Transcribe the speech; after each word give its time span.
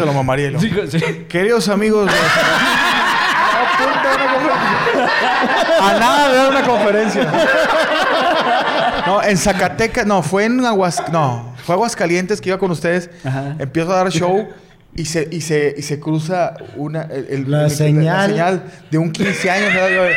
Se 0.00 0.06
lo 0.06 0.12
mamaría. 0.12 0.46
y 0.46 0.50
lo- 0.52 0.60
Sí, 0.60 0.70
sí. 0.92 1.00
Queridos 1.28 1.68
amigos. 1.68 2.06
de- 2.06 2.12
A 5.80 5.98
nada 5.98 6.28
de 6.28 6.36
dar 6.36 6.50
una 6.50 6.62
conferencia. 6.62 7.32
No, 9.08 9.20
en 9.24 9.36
Zacatecas, 9.36 10.06
no, 10.06 10.22
fue 10.22 10.44
en 10.44 10.64
Aguas, 10.64 11.02
no, 11.10 11.52
fue 11.64 11.74
Aguascalientes 11.74 12.40
que 12.40 12.50
iba 12.50 12.58
con 12.58 12.70
ustedes. 12.70 13.10
Ajá. 13.24 13.56
Empiezo 13.58 13.92
a 13.92 13.96
dar 13.96 14.10
show 14.12 14.48
y 14.94 15.04
se, 15.06 15.26
y 15.32 15.40
se, 15.40 15.74
y 15.76 15.82
se 15.82 15.98
cruza 15.98 16.54
una, 16.76 17.02
el- 17.02 17.26
el- 17.28 17.50
La 17.50 17.64
el- 17.64 17.70
señal. 17.72 18.62
de 18.92 18.98
un 18.98 19.10
15 19.10 19.50
años. 19.50 19.74
¿verdad? 19.74 20.12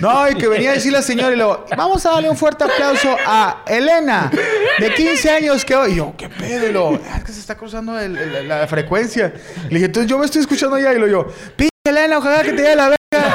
No, 0.00 0.28
y 0.28 0.34
que 0.34 0.46
venía 0.48 0.70
a 0.70 0.74
decir 0.74 0.92
la 0.92 1.00
señora 1.02 1.32
y 1.32 1.36
luego, 1.36 1.64
vamos 1.76 2.04
a 2.04 2.10
darle 2.10 2.28
un 2.28 2.36
fuerte 2.36 2.64
aplauso 2.64 3.16
a 3.26 3.62
Elena, 3.66 4.30
de 4.78 4.92
15 4.94 5.30
años 5.30 5.64
que 5.64 5.74
hoy. 5.74 5.92
Y 5.92 5.96
yo, 5.96 6.12
¿qué 6.18 6.28
pedo? 6.28 6.68
Y 6.68 6.72
luego, 6.72 6.98
"Ah, 7.10 7.16
es 7.18 7.24
que 7.24 7.32
se 7.32 7.40
está 7.40 7.54
cruzando 7.56 7.92
la 7.94 8.66
frecuencia. 8.66 9.32
Le 9.64 9.68
dije, 9.70 9.86
entonces 9.86 10.10
yo 10.10 10.18
me 10.18 10.26
estoy 10.26 10.42
escuchando 10.42 10.78
ya. 10.78 10.92
Y 10.92 10.98
lo 10.98 11.06
yo, 11.06 11.26
pinche 11.56 11.70
Elena, 11.86 12.18
ojalá 12.18 12.42
que 12.42 12.52
te 12.52 12.62
dé 12.62 12.76
la 12.76 12.88
verga. 12.90 13.34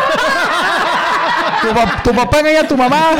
tu, 2.03 2.09
tu 2.11 2.15
papá 2.15 2.39
engaña 2.41 2.59
a 2.61 2.67
tu 2.67 2.77
mamá. 2.77 3.11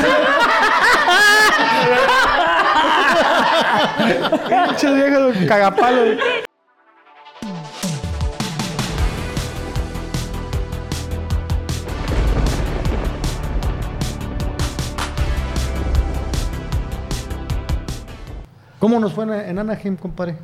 Pinche 4.67 5.47
cagapalo. 5.47 6.01
¿Cómo 18.81 18.99
nos 18.99 19.13
fue 19.13 19.25
en, 19.47 19.59
Anaheim, 19.59 19.95
compadre? 19.95 20.37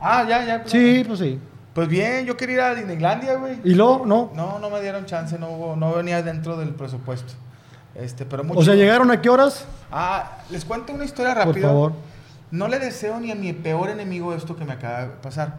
Ah, 0.00 0.24
ya, 0.28 0.44
ya. 0.44 0.62
Sí, 0.64 1.02
pues 1.04 1.18
sí. 1.18 1.40
Pues 1.74 1.88
bien, 1.88 2.24
yo 2.24 2.36
quería 2.36 2.54
ir 2.54 2.60
a 2.60 2.74
Disneylandia, 2.76 3.34
güey. 3.34 3.58
¿Y 3.64 3.74
luego? 3.74 4.06
No. 4.06 4.30
No, 4.32 4.60
no 4.60 4.70
me 4.70 4.80
dieron 4.80 5.06
chance, 5.06 5.36
no 5.40 5.50
hubo, 5.50 5.74
no 5.74 5.92
venía 5.92 6.22
dentro 6.22 6.56
del 6.56 6.68
presupuesto. 6.70 7.32
Este, 7.96 8.24
pero 8.24 8.44
mucho. 8.44 8.60
O 8.60 8.62
sea, 8.62 8.76
¿llegaron 8.76 9.10
a 9.10 9.20
qué 9.20 9.28
horas? 9.28 9.66
Ah, 9.90 10.38
les 10.50 10.64
cuento 10.64 10.92
una 10.92 11.04
historia 11.04 11.34
Por 11.34 11.46
rápida. 11.48 11.66
favor. 11.66 11.94
No 12.52 12.68
le 12.68 12.78
deseo 12.78 13.18
ni 13.18 13.32
a 13.32 13.34
mi 13.34 13.52
peor 13.52 13.90
enemigo 13.90 14.32
esto 14.34 14.54
que 14.54 14.64
me 14.64 14.74
acaba 14.74 15.00
de 15.00 15.08
pasar. 15.08 15.56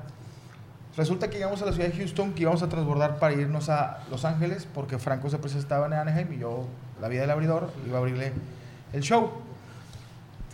Resulta 0.96 1.30
que 1.30 1.36
llegamos 1.36 1.62
a 1.62 1.66
la 1.66 1.74
ciudad 1.74 1.90
de 1.90 1.98
Houston, 1.98 2.32
que 2.32 2.44
íbamos 2.44 2.64
a 2.64 2.70
transbordar 2.70 3.20
para 3.20 3.34
irnos 3.34 3.68
a 3.68 4.00
Los 4.10 4.24
Ángeles, 4.24 4.70
porque 4.74 5.00
Franco 5.00 5.30
se 5.30 5.38
presentaba 5.38 5.88
en 5.88 5.94
Anaheim 5.94 6.32
y 6.32 6.38
yo, 6.38 6.66
la 7.02 7.10
vida 7.10 7.22
del 7.22 7.32
abridor, 7.32 7.74
iba 7.86 7.98
a 7.98 8.00
abrirle 8.00 8.32
el 8.94 9.02
show. 9.02 9.49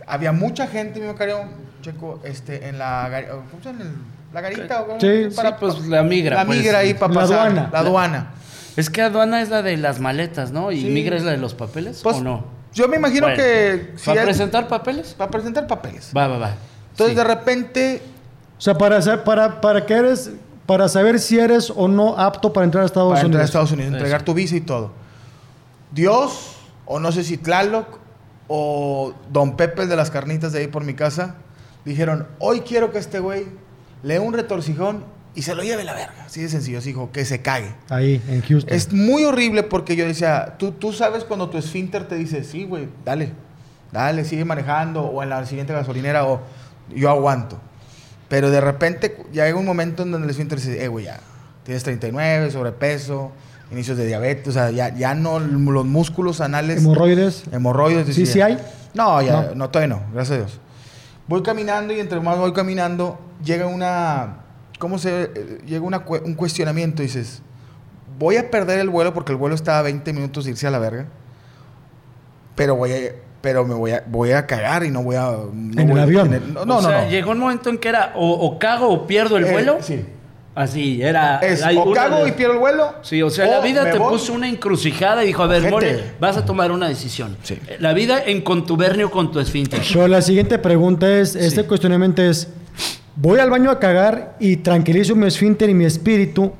Había 0.06 0.32
mucha 0.32 0.66
gente, 0.66 1.00
mi 1.00 1.12
cariño, 1.14 1.48
checo, 1.82 2.20
este, 2.24 2.68
en 2.68 2.78
la, 2.78 3.10
¿cómo 3.50 3.62
se 3.62 3.68
llama? 3.72 3.84
La 4.32 4.40
garita. 4.40 4.82
o? 4.82 5.00
Sí, 5.00 5.30
Sí, 5.30 5.40
pues 5.58 5.86
la 5.88 6.02
migra. 6.02 6.36
La 6.36 6.46
pues. 6.46 6.58
migra 6.58 6.78
ahí 6.78 6.94
para 6.94 7.12
La 7.14 7.20
pasar. 7.20 7.38
aduana. 7.38 7.70
La 7.72 7.78
aduana. 7.80 8.30
Es 8.76 8.90
que 8.90 9.02
aduana 9.02 9.40
es 9.40 9.48
la 9.48 9.62
de 9.62 9.76
las 9.78 10.00
maletas, 10.00 10.50
¿no? 10.52 10.70
¿Y 10.70 10.82
Sí. 10.82 10.88
migra 10.90 11.16
es 11.16 11.22
la 11.24 11.30
de 11.32 11.38
los 11.38 11.54
papeles 11.54 12.00
Pues, 12.02 12.16
o 12.16 12.22
no? 12.22 12.44
Yo 12.74 12.88
me 12.88 12.96
imagino 12.96 13.26
Bueno, 13.26 13.36
que... 13.42 13.92
si 13.96 14.04
¿Para 14.06 14.20
es- 14.20 14.26
presentar 14.26 14.68
papeles? 14.68 15.14
Para 15.14 15.30
presentar 15.30 15.66
papeles. 15.66 16.12
Va, 16.14 16.26
va, 16.28 16.36
va. 16.38 16.54
Entonces, 16.90 17.14
Sí. 17.16 17.22
de 17.22 17.24
repente, 17.24 18.02
O 18.58 18.60
sea, 18.60 18.76
para, 18.76 19.00
para, 19.24 19.60
para 19.60 19.84
que 19.86 19.94
eres... 19.94 20.30
Para 20.66 20.88
saber 20.88 21.20
si 21.20 21.38
eres 21.38 21.70
o 21.74 21.86
no 21.88 22.18
apto 22.18 22.52
para 22.52 22.64
entrar 22.64 22.82
a 22.82 22.86
Estados 22.86 23.10
para 23.12 23.20
entrar 23.20 23.34
a 23.40 23.44
Unidos. 23.44 23.48
Estados 23.50 23.70
Unidos, 23.72 23.88
Eso. 23.90 23.96
entregar 23.98 24.22
tu 24.24 24.34
visa 24.34 24.56
y 24.56 24.60
todo. 24.60 24.90
Dios, 25.92 26.56
o 26.84 26.98
no 26.98 27.12
sé 27.12 27.22
si 27.24 27.36
Tlaloc, 27.38 27.86
o 28.48 29.14
Don 29.30 29.56
Pepe 29.56 29.86
de 29.86 29.96
las 29.96 30.10
carnitas 30.10 30.52
de 30.52 30.60
ahí 30.60 30.66
por 30.66 30.84
mi 30.84 30.94
casa, 30.94 31.36
dijeron, 31.84 32.26
hoy 32.38 32.60
quiero 32.60 32.92
que 32.92 32.98
este 32.98 33.18
güey 33.18 33.46
le 34.02 34.14
dé 34.14 34.20
un 34.20 34.32
retorcijón 34.32 35.04
y 35.34 35.42
se 35.42 35.54
lo 35.54 35.62
lleve 35.62 35.84
la 35.84 35.94
verga. 35.94 36.24
Así 36.26 36.40
de 36.42 36.48
sencillo, 36.48 36.78
así 36.78 36.88
dijo, 36.88 37.12
que 37.12 37.24
se 37.24 37.42
cague. 37.42 37.74
Ahí, 37.90 38.22
en 38.28 38.42
Houston. 38.42 38.74
Es 38.74 38.92
muy 38.92 39.24
horrible 39.24 39.62
porque 39.62 39.94
yo 39.94 40.06
decía, 40.06 40.56
tú, 40.58 40.72
tú 40.72 40.92
sabes 40.92 41.24
cuando 41.24 41.50
tu 41.50 41.58
esfínter 41.58 42.08
te 42.08 42.16
dice, 42.16 42.42
sí, 42.42 42.64
güey, 42.64 42.88
dale, 43.04 43.32
dale, 43.92 44.24
sigue 44.24 44.44
manejando, 44.44 45.02
o 45.02 45.22
en 45.22 45.28
la 45.28 45.44
siguiente 45.44 45.74
gasolinera, 45.74 46.26
o 46.26 46.40
yo 46.94 47.10
aguanto. 47.10 47.60
Pero 48.28 48.50
de 48.50 48.60
repente 48.60 49.24
llega 49.32 49.54
un 49.56 49.66
momento 49.66 50.02
en 50.02 50.10
donde 50.10 50.24
el 50.24 50.30
esfínter 50.30 50.58
dice, 50.58 50.82
eh, 50.82 50.88
güey, 50.88 51.04
ya, 51.04 51.20
tienes 51.64 51.82
39, 51.82 52.50
sobrepeso, 52.50 53.32
inicios 53.70 53.96
de 53.96 54.06
diabetes, 54.06 54.48
o 54.48 54.52
sea, 54.52 54.70
ya, 54.70 54.94
ya 54.94 55.14
no, 55.14 55.38
los 55.40 55.84
músculos 55.84 56.40
anales, 56.40 56.78
Hemorroides. 56.78 57.44
hemorroides. 57.52 58.14
Sí, 58.14 58.20
decía. 58.22 58.32
sí 58.32 58.40
hay. 58.52 58.58
No, 58.94 59.20
ya, 59.22 59.42
no. 59.50 59.54
No. 59.56 59.70
todavía 59.70 59.96
no, 59.96 60.02
gracias 60.12 60.36
a 60.38 60.40
Dios. 60.42 60.60
Voy 61.28 61.42
caminando 61.42 61.92
y 61.92 62.00
entre 62.00 62.20
más 62.20 62.38
voy 62.38 62.52
caminando, 62.52 63.18
llega 63.44 63.66
una, 63.66 64.36
¿cómo 64.78 64.98
se, 64.98 65.22
eh, 65.34 65.58
llega 65.66 65.84
una, 65.84 66.04
un 66.24 66.34
cuestionamiento, 66.34 67.02
dices, 67.02 67.42
voy 68.18 68.36
a 68.36 68.50
perder 68.50 68.78
el 68.78 68.88
vuelo 68.88 69.12
porque 69.12 69.32
el 69.32 69.38
vuelo 69.38 69.54
está 69.56 69.78
a 69.78 69.82
20 69.82 70.12
minutos 70.12 70.44
de 70.44 70.52
irse 70.52 70.66
a 70.66 70.70
la 70.70 70.78
verga, 70.78 71.06
pero 72.54 72.76
voy 72.76 72.92
a, 72.92 72.96
pero 73.40 73.64
me 73.66 73.74
voy 73.74 73.90
a, 73.92 74.04
voy 74.06 74.32
a 74.32 74.46
cagar 74.46 74.84
y 74.84 74.90
no 74.90 75.02
voy 75.02 75.16
a... 75.16 75.22
no 75.30 75.50
¿En 75.52 75.78
el 75.80 75.86
voy- 75.88 76.00
avión? 76.00 76.30
no, 76.54 76.64
no, 76.64 76.78
o 76.78 76.82
no, 76.82 76.88
sea, 76.88 77.04
no. 77.04 77.10
llegó 77.10 77.32
un 77.32 77.38
momento 77.38 77.70
en 77.70 77.78
que 77.78 77.88
era 77.88 78.12
o, 78.14 78.30
o 78.32 78.58
cago 78.58 78.88
o 78.88 79.06
pierdo 79.06 79.36
el 79.36 79.44
Eh, 79.46 79.52
vuelo. 79.52 79.78
sí. 79.80 80.04
Así, 80.56 81.02
era. 81.02 81.36
Es, 81.40 81.62
hay 81.62 81.76
o 81.76 81.92
cago 81.92 82.24
de- 82.24 82.30
y 82.30 82.32
pierdo 82.32 82.54
el 82.54 82.58
vuelo. 82.58 82.94
Sí, 83.02 83.20
o 83.22 83.28
sea, 83.28 83.46
o 83.46 83.50
la 83.50 83.60
vida 83.60 83.88
te 83.90 83.98
voy. 83.98 84.10
puso 84.14 84.32
una 84.32 84.48
encrucijada 84.48 85.22
y 85.22 85.26
dijo, 85.28 85.42
a 85.42 85.46
ver, 85.46 85.70
mole, 85.70 86.14
vas 86.18 86.36
a 86.38 86.44
tomar 86.46 86.72
una 86.72 86.88
decisión. 86.88 87.36
Sí. 87.42 87.58
La 87.78 87.92
vida 87.92 88.22
en 88.24 88.40
contubernio 88.40 89.10
con 89.10 89.30
tu 89.30 89.38
esfínter. 89.38 89.82
Pero 89.92 90.08
la 90.08 90.22
siguiente 90.22 90.58
pregunta 90.58 91.06
es, 91.18 91.36
este 91.36 91.64
cuestionamiento 91.64 92.22
es, 92.22 92.48
voy 93.16 93.38
al 93.38 93.50
baño 93.50 93.70
a 93.70 93.78
cagar 93.78 94.34
y 94.40 94.56
tranquilizo 94.56 95.14
mi 95.14 95.26
esfínter 95.26 95.68
y 95.68 95.74
mi 95.74 95.84
espíritu, 95.84 96.52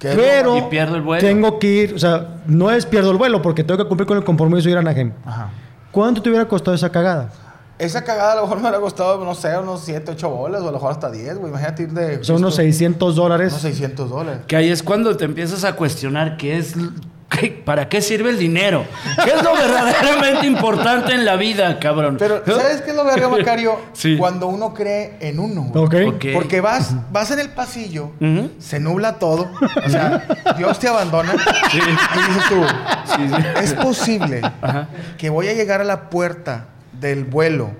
¿Qué 0.00 0.10
es 0.10 0.16
pero 0.16 0.58
Y 0.58 0.62
pierdo 0.62 0.96
el 0.96 1.02
vuelo. 1.02 1.26
tengo 1.26 1.58
que 1.60 1.68
ir, 1.68 1.94
o 1.94 1.98
sea, 2.00 2.40
no 2.46 2.70
es 2.72 2.84
pierdo 2.84 3.12
el 3.12 3.16
vuelo 3.16 3.40
porque 3.42 3.62
tengo 3.62 3.78
que 3.82 3.88
cumplir 3.88 4.06
con 4.08 4.18
el 4.18 4.24
compromiso 4.24 4.64
de 4.64 4.72
ir 4.72 4.76
a 4.76 4.80
Anaheim. 4.80 5.12
Ajá. 5.24 5.50
¿Cuánto 5.92 6.20
te 6.20 6.28
hubiera 6.28 6.46
costado 6.48 6.74
esa 6.74 6.90
cagada? 6.90 7.30
Esa 7.78 8.04
cagada 8.04 8.32
a 8.32 8.36
lo 8.36 8.42
mejor 8.42 8.56
me 8.56 8.62
hubiera 8.62 8.80
costado, 8.80 9.22
no 9.22 9.34
sé, 9.34 9.56
unos 9.58 9.82
7, 9.84 10.12
8 10.12 10.30
bolas, 10.30 10.62
o 10.62 10.64
a 10.64 10.66
lo 10.68 10.72
mejor 10.72 10.92
hasta 10.92 11.10
10, 11.10 11.36
güey. 11.38 11.50
Imagínate 11.50 11.82
ir 11.82 11.90
de... 11.92 12.24
Sea, 12.24 12.34
unos 12.36 12.50
justo- 12.54 12.62
600 12.62 13.14
dólares. 13.16 13.52
Unos 13.52 13.62
600 13.62 14.08
dólares. 14.10 14.40
Que 14.46 14.56
ahí 14.56 14.70
es 14.70 14.82
cuando 14.82 15.14
te 15.16 15.26
empiezas 15.26 15.62
a 15.64 15.74
cuestionar 15.76 16.38
qué 16.38 16.56
es, 16.56 16.72
qué- 17.28 17.50
para 17.66 17.86
qué 17.90 18.00
sirve 18.00 18.30
el 18.30 18.38
dinero. 18.38 18.86
¿Qué 19.22 19.30
es 19.30 19.42
lo 19.42 19.52
verdaderamente 19.56 20.46
importante 20.46 21.12
en 21.12 21.26
la 21.26 21.36
vida, 21.36 21.78
cabrón? 21.78 22.16
Pero, 22.18 22.42
¿sabes 22.46 22.80
qué 22.80 22.92
es 22.92 22.96
lo 22.96 23.04
verga, 23.04 23.28
Macario? 23.28 23.76
Sí. 23.92 24.16
Cuando 24.16 24.46
uno 24.46 24.72
cree 24.72 25.18
en 25.20 25.38
uno. 25.38 25.64
güey. 25.64 26.06
Ok. 26.06 26.14
Ok. 26.16 26.24
Porque 26.32 26.62
vas, 26.62 26.94
vas 27.12 27.30
en 27.30 27.40
el 27.40 27.50
pasillo, 27.50 28.10
se 28.58 28.80
nubla 28.80 29.18
todo, 29.18 29.50
o 29.84 29.90
sea, 29.90 30.26
Dios 30.56 30.78
te 30.78 30.88
abandona 30.88 31.34
y 31.34 31.76
dices 31.76 32.44
tú, 32.48 32.62
Sí, 33.16 33.28
sí. 33.28 33.34
es 33.62 33.74
posible 33.74 34.40
Ajá. 34.62 34.88
que 35.18 35.28
voy 35.30 35.48
a 35.48 35.52
llegar 35.52 35.80
a 35.82 35.84
la 35.84 36.08
puerta 36.10 36.68
del 37.00 37.24
vuelo 37.24 37.70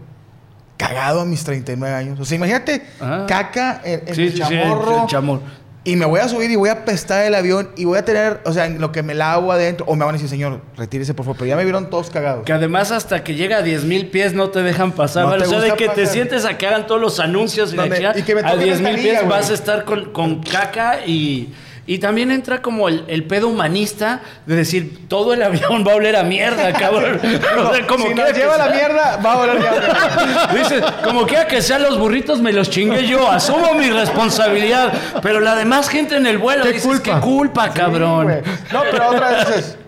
cagado 0.77 1.21
a 1.21 1.25
mis 1.25 1.43
39 1.44 1.94
años. 1.94 2.21
O 2.21 2.25
sea, 2.25 2.37
imagínate 2.37 2.82
Ajá. 3.00 3.27
caca 3.27 3.81
en, 3.84 4.03
en 4.06 4.15
Sí, 4.15 4.21
mi 4.22 4.31
sí, 4.31 4.37
sí, 4.37 4.43
chamorro. 4.43 5.03
el 5.03 5.06
chamor. 5.09 5.41
Y 5.84 5.94
me 5.94 6.04
voy 6.04 6.19
a 6.19 6.28
subir 6.28 6.50
y 6.50 6.56
voy 6.56 6.69
a 6.69 6.72
apestar 6.72 7.25
el 7.27 7.34
avión 7.37 7.71
y 7.77 7.84
voy 7.84 7.97
a 7.97 8.04
tener, 8.04 8.41
o 8.44 8.53
sea, 8.53 8.66
en 8.66 8.81
lo 8.81 8.91
que 8.91 9.04
me 9.04 9.15
lavo 9.15 9.53
adentro. 9.53 9.87
O 9.88 9.94
me 9.94 10.00
van 10.04 10.10
a 10.10 10.12
decir, 10.15 10.28
señor, 10.28 10.60
retírese 10.77 11.15
por 11.15 11.25
favor. 11.25 11.37
Pero 11.38 11.49
ya 11.50 11.56
me 11.56 11.62
vieron 11.62 11.88
todos 11.91 12.10
cagados. 12.10 12.44
Que 12.44 12.53
además 12.53 12.91
hasta 12.91 13.22
que 13.22 13.37
llega 13.37 13.59
a 13.59 13.62
10 13.62 13.84
mil 13.84 14.09
pies 14.09 14.34
no 14.34 14.50
te 14.50 14.62
dejan 14.65 14.91
pasar. 14.91 15.25
No 15.27 15.31
¿vale? 15.31 15.44
te 15.44 15.48
o 15.48 15.60
sea, 15.60 15.60
de 15.60 15.77
que 15.77 15.88
te 15.88 16.06
sientes 16.06 16.44
a 16.44 16.59
que 16.59 16.66
hagan 16.66 16.88
todos 16.88 17.00
los 17.00 17.21
anuncios 17.21 17.72
y, 17.72 17.77
y 17.77 18.22
que 18.25 18.34
me 18.34 18.41
a 18.41 18.50
toquen 18.50 18.65
10 18.65 18.81
mil 18.81 18.94
pies 18.97 19.19
güey. 19.19 19.28
vas 19.28 19.48
a 19.50 19.54
estar 19.54 19.84
con, 19.84 20.12
con 20.12 20.43
caca 20.43 21.06
y, 21.06 21.54
y 21.87 21.99
también 21.99 22.31
entra 22.31 22.63
como 22.63 22.89
el, 22.89 23.05
el 23.07 23.25
pedo 23.25 23.49
humanista 23.49 24.21
de 24.45 24.57
decir 24.57 25.07
todo 25.09 25.35
el 25.35 25.43
avión 25.43 25.85
va 25.87 25.93
a 25.93 25.97
oler 25.97 26.17
a 26.17 26.23
mierda, 26.25 26.73
cabrón. 26.79 27.21
O 27.59 27.75
sea, 27.75 27.87
como 27.87 28.07
si 28.09 28.15
nos 28.15 28.27
que 28.33 28.39
lleva 28.41 28.57
la 28.57 28.69
mierda, 28.69 29.17
va 29.25 29.33
a 29.33 29.37
volar 29.37 29.59
mierda. 29.59 30.49
Dices, 30.55 30.83
como 31.05 31.27
quiera 31.27 31.47
que 31.47 31.63
sean 31.63 31.83
los 31.83 31.99
burritos, 31.99 32.41
me 32.41 32.53
los 32.53 32.71
chingué 32.71 33.07
yo, 33.07 33.31
asumo 33.31 33.75
mi 33.75 33.91
responsabilidad. 33.91 34.93
Pero 35.23 35.41
la 35.41 35.55
demás 35.55 35.89
gente 35.89 36.17
en 36.17 36.27
el 36.27 36.39
vuelo 36.39 36.65
¿Qué 36.65 36.72
dices, 36.72 36.87
culpa? 36.87 37.15
qué 37.15 37.21
culpa, 37.21 37.71
cabrón. 37.71 38.43
no, 38.72 38.83
pero 38.91 39.09
otra 39.10 39.31
vez 39.31 39.47
dices, 39.47 39.78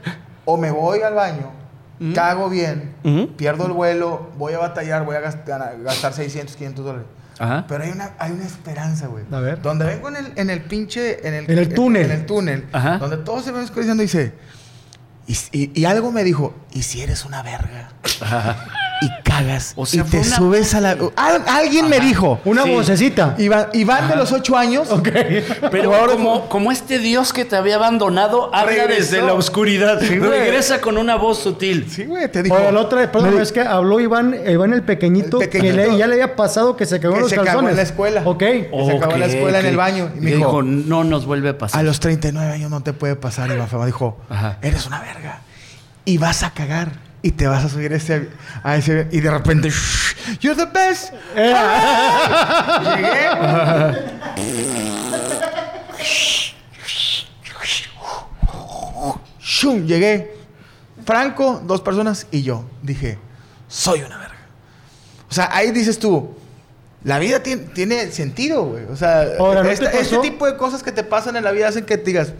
o 0.44 0.56
me 0.56 0.70
voy 0.70 1.00
al 1.02 1.14
baño, 1.14 1.52
cago 2.14 2.48
bien, 2.48 2.94
pierdo 3.36 3.66
el 3.66 3.72
vuelo, 3.72 4.30
voy 4.36 4.54
a 4.54 4.58
batallar, 4.58 5.04
voy 5.04 5.16
a 5.16 5.20
gastar, 5.20 5.76
gastar 5.82 6.12
600, 6.12 6.56
500 6.56 6.84
dólares. 6.84 7.06
Ajá. 7.38 7.64
Pero 7.68 7.84
hay 7.84 7.90
una, 7.90 8.10
hay 8.18 8.32
una 8.32 8.44
esperanza, 8.44 9.06
güey. 9.06 9.24
A 9.30 9.40
ver. 9.40 9.62
Donde 9.62 9.84
vengo 9.86 10.08
en 10.08 10.16
el, 10.16 10.32
en 10.36 10.50
el 10.50 10.60
pinche... 10.62 11.26
En 11.26 11.34
el, 11.34 11.50
En 11.50 11.58
el 11.58 11.72
túnel. 11.72 12.06
En, 12.06 12.10
el 12.12 12.26
túnel. 12.26 12.66
Ajá. 12.72 12.98
Donde 12.98 13.18
todo 13.18 13.40
se 13.42 13.52
me 13.52 13.58
va 13.58 13.64
oscureciendo 13.64 14.02
y 14.02 14.06
dice... 14.06 14.32
Y, 15.26 15.36
y- 15.52 15.80
y 15.80 15.84
algo 15.84 16.10
me 16.10 16.24
dijo, 16.24 16.54
¿y 16.72 16.82
si 16.82 17.02
eres 17.02 17.24
una 17.26 17.42
verga? 17.42 17.90
Y 19.00 19.22
cagas 19.22 19.74
O 19.76 19.86
sea, 19.86 20.04
y 20.04 20.10
te 20.10 20.18
una 20.18 20.36
subes 20.36 20.74
a 20.74 20.80
la... 20.80 20.90
Al- 21.16 21.44
alguien 21.46 21.88
me 21.88 22.00
dijo. 22.00 22.40
Una 22.44 22.64
Sí. 22.64 22.70
vocecita. 22.74 23.34
Iván, 23.38 23.68
Iván 23.72 24.08
de 24.08 24.16
los 24.16 24.32
ocho 24.32 24.56
años. 24.56 24.88
Pero 25.70 25.94
ahora 25.94 26.14
como, 26.14 26.48
como 26.48 26.72
este 26.72 26.98
Dios 26.98 27.32
que 27.32 27.44
te 27.44 27.54
había 27.56 27.76
abandonado 27.76 28.54
habla 28.54 28.86
desde 28.88 29.22
la 29.22 29.34
oscuridad. 29.34 30.00
Sí, 30.00 30.18
güey. 30.18 30.30
Regresa 30.30 30.80
con 30.80 30.98
una 30.98 31.14
voz 31.16 31.38
sutil. 31.38 31.88
Sí, 31.90 32.06
güey, 32.06 32.30
te 32.30 32.42
dijo. 32.42 32.56
Oye, 32.56 32.72
la 32.72 32.80
otra, 32.80 33.10
perdón, 33.12 33.36
me- 33.36 33.42
es 33.42 33.52
que 33.52 33.60
habló 33.60 34.00
Iván, 34.00 34.34
Iván 34.48 34.72
el 34.72 34.82
pequeñito, 34.82 35.40
El 35.40 35.48
pequeñito. 35.48 35.76
que 35.76 35.88
le- 35.92 35.96
ya 35.98 36.06
le 36.06 36.14
había 36.14 36.34
pasado 36.34 36.76
que 36.76 36.84
se 36.86 36.98
cagó 36.98 37.14
en 37.16 37.20
los 37.22 37.30
se 37.30 37.36
calzones. 37.36 37.56
cagó 37.56 37.68
en 37.68 37.76
la 37.76 37.82
escuela. 37.82 38.22
Ok. 38.24 38.38
Que 38.38 38.68
se 38.86 38.96
acabó 38.96 39.12
en 39.14 39.20
la 39.20 39.26
escuela 39.26 39.58
en 39.60 39.64
ok. 39.66 39.70
el 39.70 39.76
baño. 39.76 40.10
Y 40.14 40.18
Y 40.18 40.20
me 40.22 40.30
dijo, 40.32 40.38
dijo, 40.46 40.62
no 40.62 41.04
nos 41.04 41.24
vuelve 41.26 41.50
a 41.50 41.58
pasar. 41.58 41.78
a 41.80 41.82
los 41.84 42.00
39 42.00 42.52
años 42.52 42.70
no 42.70 42.82
te 42.82 42.92
puede 42.92 43.14
pasar, 43.16 43.50
Iván 43.50 43.68
Fama. 43.68 43.86
Dijo, 43.86 44.18
Ajá. 44.28 44.58
eres 44.62 44.86
una 44.86 45.00
verga. 45.00 45.40
Y 46.04 46.18
vas 46.18 46.42
a 46.42 46.50
cagar. 46.50 47.06
Y 47.22 47.32
te 47.32 47.46
vas 47.46 47.64
a 47.64 47.68
subir 47.68 47.92
ese, 47.92 48.28
a 48.62 48.76
ese... 48.76 49.08
Y 49.10 49.20
de 49.20 49.30
repente, 49.30 49.70
"Shh, 49.70 50.38
you're 50.40 50.56
the 50.56 50.70
best. 50.72 51.12
Llegué. 52.94 53.28
Shum, 59.40 59.86
llegué. 59.86 60.36
Franco, 61.04 61.62
dos 61.64 61.80
personas 61.80 62.26
y 62.30 62.42
yo. 62.42 62.64
Dije, 62.82 63.18
soy 63.66 64.02
una 64.02 64.18
verga. 64.18 64.34
O 65.30 65.34
sea, 65.34 65.48
ahí 65.52 65.70
dices 65.72 65.98
tú, 65.98 66.36
la 67.04 67.18
vida 67.18 67.42
tiene, 67.42 67.62
tiene 67.64 68.10
sentido, 68.12 68.64
güey. 68.64 68.84
O 68.84 68.96
sea, 68.96 69.26
Ahora, 69.38 69.62
¿no 69.62 69.68
este 69.70 70.18
tipo 70.18 70.46
de 70.46 70.56
cosas 70.56 70.82
que 70.82 70.92
te 70.92 71.02
pasan 71.04 71.36
en 71.36 71.44
la 71.44 71.52
vida 71.52 71.68
hacen 71.68 71.84
que 71.84 71.96
te 71.98 72.04
digas, 72.04 72.32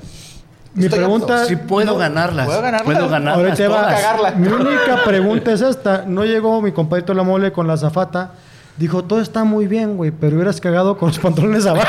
Mi 0.75 0.85
estoy 0.85 0.99
pregunta-. 0.99 1.45
Sí 1.47 1.57
puedo 1.57 1.97
ganarlas. 1.97 2.47
puedo 2.47 2.61
ganarlas. 2.61 2.85
Puedo 2.85 3.09
ganarlas 3.09 3.37
Ahora 3.37 3.55
te 3.55 3.67
cagarla. 3.67 4.31
Mi 4.33 4.49
única 4.53 5.05
pregunta 5.05 5.53
es 5.53 5.61
esta. 5.61 6.05
No 6.07 6.25
llegó 6.25 6.61
mi 6.63 6.73
compadrito 6.73 7.15
La 7.15 7.23
Mole 7.23 7.53
con 7.53 7.67
la 7.67 7.77
zafata. 7.77 8.33
Dijo, 8.77 9.03
todo 9.03 9.21
está 9.21 9.43
muy 9.43 9.67
bien, 9.67 9.97
güey, 9.97 10.13
pero 10.13 10.37
hubieras 10.37 10.61
cagado 10.61 10.97
con 10.97 11.09
los 11.09 11.19
pantalones 11.19 11.67
abajo. 11.67 11.89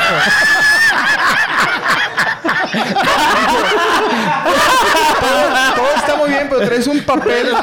Todo 5.76 5.94
está 5.96 6.16
muy 6.16 6.28
bien, 6.28 6.38
pero 6.50 6.66
traes 6.66 6.86
un 6.86 7.00
papel. 7.04 7.46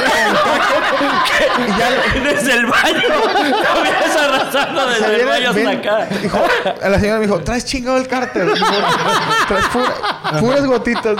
y 1.60 1.80
ya 1.80 1.90
Desde 2.24 2.54
el 2.54 2.66
baño. 2.66 3.02
Lo 3.10 3.82
vienes 3.84 4.16
arrastrando 4.20 4.88
desde 4.88 5.16
el 5.22 5.26
baño 5.28 5.50
hasta 5.52 5.70
acá. 5.72 6.08
dijo, 6.22 6.40
a 6.84 6.90
la 6.90 7.00
señora 7.00 7.20
me 7.20 7.26
dijo, 7.28 7.40
traes 7.42 7.66
chingado 7.66 7.98
el 7.98 8.08
cárter. 8.08 8.48
Traes 9.48 9.66
pura- 9.68 10.40
puras 10.40 10.66
gotitas. 10.66 11.18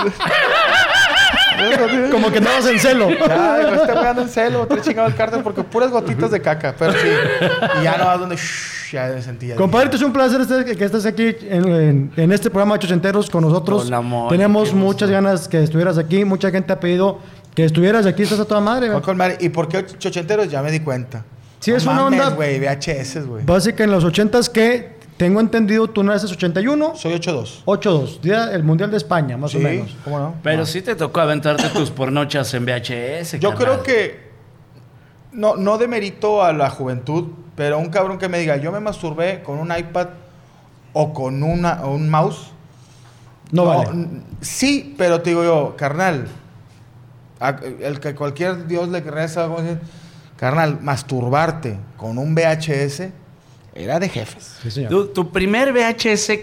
Como 2.10 2.30
que 2.30 2.38
andabas 2.38 2.66
en 2.66 2.78
celo. 2.78 3.08
Este 3.08 3.92
güey 3.92 4.06
anda 4.06 4.22
en 4.22 4.28
celo, 4.28 4.66
traes 4.66 4.84
chingado 4.84 5.08
el 5.08 5.14
cárter 5.16 5.42
porque 5.42 5.62
puras 5.62 5.90
gotitas 5.90 6.30
de 6.30 6.40
caca. 6.40 6.74
Pero 6.78 6.92
sí. 6.92 7.08
Y 7.80 7.82
ya 7.84 7.96
no 7.98 8.06
vas 8.06 8.20
donde 8.20 8.36
shh, 8.36 8.92
ya 8.92 9.06
me 9.14 9.20
sentía. 9.22 9.56
Compadrito, 9.56 9.96
es 9.96 10.02
un 10.02 10.12
placer 10.12 10.46
que 10.64 10.84
estés 10.84 11.04
aquí 11.06 11.34
en, 11.48 11.68
en- 11.68 12.12
en 12.16 12.32
este 12.32 12.48
programa 12.50 12.78
de 12.78 12.86
Ochenteros 12.86 13.28
con 13.28 13.42
nosotros. 13.42 13.82
Con 13.82 13.90
la 13.90 14.00
mole, 14.00 14.30
Tenemos 14.36 14.64
qué 14.68 14.70
gusto. 14.74 14.86
muchas 14.86 15.10
ganas 15.10 15.48
que 15.48 15.62
estuvieras 15.62 15.98
aquí. 15.98 16.24
Mucha 16.24 16.50
gente 16.50 16.72
ha 16.72 16.78
pedido 16.80 17.18
que 17.58 17.64
estuvieras 17.64 18.06
aquí. 18.06 18.22
Estás 18.22 18.38
a 18.38 18.44
toda 18.44 18.60
madre. 18.60 18.88
Güey. 18.88 19.02
con 19.02 19.16
madre. 19.16 19.36
¿Y 19.40 19.48
por 19.48 19.66
qué 19.66 19.78
ochenteros? 19.78 20.48
Ya 20.48 20.62
me 20.62 20.70
di 20.70 20.78
cuenta. 20.78 21.24
Sí, 21.58 21.72
No 21.72 21.76
es 21.76 21.84
una 21.86 21.94
mames, 22.04 22.20
onda- 22.20 22.36
güey, 22.36 22.60
VHS, 22.60 23.26
güey. 23.26 23.44
Básica 23.44 23.82
en 23.82 23.90
los 23.90 24.04
ochentas 24.04 24.48
que 24.48 24.96
tengo 25.16 25.40
entendido 25.40 25.88
tú 25.88 26.04
naces 26.04 26.30
81, 26.30 26.92
Soy 26.94 27.14
8-2. 27.14 27.62
8-2. 27.64 28.20
Día 28.20 28.52
el 28.52 28.62
Mundial 28.62 28.92
de 28.92 28.96
España, 28.98 29.36
más 29.36 29.56
o 29.56 29.58
menos. 29.58 29.96
¿cómo 30.04 30.20
no? 30.20 30.34
Pero 30.44 30.64
sí 30.66 30.82
te 30.82 30.94
tocó 30.94 31.18
aventarte 31.18 31.68
tus 31.70 31.90
pornochas 31.90 32.54
en 32.54 32.64
VHS. 32.64 33.40
Yo 33.40 33.50
carnal. 33.50 33.56
creo 33.56 33.82
que 33.82 34.28
no, 35.32 35.56
no 35.56 35.78
demerito 35.78 36.44
a 36.44 36.52
la 36.52 36.70
juventud, 36.70 37.24
pero 37.56 37.80
un 37.80 37.88
cabrón 37.88 38.18
que 38.18 38.28
me 38.28 38.38
diga, 38.38 38.56
yo 38.58 38.70
me 38.70 38.78
masturbé 38.78 39.42
con 39.42 39.58
un 39.58 39.76
iPad 39.76 40.10
o 40.92 41.12
con 41.12 41.42
una, 41.42 41.84
o 41.84 41.90
un 41.92 42.08
mouse. 42.08 42.52
No, 43.50 43.64
vale. 43.64 43.90
n- 43.90 44.08
Sí, 44.42 44.94
pero 44.96 45.20
te 45.22 45.30
digo 45.30 45.42
yo, 45.42 45.74
carnal, 45.76 46.28
el 47.40 48.00
que 48.00 48.14
cualquier 48.14 48.66
Dios 48.66 48.88
le 48.88 49.00
reza, 49.00 49.46
¿cómo 49.46 49.58
se 49.58 49.74
dice? 49.74 49.80
carnal, 50.38 50.78
masturbarte 50.80 51.76
con 51.96 52.16
un 52.16 52.34
VHS 52.34 53.08
era 53.74 54.00
de 54.00 54.08
jefes. 54.08 54.56
Sí, 54.62 54.70
señor. 54.70 54.90
Tu, 54.90 55.06
tu 55.08 55.30
primer 55.30 55.72
VHS, 55.72 56.40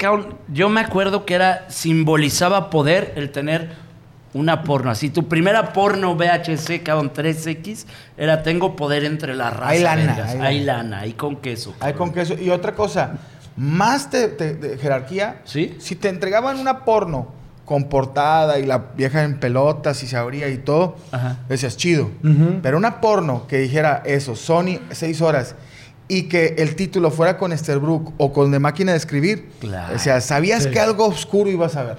yo 0.49 0.69
me 0.69 0.81
acuerdo 0.81 1.25
que 1.25 1.33
era, 1.33 1.65
simbolizaba 1.69 2.69
poder 2.69 3.13
el 3.15 3.31
tener 3.31 3.71
una 4.33 4.63
porno. 4.63 4.91
Así, 4.91 5.09
tu 5.09 5.27
primera 5.27 5.73
porno 5.73 6.15
VHS, 6.15 6.81
cabrón, 6.83 7.11
3X, 7.13 7.85
era 8.17 8.43
tengo 8.43 8.75
poder 8.75 9.05
entre 9.05 9.33
la 9.33 9.49
raza. 9.49 9.69
Hay 9.69 9.81
lana, 9.81 10.25
hay 10.27 10.39
Hay 10.39 10.63
lana. 10.63 10.99
hay 10.99 11.13
con 11.13 11.37
queso. 11.37 11.73
Hay 11.79 11.93
con 11.93 12.11
queso. 12.11 12.35
Y 12.39 12.49
otra 12.49 12.73
cosa, 12.75 13.13
más 13.55 14.11
de, 14.11 14.77
jerarquía, 14.81 15.41
¿Sí? 15.45 15.75
si 15.79 15.95
te 15.95 16.09
entregaban 16.09 16.59
una 16.59 16.83
porno 16.83 17.29
con 17.65 17.85
portada 17.85 18.59
y 18.59 18.65
la 18.65 18.77
vieja 18.95 19.23
en 19.23 19.39
pelotas 19.39 20.01
y 20.03 20.07
se 20.07 20.15
abría 20.15 20.47
y 20.49 20.57
todo, 20.57 20.95
Ajá. 21.11 21.39
decías 21.49 21.75
chido. 21.77 22.09
Pero 22.61 22.77
una 22.77 23.01
porno 23.01 23.47
que 23.47 23.57
dijera 23.59 24.03
eso, 24.05 24.35
Sony, 24.35 24.79
seis 24.91 25.21
horas, 25.21 25.55
y 26.07 26.23
que 26.29 26.55
el 26.59 26.75
título 26.75 27.09
fuera 27.09 27.37
con 27.37 27.51
Esterbrook 27.51 28.13
o 28.17 28.31
con 28.31 28.51
de 28.51 28.59
máquina 28.59 28.91
de 28.91 28.97
escribir, 28.99 29.49
Claro. 29.59 29.95
o 29.95 29.99
sea, 29.99 30.21
sabías 30.21 30.63
Sí. 30.63 30.69
que 30.71 30.79
algo 30.79 31.05
oscuro 31.07 31.49
ibas 31.49 31.75
a 31.75 31.83
ver. 31.83 31.97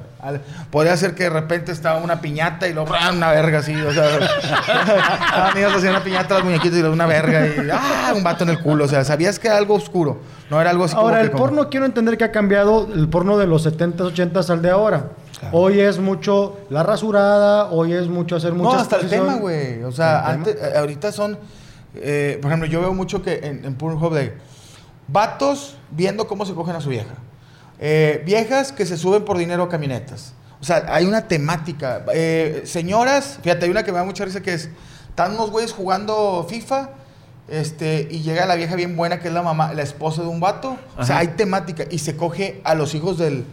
Podría 0.70 0.96
ser 0.96 1.14
que 1.14 1.24
de 1.24 1.30
repente 1.30 1.70
estaba 1.72 1.98
una 2.00 2.20
piñata 2.20 2.66
y 2.66 2.72
luego 2.72 2.92
¡ah! 2.98 3.12
una 3.12 3.30
verga 3.30 3.58
así, 3.60 3.74
o 3.74 3.92
sea, 3.92 4.06
estaban 4.18 5.54
niños 5.54 5.72
haciendo 5.72 5.90
una 5.98 6.04
piñata 6.04 6.34
las 6.34 6.44
muñequitas 6.44 6.78
y 6.78 6.82
una 6.82 7.06
verga 7.06 7.46
y 7.46 7.68
¡ah! 7.72 8.12
un 8.16 8.22
vato 8.24 8.44
en 8.44 8.50
el 8.50 8.60
culo, 8.60 8.84
o 8.84 8.88
sea, 8.88 9.04
sabías 9.04 9.38
que 9.38 9.46
era 9.48 9.56
algo 9.56 9.74
oscuro, 9.74 10.18
no 10.50 10.60
era 10.60 10.70
algo 10.70 10.84
así 10.84 10.94
como 10.94 11.06
Ahora, 11.08 11.18
que 11.20 11.24
el 11.26 11.30
como- 11.32 11.44
porno 11.44 11.68
quiero 11.68 11.86
entender 11.86 12.16
que 12.18 12.24
ha 12.24 12.32
cambiado 12.32 12.88
el 12.92 13.08
porno 13.08 13.38
de 13.38 13.46
los 13.46 13.64
70s, 13.66 14.12
80s 14.14 14.50
al 14.50 14.62
de 14.62 14.70
ahora. 14.70 15.10
Claro. 15.38 15.58
Hoy 15.58 15.80
es 15.80 15.98
mucho 15.98 16.56
la 16.70 16.82
rasurada, 16.82 17.66
hoy 17.70 17.92
es 17.92 18.08
mucho 18.08 18.36
hacer 18.36 18.52
No, 18.54 18.64
muchas 18.64 18.82
hasta 18.82 18.96
el 18.96 19.08
tema, 19.10 19.34
güey. 19.34 19.82
O 19.84 19.92
sea, 19.92 20.26
antes, 20.26 20.56
eh, 20.56 20.72
ahorita 20.78 21.12
son. 21.12 21.38
Eh, 22.02 22.38
por 22.40 22.50
ejemplo, 22.50 22.68
yo 22.68 22.80
veo 22.80 22.94
mucho 22.94 23.22
que 23.22 23.40
en, 23.42 23.64
en 23.64 23.74
Pornhub 23.74 24.14
de 24.14 24.34
vatos 25.08 25.76
viendo 25.90 26.26
cómo 26.26 26.46
se 26.46 26.54
cogen 26.54 26.76
a 26.76 26.80
su 26.80 26.88
vieja. 26.88 27.14
Eh, 27.78 28.22
viejas 28.24 28.72
que 28.72 28.86
se 28.86 28.96
suben 28.96 29.24
por 29.24 29.38
dinero 29.38 29.64
a 29.64 29.68
camionetas. 29.68 30.32
O 30.60 30.64
sea, 30.64 30.84
hay 30.88 31.04
una 31.04 31.28
temática. 31.28 32.04
Eh, 32.14 32.62
señoras, 32.64 33.38
fíjate, 33.42 33.66
hay 33.66 33.70
una 33.70 33.84
que 33.84 33.92
me 33.92 33.98
da 33.98 34.04
mucha 34.04 34.24
risa 34.24 34.42
que 34.42 34.54
es: 34.54 34.70
están 35.08 35.34
unos 35.34 35.50
güeyes 35.50 35.72
jugando 35.72 36.46
FIFA. 36.48 36.90
Este, 37.48 38.08
y 38.10 38.22
llega 38.22 38.44
la 38.44 38.56
vieja 38.56 38.74
bien 38.74 38.96
buena, 38.96 39.20
que 39.20 39.28
es 39.28 39.34
la 39.34 39.42
mamá, 39.42 39.72
la 39.72 39.82
esposa 39.82 40.22
de 40.22 40.28
un 40.28 40.40
vato. 40.40 40.76
O 40.96 41.04
sea, 41.04 41.18
hay 41.18 41.28
temática. 41.28 41.84
Y 41.90 41.98
se 41.98 42.16
coge 42.16 42.60
a 42.64 42.74
los 42.74 42.94
hijos 42.94 43.18
del. 43.18 43.44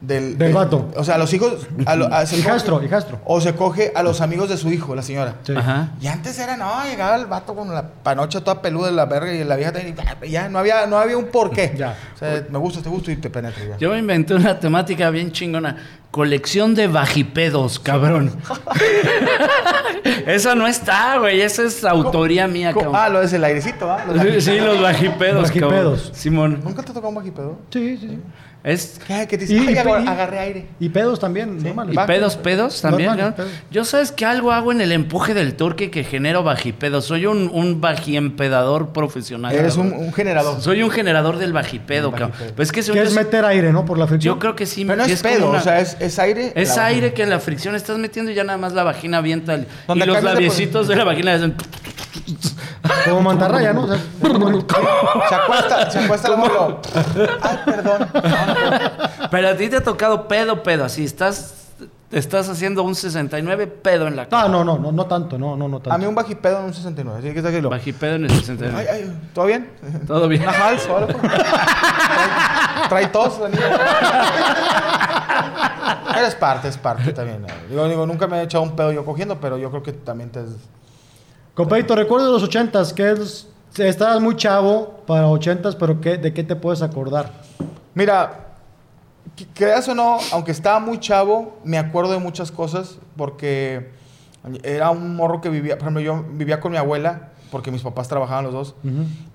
Del, 0.00 0.38
Del 0.38 0.52
vato. 0.52 0.90
O 0.96 1.02
sea, 1.02 1.16
a 1.16 1.18
los 1.18 1.32
hijos. 1.34 1.66
A 1.84 1.96
lo- 1.96 2.06
a- 2.06 2.24
se 2.24 2.36
coge- 2.36 2.40
Hijastro, 2.40 2.82
hijastro. 2.84 3.20
o 3.24 3.40
se 3.40 3.54
coge 3.56 3.92
a 3.96 4.02
los 4.04 4.20
amigos 4.20 4.48
de 4.48 4.56
su 4.56 4.70
hijo, 4.70 4.94
la 4.94 5.02
señora. 5.02 5.34
Sí. 5.42 5.54
Ajá. 5.56 5.90
Y 6.00 6.06
antes 6.06 6.38
era, 6.38 6.56
no, 6.56 6.84
llegaba 6.84 7.16
el 7.16 7.26
vato 7.26 7.54
con 7.56 7.74
la 7.74 7.82
panocha 8.04 8.40
toda 8.42 8.62
peluda 8.62 8.86
de 8.86 8.92
la 8.92 9.06
verga 9.06 9.32
y 9.34 9.42
la 9.42 9.56
vieja 9.56 9.72
también, 9.72 9.96
ya, 10.30 10.48
no 10.48 10.60
había, 10.60 10.86
no 10.86 10.98
había 10.98 11.18
un 11.18 11.24
porqué. 11.26 11.74
Ya. 11.76 11.96
O 12.14 12.18
sea, 12.18 12.44
me 12.48 12.58
gusta, 12.58 12.80
te 12.80 12.88
gusta 12.88 13.10
y 13.10 13.16
te 13.16 13.28
penetra 13.28 13.64
ya. 13.70 13.76
Yo 13.76 13.90
me 13.90 13.98
inventé 13.98 14.34
una 14.34 14.60
temática 14.60 15.10
bien 15.10 15.32
chingona. 15.32 15.76
Colección 16.12 16.74
de 16.74 16.86
bajipedos, 16.86 17.78
cabrón. 17.80 18.32
Esa 20.26 20.54
no 20.54 20.66
está, 20.66 21.18
güey. 21.18 21.40
Esa 21.40 21.64
es 21.64 21.84
autoría 21.84 22.46
mía, 22.46 22.72
cabrón. 22.72 22.92
Ah, 22.96 23.08
lo 23.08 23.20
es 23.22 23.32
el 23.32 23.44
airecito, 23.44 23.90
¿ah? 23.90 24.04
Los 24.06 24.44
Sí, 24.44 24.58
los 24.58 24.80
bajipedos, 24.80 25.42
Bajipedos. 25.48 25.72
cabrón. 25.72 25.98
Simón. 26.14 26.60
¿Nunca 26.64 26.82
te 26.82 26.92
tocó 26.92 27.08
un 27.08 27.14
bajipedo? 27.16 27.58
Sí, 27.70 27.96
sí, 27.98 28.08
sí. 28.08 28.18
Es 28.68 29.00
¿Qué? 29.06 29.26
¿Qué 29.26 29.38
te 29.38 29.46
dice? 29.46 29.54
Y- 29.54 29.68
Ay, 29.68 29.76
agarré 29.78 30.38
aire. 30.38 30.66
Y 30.78 30.90
pedos 30.90 31.18
también, 31.18 31.62
normales. 31.62 31.94
¿Y 31.94 32.06
pedos, 32.06 32.36
pedos 32.36 32.82
también? 32.82 33.16
¿no? 33.16 33.34
pedos. 33.34 33.50
Yo 33.70 33.84
sabes 33.86 34.12
que 34.12 34.26
algo 34.26 34.52
hago 34.52 34.72
en 34.72 34.82
el 34.82 34.92
empuje 34.92 35.32
del 35.32 35.54
torque 35.54 35.90
que 35.90 36.04
genero 36.04 36.42
bajipedos. 36.42 37.06
Soy 37.06 37.24
un, 37.24 37.50
un 37.52 37.80
bajiempedador 37.80 38.92
profesional. 38.92 39.54
Eres 39.54 39.76
un, 39.76 40.12
generador. 40.12 40.60
Soy 40.60 40.82
un 40.82 40.90
generador 40.90 41.38
del 41.38 41.54
bajipedo, 41.54 42.10
cabrón. 42.10 42.32
Pues 42.56 42.68
es 42.68 42.72
que, 42.72 42.82
yo, 42.82 42.94
es 43.02 43.14
meter 43.14 43.44
aire, 43.46 43.72
¿no? 43.72 43.86
Por 43.86 43.98
la 43.98 44.06
fricción. 44.06 44.34
yo 44.34 44.38
creo 44.38 44.54
que 44.54 44.66
sí. 44.66 44.84
Pero 44.84 44.98
no 44.98 45.04
sí 45.06 45.12
es 45.12 45.22
pedo, 45.22 45.48
una- 45.48 45.58
o 45.58 45.62
sea, 45.62 45.80
es, 45.80 45.96
es 45.98 46.18
aire. 46.18 46.52
Es 46.54 46.76
aire 46.76 47.00
vagina. 47.00 47.14
que 47.14 47.22
en 47.22 47.30
la 47.30 47.40
fricción 47.40 47.74
estás 47.74 47.96
metiendo 47.96 48.30
y 48.30 48.34
ya 48.34 48.44
nada 48.44 48.58
más 48.58 48.74
la 48.74 48.82
vagina 48.84 49.18
avienta. 49.18 49.54
el- 49.54 49.66
y 49.94 49.98
los 50.00 50.22
labiecitos 50.22 50.88
de 50.88 50.96
la 50.96 51.04
vagina 51.04 51.32
hacen... 51.34 51.54
Como 53.04 53.22
mantarraya, 53.22 53.72
¿no? 53.72 53.82
O 53.82 53.88
sea, 53.88 53.98
Se 55.28 55.34
acuesta, 55.34 55.90
se 55.90 55.98
acuesta 56.00 56.28
la 56.30 56.36
mano. 56.36 56.80
Ay, 57.40 57.58
perdón. 57.64 58.08
Pero 59.30 59.48
a 59.48 59.56
ti 59.56 59.68
te 59.68 59.76
ha 59.76 59.82
tocado 59.82 60.28
pedo, 60.28 60.62
pedo. 60.62 60.84
Así 60.84 61.04
estás... 61.04 61.54
Estás 62.10 62.48
haciendo 62.48 62.82
un 62.84 62.94
69 62.94 63.66
pedo 63.66 64.08
en 64.08 64.16
la 64.16 64.26
no, 64.30 64.48
no, 64.48 64.64
no, 64.64 64.78
no, 64.78 64.92
no 64.92 65.04
tanto, 65.04 65.36
no, 65.36 65.56
no, 65.56 65.68
no 65.68 65.76
tanto. 65.76 65.92
A 65.92 65.98
mí 65.98 66.06
un 66.06 66.14
bajipedo 66.14 66.60
en 66.60 66.64
un 66.64 66.72
69. 66.72 67.18
Así 67.18 67.32
que 67.32 67.38
está 67.38 67.50
aquí 67.50 67.60
lo. 67.60 67.68
Bajipedo 67.68 68.14
en 68.14 68.24
el 68.24 68.30
69. 68.30 68.78
Ay, 68.78 68.86
ay, 68.90 69.20
¿todo 69.34 69.44
bien? 69.44 69.70
Todo 70.06 70.26
bien. 70.26 70.42
Una 70.42 70.52
hals 70.52 70.86
o 70.88 70.96
algo. 70.96 71.20
Trae, 72.88 73.08
tos. 73.08 73.38
Eres 76.16 76.34
parte, 76.36 76.68
es 76.68 76.78
parte 76.78 77.12
también. 77.12 77.44
Digo, 77.68 77.86
digo, 77.86 78.06
nunca 78.06 78.26
me 78.26 78.40
he 78.40 78.44
echado 78.44 78.64
un 78.64 78.74
pedo 78.74 78.90
yo 78.90 79.04
cogiendo, 79.04 79.38
pero 79.38 79.58
yo 79.58 79.68
creo 79.70 79.82
que 79.82 79.92
también 79.92 80.30
te... 80.30 80.40
Compadrito, 81.58 81.96
recuerdo 81.96 82.26
de 82.26 82.32
los 82.34 82.44
ochentas, 82.44 82.92
que 82.92 83.10
es, 83.10 83.48
estabas 83.76 84.20
muy 84.20 84.36
chavo 84.36 85.00
para 85.08 85.26
ochentas, 85.26 85.74
pero 85.74 86.00
¿qué, 86.00 86.16
¿de 86.16 86.32
qué 86.32 86.44
te 86.44 86.54
puedes 86.54 86.82
acordar? 86.82 87.32
Mira, 87.94 88.54
creas 89.54 89.88
o 89.88 89.94
no, 89.96 90.18
aunque 90.30 90.52
estaba 90.52 90.78
muy 90.78 91.00
chavo, 91.00 91.58
me 91.64 91.76
acuerdo 91.76 92.12
de 92.12 92.20
muchas 92.20 92.52
cosas 92.52 93.00
porque 93.16 93.90
era 94.62 94.90
un 94.90 95.16
morro 95.16 95.40
que 95.40 95.48
vivía, 95.48 95.74
por 95.78 95.88
ejemplo, 95.88 96.00
yo 96.00 96.24
vivía 96.30 96.60
con 96.60 96.70
mi 96.70 96.78
abuela 96.78 97.30
porque 97.50 97.72
mis 97.72 97.82
papás 97.82 98.06
trabajaban 98.06 98.44
los 98.44 98.52
dos. 98.52 98.76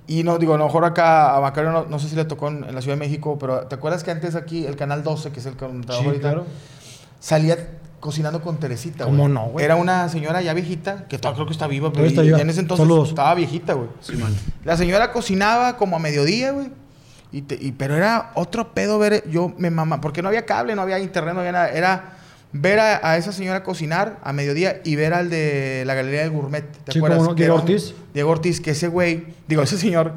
Y 0.08 0.24
no, 0.24 0.38
digo, 0.38 0.53
a 0.53 0.58
lo 0.58 0.63
mejor 0.63 0.86
acá 0.86 1.36
a 1.36 1.42
Macario 1.42 1.74
no, 1.74 1.84
no 1.88 2.00
sé 2.00 2.08
si 2.08 2.15
le 2.15 2.24
tocó 2.24 2.48
en, 2.48 2.63
en 2.63 2.74
la 2.74 2.82
Ciudad 2.82 2.96
de 2.96 3.01
México, 3.06 3.38
pero 3.38 3.68
¿te 3.68 3.75
acuerdas 3.75 4.01
que 4.01 4.12
antes 4.12 4.36
aquí 4.36 4.65
el 4.65 4.77
Canal 4.77 5.03
12, 5.03 5.34
que 5.34 5.42
es 5.42 5.46
el 5.46 5.58
que 5.58 5.65
Sí, 5.65 6.06
ahorita, 6.06 6.22
claro. 6.22 6.46
salía 7.20 7.58
cocinando 8.03 8.41
con 8.41 8.57
Teresita, 8.60 9.05
¿Cómo 9.05 9.24
güey? 9.24 9.33
no, 9.33 9.45
güey? 9.45 9.63
Era 9.63 9.77
una 9.77 10.10
señora 10.10 10.41
ya 10.41 10.53
viejita, 10.53 11.07
que 11.07 11.17
todavía 11.17 11.36
creo 11.38 11.48
que 11.48 11.53
está 11.53 11.67
viva, 11.67 11.93
pero 11.93 12.05
está 12.05 12.22
viva. 12.22 12.38
en 12.41 12.50
ese 12.50 12.60
entonces 12.60 12.83
Saludos. 12.86 13.10
estaba 13.10 13.33
viejita, 13.33 13.74
güey. 13.74 13.88
La 14.65 14.75
señora 14.75 15.13
cocinaba 15.13 15.77
como 15.77 15.95
a 15.95 16.00
mediodía, 16.00 16.51
güey. 16.51 16.67
Y 17.31 17.43
te- 17.43 17.57
y- 17.60 17.72
pero 17.72 17.95
era 17.95 18.31
otro 18.36 18.74
pedo 18.74 19.00
ver, 19.00 19.24
yo 19.29 19.53
me 19.57 19.69
mamá, 19.72 20.01
porque 20.01 20.22
no 20.22 20.27
había 20.27 20.45
cable, 20.45 20.75
no 20.75 20.81
había 20.81 21.00
internet, 21.00 21.33
no 21.33 21.39
había 21.39 21.53
nada. 21.53 21.69
Era 21.72 22.17
ver 22.51 22.79
a, 22.79 23.10
a 23.10 23.15
esa 23.17 23.31
señora 23.31 23.63
cocinar 23.63 24.19
a 24.22 24.33
mediodía 24.33 24.81
y 24.83 24.98
ver 24.98 25.13
al 25.13 25.29
de 25.29 25.83
la 25.88 25.93
Galería 25.95 26.24
del 26.24 26.31
Gourmet. 26.31 26.62
¿Te 26.83 26.91
Sí, 26.91 27.00
acuerdas? 27.00 27.19
cómo 27.19 27.29
no, 27.29 27.36
Diego 27.36 27.55
Ortiz. 27.55 27.95
Diego 28.13 28.29
Ortiz, 28.31 28.60
que 28.60 28.72
ese 28.72 28.89
güey, 28.89 29.27
digo, 29.48 29.63
ese 29.63 29.77
señor, 29.77 30.12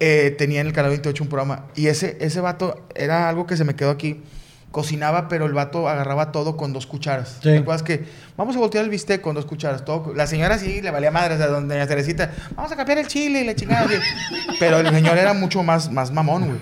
eh, 0.00 0.34
tenía 0.38 0.62
en 0.62 0.66
el 0.68 0.72
Canal 0.72 0.90
28 0.90 1.22
un 1.22 1.28
programa. 1.28 1.66
Y 1.76 1.88
ese, 1.88 2.16
ese 2.20 2.40
vato 2.40 2.80
era 2.94 3.28
algo 3.28 3.46
que 3.46 3.58
se 3.58 3.64
me 3.64 3.76
quedó 3.76 3.90
aquí. 3.90 4.22
Cocinaba, 4.70 5.28
pero 5.28 5.46
el 5.46 5.52
vato 5.52 5.88
agarraba 5.88 6.30
todo 6.30 6.56
con 6.56 6.72
dos 6.72 6.86
cucharas. 6.86 7.38
Sí. 7.42 7.48
¿Te 7.50 7.58
acuerdas 7.58 7.82
que 7.82 8.04
vamos 8.36 8.54
a 8.54 8.60
voltear 8.60 8.84
el 8.84 8.90
bistec 8.90 9.20
con 9.20 9.34
dos 9.34 9.44
cucharas? 9.46 9.84
Todo, 9.84 10.14
la 10.14 10.26
señora 10.28 10.58
sí 10.58 10.80
le 10.80 10.90
valía 10.92 11.10
madre, 11.10 11.34
o 11.34 11.38
sea, 11.38 11.48
donde 11.48 11.74
doña 11.74 11.86
Teresita, 11.88 12.30
vamos 12.54 12.70
a 12.70 12.76
cambiar 12.76 12.98
el 12.98 13.08
chile 13.08 13.40
y 13.40 13.44
la 13.44 13.54
chingada. 13.56 13.88
Pero 14.60 14.78
el 14.78 14.88
señor 14.90 15.18
era 15.18 15.34
mucho 15.34 15.62
más, 15.64 15.90
más 15.90 16.12
mamón, 16.12 16.46
güey. 16.46 16.58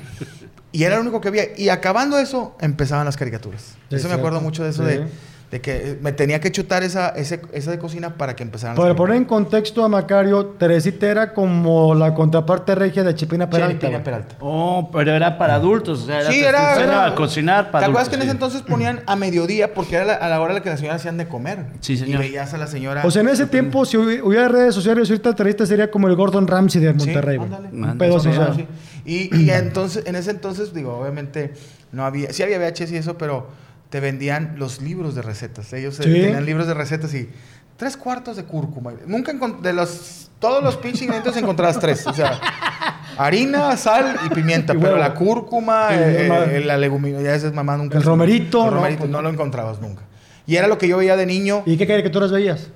Y 0.72 0.84
era 0.84 0.96
lo 0.96 1.02
único 1.02 1.20
que 1.20 1.28
había. 1.28 1.44
Y 1.58 1.68
acabando 1.68 2.18
eso, 2.18 2.56
empezaban 2.60 3.04
las 3.04 3.16
caricaturas. 3.16 3.76
Sí, 3.90 3.96
eso 3.96 4.08
me 4.08 4.14
acuerdo 4.14 4.40
mucho 4.40 4.64
de 4.64 4.70
eso, 4.70 4.82
Sí. 4.86 4.94
de, 4.94 5.08
de 5.50 5.62
que 5.62 5.98
me 6.02 6.12
tenía 6.12 6.40
que 6.40 6.52
chutar 6.52 6.82
esa, 6.82 7.08
ese- 7.08 7.40
esa 7.52 7.70
de 7.70 7.78
cocina 7.78 8.16
para 8.16 8.36
que 8.36 8.42
empezaran 8.42 8.76
Para 8.76 8.94
poner 8.94 9.16
en 9.16 9.24
contexto 9.24 9.82
a 9.82 9.88
Macario, 9.88 10.44
Teresita 10.58 11.06
era 11.08 11.32
como 11.32 11.94
la 11.94 12.12
contraparte 12.12 12.74
regia 12.74 13.02
de 13.02 13.14
Chipina 13.14 13.48
Peralta. 13.48 13.68
Chilipina 13.68 13.90
güey. 13.92 14.04
Peralta. 14.04 14.36
Oh, 14.40 14.90
pero 14.92 15.12
era 15.12 15.38
para 15.38 15.54
adultos. 15.54 16.02
O 16.02 16.06
sea, 16.06 16.20
era, 16.20 16.30
Sí, 16.30 16.40
era, 16.44 16.82
era- 16.82 17.06
a 17.06 17.14
cocinar 17.14 17.70
para 17.70 17.86
¿Te 17.86 17.90
acuerdas 17.90 18.08
adultos, 18.08 18.08
que 18.10 18.14
en 18.16 18.20
ese 18.22 18.30
sí. 18.30 18.34
entonces 18.36 18.60
ponían 18.62 19.00
a 19.06 19.16
mediodía 19.16 19.72
porque 19.72 19.96
era 19.96 20.04
la- 20.04 20.14
a 20.16 20.28
la 20.28 20.38
hora 20.38 20.50
en 20.50 20.56
la 20.56 20.62
que 20.62 20.68
las 20.68 20.80
señoras 20.80 21.00
hacían 21.00 21.16
de 21.16 21.28
comer? 21.28 21.64
Sí, 21.80 21.96
señor. 21.96 22.22
Y 22.22 22.28
veías 22.28 22.52
a 22.52 22.58
la 22.58 22.66
señora. 22.66 23.02
O 23.06 23.10
sea, 23.10 23.22
en 23.22 23.28
ese 23.28 23.46
tiempo, 23.46 23.86
si 23.86 23.96
hubi- 23.96 24.20
hubiera 24.22 24.48
redes 24.48 24.74
sociales, 24.74 25.08
ahorita 25.08 25.34
Teresita 25.34 25.64
sería 25.64 25.90
como 25.90 26.08
el 26.08 26.14
Gordon 26.16 26.46
Ramsay 26.46 26.82
de 26.82 26.92
Monterrey. 26.92 27.38
güey. 27.38 27.48
ándale. 27.48 27.68
Un 27.74 27.84
Ándale. 27.84 27.98
pedo 28.10 28.20
Sí, 28.20 28.28
social. 28.28 28.52
sí. 28.54 28.66
Y, 29.06 29.34
y 29.44 29.50
entonces, 29.50 30.04
en 30.06 30.14
ese 30.14 30.30
entonces, 30.30 30.74
digo, 30.74 30.98
obviamente, 30.98 31.54
no 31.92 32.04
había, 32.04 32.34
sí 32.34 32.42
había 32.42 32.58
VHS 32.58 32.92
y 32.92 32.96
eso, 32.98 33.16
pero 33.16 33.46
te 33.90 34.00
vendían 34.00 34.54
los 34.58 34.80
libros 34.80 35.14
de 35.14 35.22
recetas. 35.22 35.72
Ellos 35.72 35.98
eh, 36.00 36.04
Sí. 36.04 36.12
tenían 36.12 36.44
libros 36.44 36.66
de 36.66 36.74
recetas 36.74 37.14
y 37.14 37.28
tres 37.76 37.96
cuartos 37.96 38.36
de 38.36 38.44
cúrcuma. 38.44 38.92
Nunca 39.06 39.32
de 39.62 39.72
los, 39.72 40.30
todos 40.38 40.62
los 40.62 40.76
pinches 40.76 41.02
ingredientes 41.02 41.36
encontrabas 41.36 41.78
tres. 41.78 42.06
O 42.06 42.12
sea, 42.12 42.38
harina, 43.16 43.76
sal 43.76 44.16
y 44.26 44.28
pimienta. 44.34 44.74
Y 44.74 44.78
pero 44.78 44.96
la 44.96 45.14
cúrcuma, 45.14 45.88
eh, 45.92 46.28
eh, 46.56 46.60
la 46.64 46.76
leguminosa, 46.76 47.22
ya 47.24 47.34
esa 47.34 47.46
es 47.48 47.52
mamá 47.54 47.76
nunca. 47.76 47.96
El 47.98 48.04
romerito, 48.04 48.64
El 48.64 48.70
no, 48.70 48.76
romerito, 48.76 48.98
pues 49.00 49.10
no, 49.10 49.18
no. 49.18 49.22
lo 49.22 49.30
encontrabas 49.30 49.80
nunca. 49.80 50.02
Y 50.46 50.56
era 50.56 50.66
lo 50.66 50.78
que 50.78 50.88
yo 50.88 50.96
veía 50.98 51.16
de 51.16 51.26
niño. 51.26 51.62
¿Y 51.66 51.76
qué 51.76 51.86
caricaturas 51.86 52.30
veías? 52.32 52.68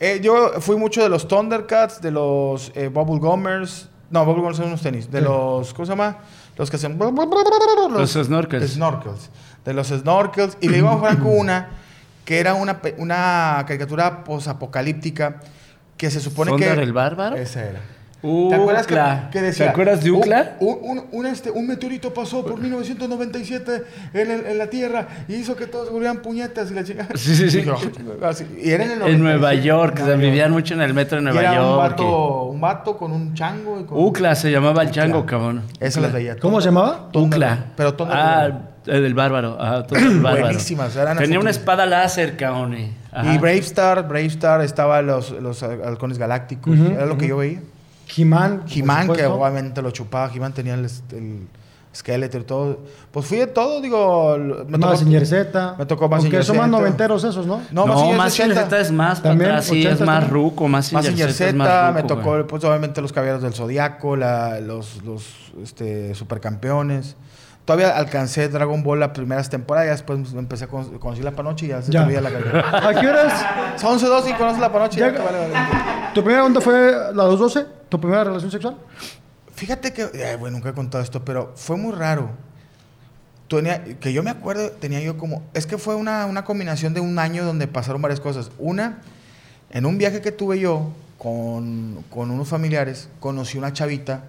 Eh, 0.00 0.18
yo 0.22 0.60
fui 0.60 0.76
mucho 0.76 1.02
de 1.02 1.08
los 1.08 1.28
Thundercats, 1.28 2.00
de 2.02 2.10
los 2.10 2.72
eh, 2.74 2.88
Bubble 2.88 3.20
Gummers. 3.20 3.88
No, 4.10 4.24
Bubble 4.24 4.40
Gummers 4.42 4.56
son 4.58 4.66
unos 4.66 4.82
tenis. 4.82 5.10
De 5.10 5.20
Sí. 5.20 5.24
los, 5.24 5.72
¿cómo 5.72 5.86
se 5.86 5.92
llama? 5.92 6.18
Los 6.58 6.68
que 6.70 6.76
hacen... 6.76 6.98
Los 6.98 8.10
snorkels. 8.12 8.72
Snorkels. 8.72 9.30
De 9.64 9.72
los 9.74 9.88
snorkels. 9.88 10.56
Y 10.60 10.68
le 10.68 10.78
iba 10.78 10.92
a 10.92 10.98
Franco 10.98 11.28
una 11.28 11.68
que 12.24 12.38
era 12.40 12.54
una, 12.54 12.80
una 12.98 13.64
caricatura 13.66 14.24
posapocalíptica 14.24 15.36
que 15.96 16.10
se 16.10 16.20
supone 16.20 16.50
¿Thunder 16.52 16.76
que... 16.76 16.82
el 16.82 16.92
bárbaro? 16.92 17.36
Esa 17.36 17.64
era. 17.64 17.80
¿Te 18.22 18.54
acuerdas 18.54 18.86
que, 18.86 18.94
que 19.32 19.40
decía? 19.42 19.66
¿Te 19.66 19.70
acuerdas 19.72 20.04
de 20.04 20.12
Ucla? 20.12 20.56
Un, 20.60 20.78
un- 20.82 21.04
un, 21.10 21.26
este, 21.26 21.50
un 21.50 21.66
meteorito 21.66 22.14
pasó 22.14 22.44
por 22.46 22.60
1997 22.60 23.82
en, 24.14 24.30
el- 24.30 24.46
en 24.46 24.58
la 24.58 24.68
Tierra 24.68 25.08
y 25.26 25.34
hizo 25.34 25.56
que 25.56 25.66
todos 25.66 25.90
volvieran 25.90 26.18
puñetas 26.22 26.70
y 26.70 26.74
la 26.74 26.84
chica. 26.84 27.08
Sí, 27.16 27.34
sí, 27.34 27.50
sí. 27.50 27.58
Y, 27.60 27.64
yo, 27.64 27.76
así, 28.24 28.46
y 28.62 28.70
era 28.70 28.84
en 28.84 28.92
el 28.92 29.02
En 29.02 29.18
Nueva 29.20 29.38
97, 29.54 29.66
York, 29.66 29.94
se 29.96 30.02
Nueva 30.02 30.12
York. 30.14 30.22
vivían 30.22 30.52
mucho 30.52 30.74
en 30.74 30.82
el 30.82 30.94
metro 30.94 31.16
de 31.16 31.22
Y 31.22 31.24
Nueva 31.24 31.40
era 31.40 31.50
un 31.50 31.56
York. 31.68 31.78
vato, 31.90 32.42
un 32.44 32.60
vato 32.60 32.96
con 32.96 33.10
un 33.10 33.34
chango. 33.34 33.80
Y 33.80 33.84
con... 33.86 33.98
Ucla 33.98 34.36
se 34.36 34.52
llamaba 34.52 34.82
el 34.82 34.92
chango, 34.92 35.26
cabrón. 35.26 35.62
Esa 35.80 36.00
las 36.00 36.12
veía. 36.12 36.36
¿Cómo 36.36 36.60
se 36.60 36.66
llamaba? 36.68 37.08
Ucla. 37.12 37.64
Pero 37.76 37.96
Thunder- 37.96 38.14
Ah, 38.16 38.50
el 38.86 39.02
del 39.02 39.14
bárbaro. 39.14 39.56
Ah, 39.60 39.84
Thunder 39.86 40.06
el 40.06 40.20
bárbaro. 40.20 40.44
Buenísimas, 40.46 40.94
eran 40.96 41.16
Tenía 41.18 41.38
una 41.40 41.50
espada 41.50 41.86
láser, 41.86 42.36
cabrón. 42.36 42.74
y- 42.78 42.92
ajá. 43.12 43.34
Y 43.34 43.38
Brave 43.38 43.58
Star, 43.58 44.08
Brave 44.08 44.26
Star 44.26 44.60
estaba 44.62 45.02
los, 45.02 45.30
los 45.30 45.62
halcones 45.62 46.18
galácticos. 46.18 46.78
Ujú, 46.78 46.92
era 46.92 47.06
lo 47.06 47.16
que 47.18 47.28
yo 47.28 47.36
veía. 47.38 47.60
He-Man. 48.16 48.64
He-Man, 48.68 49.12
que 49.12 49.24
obviamente 49.26 49.80
lo 49.82 49.90
chupaba. 49.90 50.30
He-Man 50.34 50.52
tenía 50.52 50.74
el, 50.74 50.84
el 51.12 51.46
esqueleto 51.94 52.38
y 52.38 52.42
todo. 52.44 52.80
Pues 53.10 53.24
fui 53.26 53.38
de 53.38 53.46
todo, 53.46 53.80
digo. 53.80 54.36
Me 54.68 54.76
Mazinger 54.78 55.26
Z. 55.26 55.76
Me 55.78 55.86
tocó 55.86 56.04
Aunque 56.04 56.16
Mazinger 56.16 56.44
son 56.44 56.56
más 56.58 56.68
noventeros 56.68 57.24
esos, 57.24 57.46
¿no? 57.46 57.62
No, 57.70 57.86
No, 57.86 58.12
Mazinger 58.12 58.16
más 58.16 58.34
Z. 58.66 58.80
Es 58.80 58.90
más 58.92 59.20
para 59.20 59.30
También, 59.30 59.50
atrás, 59.52 59.64
sí, 59.66 59.80
es 59.80 59.86
80 59.86 60.04
más 60.04 60.20
también. 60.20 60.34
ruco, 60.34 60.68
más 60.68 60.92
Mazinger 60.92 61.32
Z, 61.32 61.52
más 61.56 61.94
me 61.94 62.02
tocó, 62.02 62.30
güey. 62.32 62.46
pues 62.46 62.64
obviamente 62.64 63.00
los 63.00 63.12
caballeros 63.12 63.42
del 63.42 63.52
Zodiaco, 63.54 64.16
la- 64.16 64.60
los, 64.60 65.02
los 65.04 65.24
este, 65.62 66.14
supercampeones. 66.14 67.16
Todavía 67.64 67.96
alcancé 67.96 68.48
Dragon 68.48 68.82
Ball 68.82 68.98
las 68.98 69.10
primeras 69.10 69.48
temporadas, 69.48 69.86
ya 69.86 69.92
después 69.92 70.32
empecé 70.34 70.64
a 70.64 70.66
con- 70.66 70.98
conocer 70.98 71.24
la 71.24 71.30
panoche 71.30 71.66
y 71.66 71.68
ya 71.68 71.80
se 71.80 71.92
Ya. 71.92 72.06
te 72.06 72.20
la 72.20 72.30
carrera. 72.30 72.88
¿A 72.88 73.00
qué 73.00 73.06
horas? 73.06 73.80
Son 73.80 73.92
11, 73.92 74.06
12 74.06 74.30
y 74.30 74.32
conoces 74.34 74.60
la 74.60 74.72
panoche. 74.72 74.98
Ya- 74.98 75.12
ya 75.12 75.22
vale, 75.22 75.38
vale. 75.38 75.54
¿Tu 76.12 76.22
primera 76.24 76.44
onda 76.44 76.60
fue 76.60 76.90
la 77.14 77.22
de 77.24 77.30
los 77.30 77.38
12? 77.38 77.64
¿Tu 77.88 78.00
primera 78.00 78.24
relación 78.24 78.50
sexual? 78.50 78.76
Fíjate 79.54 79.92
que, 79.92 80.02
ay, 80.26 80.36
bueno, 80.36 80.56
nunca 80.56 80.70
he 80.70 80.72
contado 80.72 81.04
esto, 81.04 81.24
pero 81.24 81.52
fue 81.54 81.76
muy 81.76 81.92
raro. 81.92 82.30
Tenía- 83.48 83.84
que 83.84 84.12
yo 84.12 84.22
me 84.22 84.30
acuerdo, 84.30 84.70
tenía 84.70 85.00
yo 85.00 85.16
como, 85.18 85.42
es 85.54 85.66
que 85.66 85.76
fue 85.78 85.94
una, 85.94 86.26
una 86.26 86.44
combinación 86.44 86.94
de 86.94 87.00
un 87.00 87.18
año 87.18 87.44
donde 87.44 87.68
pasaron 87.68 88.00
varias 88.02 88.18
cosas. 88.18 88.50
Una, 88.58 88.98
en 89.70 89.86
un 89.86 89.98
viaje 89.98 90.20
que 90.20 90.32
tuve 90.32 90.58
yo 90.58 90.90
con, 91.18 92.02
con 92.10 92.30
unos 92.30 92.48
familiares, 92.48 93.08
conocí 93.20 93.58
una 93.58 93.72
chavita 93.72 94.24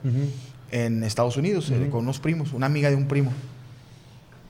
en 0.74 1.04
Estados 1.04 1.38
Unidos, 1.38 1.70
eh, 1.70 1.88
con 1.92 2.00
unos 2.00 2.20
primos, 2.20 2.52
una 2.52 2.66
amiga 2.66 2.90
de 2.90 2.96
un 2.96 3.08
primo. 3.08 3.32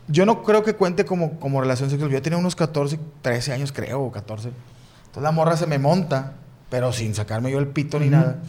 Yo 0.08 0.26
no 0.26 0.42
creo 0.42 0.64
que 0.64 0.74
cuente 0.74 1.04
como, 1.04 1.38
como 1.38 1.60
relación 1.60 1.90
sexual. 1.90 2.10
Yo 2.10 2.22
tenía 2.22 2.40
unos 2.40 2.56
14, 2.56 2.98
13 3.22 3.52
años, 3.52 3.74
creo, 3.74 4.02
o 4.04 4.12
14. 4.12 4.48
Entonces 4.48 5.22
la 5.22 5.32
morra 5.32 5.58
se 5.58 5.68
me 5.68 5.80
monta, 5.80 6.36
pero 6.70 6.94
sin 6.94 7.14
sacarme 7.14 7.52
yo 7.52 7.60
el 7.60 7.68
pito 7.68 8.00
ni 8.00 8.08
nada. 8.08 8.40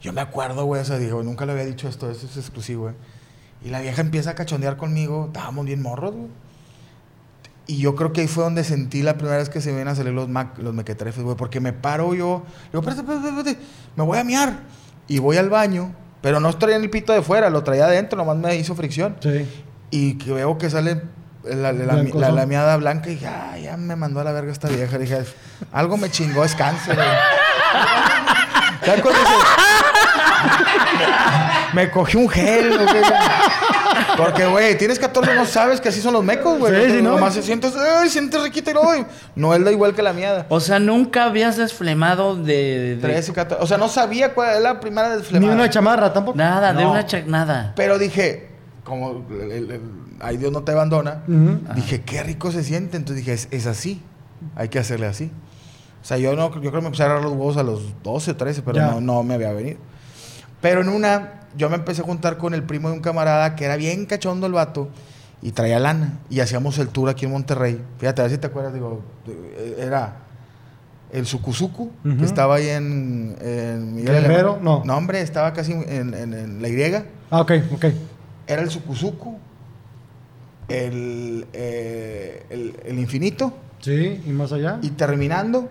Yo 0.00 0.12
me 0.12 0.20
acuerdo, 0.20 0.64
güey, 0.64 0.82
o 0.82 0.84
sea, 0.84 0.98
digo, 0.98 1.22
nunca 1.22 1.46
le 1.46 1.52
había 1.52 1.64
dicho 1.64 1.88
esto, 1.88 2.10
eso 2.10 2.26
es 2.26 2.36
exclusivo, 2.36 2.82
güey. 2.82 2.94
Y 3.64 3.70
la 3.70 3.80
vieja 3.80 4.00
empieza 4.00 4.30
a 4.30 4.34
cachondear 4.34 4.76
conmigo, 4.76 5.26
estábamos 5.28 5.64
bien 5.64 5.82
morros, 5.82 6.12
güey. 6.12 6.28
Y 7.68 7.78
yo 7.78 7.94
creo 7.94 8.12
que 8.12 8.22
ahí 8.22 8.28
fue 8.28 8.42
donde 8.42 8.64
sentí 8.64 9.02
la 9.02 9.14
primera 9.14 9.38
vez 9.38 9.48
que 9.48 9.60
se 9.60 9.72
ven 9.72 9.86
a 9.86 9.94
salir 9.94 10.12
los, 10.12 10.28
mac, 10.28 10.58
los 10.58 10.74
mequetrefes, 10.74 11.22
güey, 11.22 11.36
porque 11.36 11.60
me 11.60 11.72
paro 11.72 12.14
yo, 12.14 12.44
digo, 12.72 12.80
espérate, 12.80 13.00
espérate, 13.00 13.28
espérate, 13.28 13.58
me 13.94 14.02
voy 14.02 14.18
a 14.18 14.24
miar. 14.24 14.60
Y 15.08 15.20
voy 15.20 15.36
al 15.36 15.48
baño, 15.48 15.94
pero 16.20 16.40
no 16.40 16.52
traía 16.54 16.76
el 16.76 16.90
pito 16.90 17.12
de 17.12 17.22
fuera, 17.22 17.50
lo 17.50 17.62
traía 17.62 17.86
adentro, 17.86 18.18
nomás 18.18 18.36
me 18.36 18.56
hizo 18.56 18.74
fricción. 18.74 19.16
Sí. 19.20 19.46
Y 19.90 20.18
que 20.18 20.32
veo 20.32 20.58
que 20.58 20.68
sale 20.70 21.02
la, 21.44 21.54
la, 21.54 21.72
la, 21.72 21.84
Blancosón. 21.94 22.20
la 22.20 22.30
lamiada 22.30 22.76
blanca 22.76 23.08
y 23.08 23.14
dije, 23.14 23.28
"Ay, 23.28 23.62
ya 23.64 23.76
me 23.76 23.94
mandó 23.96 24.20
a 24.20 24.24
la 24.24 24.32
verga 24.32 24.50
esta 24.50 24.68
vieja. 24.68 24.98
Dije, 24.98 25.18
algo 25.72 25.96
me 25.96 26.10
chingó, 26.10 26.44
es 26.44 26.54
cáncer. 26.56 26.96
güey". 26.96 27.06
¿Sabes 28.84 29.02
cuando 29.02 29.20
dices, 29.20 29.36
Me 31.72 31.90
cogí 31.90 32.16
un 32.16 32.28
gel. 32.28 32.72
¿o 32.72 32.86
qué? 32.86 33.02
Porque, 34.16 34.46
güey, 34.46 34.76
tienes 34.78 34.98
14, 34.98 35.34
no 35.34 35.44
sabes 35.44 35.80
que 35.80 35.88
así 35.90 36.00
son 36.00 36.12
los 36.14 36.24
mecos, 36.24 36.58
güey. 36.58 36.86
Sí, 36.86 36.96
sí, 36.96 37.02
¿no? 37.02 37.12
Nomás 37.12 37.34
se 37.34 37.42
sientes, 37.42 37.74
ay, 37.76 38.08
sientes 38.08 38.42
riquita 38.42 38.70
y 38.70 38.74
no, 38.74 38.82
güey. 38.82 39.04
No 39.34 39.54
es 39.54 39.64
da 39.64 39.70
igual 39.72 39.94
que 39.94 40.02
la 40.02 40.12
miada. 40.12 40.46
O 40.48 40.60
sea, 40.60 40.78
nunca 40.78 41.24
habías 41.24 41.56
desflemado 41.56 42.36
de... 42.36 42.96
de- 42.96 43.02
13, 43.02 43.32
14. 43.32 43.62
O 43.62 43.66
sea, 43.66 43.78
no 43.78 43.88
sabía 43.88 44.34
cuál 44.34 44.50
era 44.50 44.60
la 44.60 44.80
primera 44.80 45.10
Ni 45.10 45.16
desflemada. 45.18 45.54
una 45.54 45.70
chamarra 45.70 46.12
tampoco. 46.12 46.36
Nada, 46.38 46.72
de 46.72 46.82
No. 46.82 46.90
una 46.92 47.06
cha- 47.06 47.24
nada. 47.26 47.72
Pero 47.76 47.98
dije, 47.98 48.48
como 48.84 49.24
el, 49.30 49.52
el- 49.52 49.70
el- 49.70 49.80
ay 50.20 50.36
Dios 50.38 50.50
no 50.52 50.62
te 50.62 50.72
abandona, 50.72 51.22
dije, 51.74 52.02
qué 52.02 52.22
rico 52.22 52.50
se 52.52 52.62
siente. 52.64 52.96
Entonces 52.96 53.24
dije, 53.24 53.34
es, 53.34 53.48
es 53.50 53.66
así. 53.66 54.00
Hay 54.54 54.68
que 54.68 54.78
hacerle 54.78 55.06
así. 55.06 55.30
O 56.02 56.04
sea, 56.08 56.18
yo 56.18 56.36
no, 56.36 56.52
yo 56.54 56.60
creo 56.60 56.72
que 56.72 56.80
me 56.82 56.86
empecé 56.86 57.02
a 57.02 57.06
agarrar 57.06 57.24
los 57.24 57.32
huevos 57.32 57.56
a 57.56 57.62
los 57.64 57.82
12 58.04 58.30
o 58.30 58.36
13, 58.36 58.62
pero 58.62 58.76
Ya. 58.76 58.86
no, 58.92 59.00
no 59.00 59.22
me 59.24 59.34
había 59.34 59.52
venido. 59.52 59.78
Pero 60.68 60.80
en 60.80 60.88
una, 60.88 61.42
yo 61.56 61.70
me 61.70 61.76
empecé 61.76 62.02
a 62.02 62.04
juntar 62.04 62.38
con 62.38 62.52
el 62.52 62.64
primo 62.64 62.88
de 62.88 62.94
un 62.96 63.00
camarada 63.00 63.54
que 63.54 63.64
era 63.66 63.76
bien 63.76 64.04
cachondo 64.04 64.48
el 64.48 64.52
vato 64.52 64.88
y 65.40 65.52
traía 65.52 65.78
lana. 65.78 66.18
Y 66.28 66.40
hacíamos 66.40 66.76
el 66.80 66.88
tour 66.88 67.08
aquí 67.08 67.24
en 67.24 67.30
Monterrey. 67.30 67.80
Fíjate, 67.98 68.20
a 68.20 68.24
ver 68.24 68.32
si 68.32 68.38
te 68.38 68.48
acuerdas, 68.48 68.74
digo, 68.74 69.00
era 69.78 70.16
el 71.12 71.24
Sucuzucu, 71.24 71.92
Ujú. 72.04 72.16
que 72.16 72.24
estaba 72.24 72.56
ahí 72.56 72.66
en, 72.68 73.36
en 73.40 73.94
Miguel. 73.94 74.26
No. 74.60 74.82
No, 74.84 74.96
hombre, 74.96 75.20
estaba 75.20 75.52
casi 75.52 75.70
en, 75.70 76.12
en- 76.14 76.34
en 76.34 76.60
la 76.60 76.68
Y. 76.68 76.94
Ah, 77.30 77.42
ok, 77.42 77.52
ok. 77.74 77.84
Era 78.48 78.62
el 78.62 78.68
Sucuzucu, 78.70 79.38
el, 80.68 81.46
eh, 81.52 82.44
el, 82.50 82.74
el 82.84 82.98
Infinito, 82.98 83.52
Sí, 83.78 84.20
y 84.26 84.30
más 84.30 84.50
allá. 84.50 84.78
y 84.82 84.90
terminando, 84.90 85.68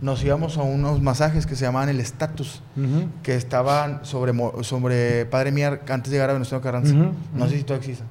nos 0.00 0.22
íbamos 0.24 0.56
a 0.58 0.62
unos 0.62 1.00
masajes 1.02 1.46
que 1.46 1.56
se 1.56 1.64
llamaban 1.64 1.88
el 1.88 2.00
Status, 2.00 2.62
Ujú. 2.76 3.08
que 3.22 3.34
estaban 3.34 4.04
sobre, 4.04 4.32
sobre 4.62 5.26
Padre 5.26 5.50
Mier 5.52 5.80
antes 5.88 6.10
de 6.10 6.16
llegar 6.16 6.30
a 6.30 6.32
Venustiano 6.34 6.62
Carranza. 6.62 6.92
Ujú, 6.94 7.12
No 7.34 7.40
ujú. 7.44 7.48
sé 7.50 7.56
si 7.58 7.64
todavía 7.64 7.86
existe. 7.88 8.04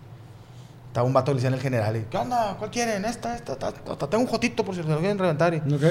Estaba 0.87 1.05
un 1.05 1.13
vato 1.13 1.25
que 1.27 1.35
le 1.35 1.37
decían 1.41 1.53
el 1.53 1.59
general. 1.61 1.95
y, 1.95 2.01
¿Qué 2.09 2.17
onda? 2.17 2.55
¿Cuál 2.57 2.71
quieren? 2.71 3.05
Esta, 3.05 3.35
esta, 3.35 3.53
esta, 3.53 3.69
esta. 3.69 4.09
Tengo 4.09 4.23
un 4.23 4.29
jotito 4.29 4.65
por 4.65 4.73
si 4.75 4.81
lo 4.83 4.97
quieren 4.99 5.17
reventar. 5.17 5.53
Y, 5.53 5.57
Ok. 5.73 5.83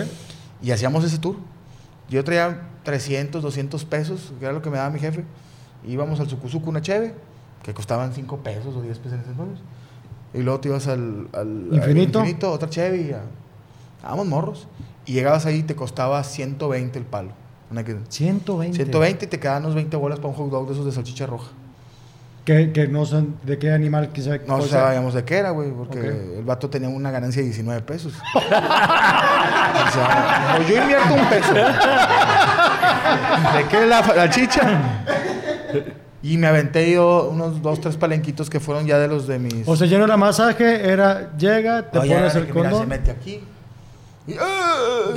y 0.62 0.71
hacíamos 0.71 1.04
ese 1.04 1.18
tour. 1.18 1.37
Yo 2.09 2.23
traía 2.25 2.61
300, 2.85 3.42
200 3.42 3.85
pesos, 3.85 4.33
que 4.38 4.45
era 4.45 4.52
lo 4.54 4.62
que 4.62 4.71
me 4.71 4.76
daba 4.78 4.90
mi 4.90 4.99
jefe. 4.99 5.25
Íbamos 5.87 6.18
al 6.21 6.28
Sucuzucu, 6.28 6.71
una 6.71 6.80
cheve, 6.83 7.14
que 7.62 7.73
costaban 7.75 8.12
5 8.12 8.38
pesos 8.38 8.75
o 8.75 8.83
10 8.83 8.99
pesos 8.99 9.12
en 9.14 9.21
ese 9.21 9.30
entonces. 9.30 9.59
Y 10.35 10.38
luego 10.42 10.61
te 10.61 10.68
ibas 10.68 10.87
al, 10.88 11.28
al- 11.33 11.40
al 11.71 11.75
Infinito. 11.75 12.18
infinito, 12.21 12.50
otra 12.52 12.68
cheve 12.68 12.97
y 13.02 13.09
ya. 13.09 13.23
Estábamos 13.96 14.26
morros. 14.26 14.68
Y 15.04 15.12
llegabas 15.12 15.46
ahí 15.46 15.56
y 15.58 15.62
te 15.62 15.74
costaba 15.76 16.22
120 16.24 16.98
el 16.98 17.04
palo. 17.04 17.30
Una 17.70 17.84
que- 17.84 17.96
120. 18.08 18.76
120 18.76 19.24
y 19.24 19.28
te 19.28 19.38
quedaban 19.40 19.62
unos 19.64 19.74
20 19.74 19.96
bolas 19.96 20.18
para 20.18 20.28
un 20.30 20.34
hot 20.34 20.50
dog 20.50 20.66
de 20.68 20.72
esos 20.74 20.84
de 20.86 20.92
salchicha 20.92 21.26
roja. 21.26 21.48
Que, 22.44 22.70
que 22.72 22.86
no 22.86 23.04
sé 23.06 23.24
de 23.42 23.58
qué 23.58 23.72
animal 23.72 24.10
quizá. 24.12 24.38
No 24.46 24.62
sabíamos 24.62 25.14
de 25.14 25.24
qué 25.24 25.38
era, 25.38 25.50
güey, 25.50 25.72
porque 25.72 25.98
el 26.38 26.44
vato 26.44 26.70
tenía 26.70 26.88
una 26.88 27.10
ganancia 27.10 27.42
de 27.42 27.46
19 27.48 27.82
pesos. 27.82 28.12
o 28.36 28.40
sea, 29.92 30.54
pues 30.56 30.68
yo 30.68 30.80
invierto 30.80 31.12
un 31.14 31.26
peso. 31.28 31.54
¿De 33.56 33.64
qué 33.68 33.86
la, 33.86 34.00
la 34.14 34.30
chicha? 34.30 34.80
Y 36.22 36.38
me 36.38 36.46
aventé 36.46 36.90
yo 36.92 37.28
unos 37.32 37.60
dos, 37.62 37.80
tres 37.80 37.96
palenquitos 37.96 38.48
que 38.50 38.58
fueron 38.60 38.86
ya 38.86 38.98
de 38.98 39.08
los 39.08 39.26
de 39.26 39.38
mis... 39.38 39.66
O 39.66 39.76
sea, 39.76 39.86
ya 39.86 39.98
no 39.98 40.04
era 40.04 40.16
masaje, 40.16 40.88
era 40.90 41.36
llega, 41.36 41.82
te 41.90 41.98
pones 42.00 42.34
el 42.34 42.46
que 42.46 42.52
mira, 42.52 42.68
se 42.68 42.70
condón. 42.70 42.88
mete 42.88 43.10
aquí. 43.10 43.40
Y, 44.26 44.35
¡ah! 44.40 45.14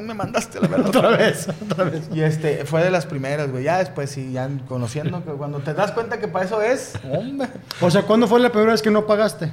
me 0.00 0.14
mandaste 0.14 0.60
la 0.60 0.68
verdad. 0.68 0.86
Otra 0.96 1.08
vez, 1.16 1.48
otra 1.48 1.84
vez. 1.84 2.02
Y 2.12 2.20
este, 2.20 2.64
fue 2.64 2.84
de 2.84 2.90
las 2.90 3.06
primeras, 3.06 3.50
güey. 3.50 3.64
Ya 3.64 3.78
después 3.78 4.10
sí, 4.10 4.32
ya 4.32 4.48
conociendo, 4.68 5.24
que 5.24 5.32
cuando 5.32 5.58
te 5.58 5.74
das 5.74 5.92
cuenta 5.92 6.18
que 6.18 6.28
para 6.28 6.44
eso 6.44 6.62
es, 6.62 6.94
hombre. 7.10 7.48
O 7.80 7.90
sea, 7.90 8.02
¿cuándo 8.02 8.28
fue 8.28 8.40
la 8.40 8.50
primera 8.50 8.72
vez 8.72 8.82
que 8.82 8.90
no 8.90 9.06
pagaste? 9.06 9.50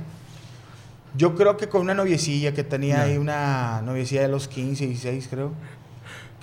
Yo 1.15 1.35
creo 1.35 1.57
que 1.57 1.69
con 1.69 1.81
una 1.81 1.93
noviecilla 1.93 2.53
que 2.53 2.63
tenía 2.63 3.01
ahí 3.01 3.17
una 3.17 3.81
noviecilla 3.81 4.21
de 4.21 4.27
los 4.27 4.47
15, 4.47 4.85
16, 4.85 5.27
creo. 5.29 5.51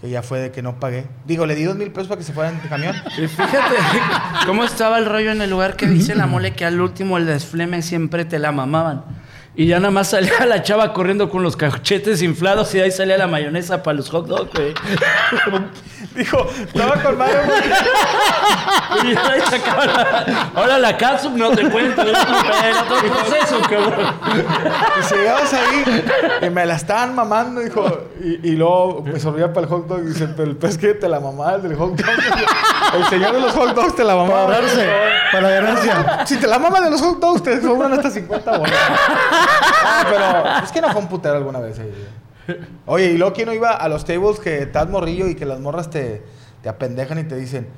Que 0.00 0.10
ya 0.10 0.22
fue 0.22 0.40
de 0.40 0.50
que 0.50 0.60
no 0.60 0.78
pagué. 0.78 1.06
Digo, 1.24 1.46
le 1.46 1.54
di 1.54 1.64
dos 1.64 1.76
mil 1.76 1.90
pesos 1.90 2.08
para 2.08 2.18
que 2.18 2.24
se 2.24 2.32
fuera 2.32 2.50
en 2.50 2.58
camión. 2.68 2.94
Y 3.16 3.26
fíjate 3.28 3.76
cómo 4.44 4.64
estaba 4.64 4.98
el 4.98 5.06
rollo 5.06 5.30
en 5.30 5.40
el 5.40 5.48
lugar 5.48 5.76
que 5.76 5.86
dice 5.86 6.14
la 6.14 6.26
mole 6.26 6.52
que 6.52 6.66
al 6.66 6.80
último 6.80 7.16
el 7.16 7.24
desfleme 7.24 7.80
siempre 7.80 8.24
te 8.26 8.38
la 8.38 8.52
mamaban. 8.52 9.04
Y 9.58 9.66
ya 9.68 9.78
nada 9.80 9.90
más 9.90 10.10
salía 10.10 10.44
la 10.46 10.62
chava 10.62 10.92
corriendo 10.92 11.30
con 11.30 11.42
los 11.42 11.56
cachetes 11.56 12.20
inflados 12.22 12.74
y 12.74 12.78
de 12.78 12.84
ahí 12.84 12.90
salía 12.90 13.16
la 13.16 13.26
mayonesa 13.26 13.82
para 13.82 13.96
los 13.96 14.10
hot 14.10 14.26
dogs, 14.26 14.50
güey. 14.52 14.74
Dijo, 16.14 16.46
estaba 16.58 17.02
con 17.02 17.16
madre, 17.18 17.40
güey. 17.46 19.12
Y 19.12 19.16
ahí 19.16 19.40
sacaba 19.50 19.84
la- 19.86 20.50
Ahora 20.54 20.78
la 20.78 20.96
catsup 20.96 21.32
no 21.36 21.50
te 21.50 21.68
cuento, 21.70 22.02
es 22.02 22.16
otro 22.82 23.12
proceso, 23.12 23.60
cabrón. 23.68 24.14
Y 25.00 25.02
si 25.04 25.14
llegabas 25.14 25.52
ahí 25.54 26.04
y 26.42 26.50
me 26.50 26.64
la 26.66 26.74
estaban 26.76 27.14
mamando, 27.14 27.60
dijo. 27.60 28.08
Y, 28.22 28.50
y 28.50 28.56
luego 28.56 29.02
me 29.04 29.18
sorbía 29.20 29.52
para 29.52 29.66
el 29.66 29.72
hot 29.72 29.86
dog. 29.88 30.00
Y 30.04 30.08
dice, 30.08 30.28
pero 30.36 30.50
el 30.50 30.56
pez 30.56 30.78
que 30.78 30.94
te 30.94 31.08
la 31.08 31.20
mamaba, 31.20 31.56
el 31.56 31.62
del 31.62 31.76
hot 31.76 31.96
dog. 31.96 32.06
El 32.94 33.04
señor 33.06 33.32
de 33.34 33.40
los 33.40 33.52
hot 33.52 33.74
dogs 33.74 33.94
te 33.96 34.04
la 34.04 34.14
Para 34.14 34.28
mamaba. 34.28 34.54
para 35.32 35.42
la 35.42 35.50
ganancia. 35.50 36.26
Si 36.26 36.36
te 36.36 36.46
la 36.46 36.58
mama 36.58 36.80
de 36.80 36.90
los 36.90 37.00
hot 37.00 37.18
dogs, 37.20 37.42
te 37.42 37.60
sobran 37.60 37.92
hasta 37.94 38.10
50 38.10 38.58
bolas. 38.58 38.72
Ah, 39.48 40.06
pero 40.08 40.64
es 40.64 40.72
que 40.72 40.80
no 40.80 40.90
fue 40.92 41.00
un 41.00 41.08
putero 41.08 41.36
alguna 41.36 41.60
vez. 41.60 41.78
ahí. 41.78 41.92
Oye, 42.86 43.12
y 43.12 43.18
luego 43.18 43.34
quién 43.34 43.46
no 43.46 43.54
iba 43.54 43.70
a 43.70 43.88
los 43.88 44.04
tables 44.04 44.38
que 44.38 44.62
estás 44.62 44.88
morrillo 44.88 45.28
y 45.28 45.34
que 45.34 45.44
las 45.44 45.58
morras 45.58 45.90
te, 45.90 46.22
te 46.62 46.68
apendejan 46.68 47.18
y 47.18 47.24
te 47.24 47.36
dicen, 47.36 47.68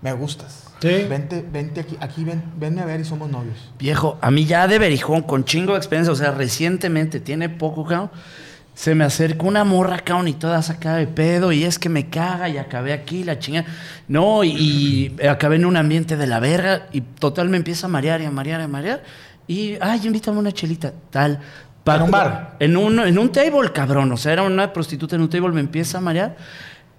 me 0.00 0.12
gustas. 0.12 0.64
Sí. 0.80 1.06
Vente, 1.08 1.44
vente 1.50 1.80
aquí, 1.80 1.96
aquí 2.00 2.24
ven, 2.24 2.42
venme 2.56 2.80
a 2.80 2.84
ver 2.84 3.00
y 3.00 3.04
somos 3.04 3.28
novios. 3.28 3.72
Viejo, 3.78 4.16
a 4.20 4.30
mí 4.30 4.46
ya 4.46 4.68
de 4.68 4.78
Berijón, 4.78 5.22
con 5.22 5.44
chingo 5.44 5.72
de 5.72 5.78
experiencia, 5.78 6.12
o 6.12 6.16
sea, 6.16 6.30
recientemente, 6.30 7.20
tiene 7.20 7.48
poco, 7.48 7.84
cabrón, 7.84 8.10
se 8.74 8.94
me 8.94 9.02
acercó 9.04 9.48
una 9.48 9.64
morra, 9.64 9.98
cabrón, 9.98 10.28
y 10.28 10.34
toda 10.34 10.62
sacada 10.62 10.98
de 10.98 11.08
pedo, 11.08 11.50
y 11.50 11.64
es 11.64 11.80
que 11.80 11.88
me 11.88 12.08
caga, 12.08 12.48
y 12.48 12.58
acabé 12.58 12.92
aquí, 12.92 13.24
la 13.24 13.40
chingada. 13.40 13.66
No, 14.06 14.44
y, 14.44 15.12
y 15.20 15.26
acabé 15.26 15.56
en 15.56 15.64
un 15.64 15.76
ambiente 15.76 16.16
de 16.16 16.28
la 16.28 16.38
verga, 16.38 16.86
y 16.92 17.00
total 17.00 17.48
me 17.48 17.56
empieza 17.56 17.88
a 17.88 17.90
marear 17.90 18.20
y 18.20 18.26
a 18.26 18.30
marear 18.30 18.60
y 18.60 18.64
a 18.64 18.68
marear, 18.68 19.02
y, 19.48 19.76
ay, 19.80 20.00
invítame 20.04 20.38
una 20.38 20.52
chelita, 20.52 20.92
tal. 21.10 21.40
¿En 21.86 22.02
un 22.02 22.10
bar? 22.10 22.56
En 22.60 22.76
un, 22.76 23.00
en 23.00 23.18
un 23.18 23.32
table, 23.32 23.72
cabrón, 23.72 24.12
o 24.12 24.16
sea, 24.18 24.34
era 24.34 24.42
una 24.42 24.72
prostituta 24.72 25.16
en 25.16 25.22
un 25.22 25.30
table, 25.30 25.48
me 25.52 25.60
empieza 25.60 25.98
a 25.98 26.00
marear. 26.02 26.36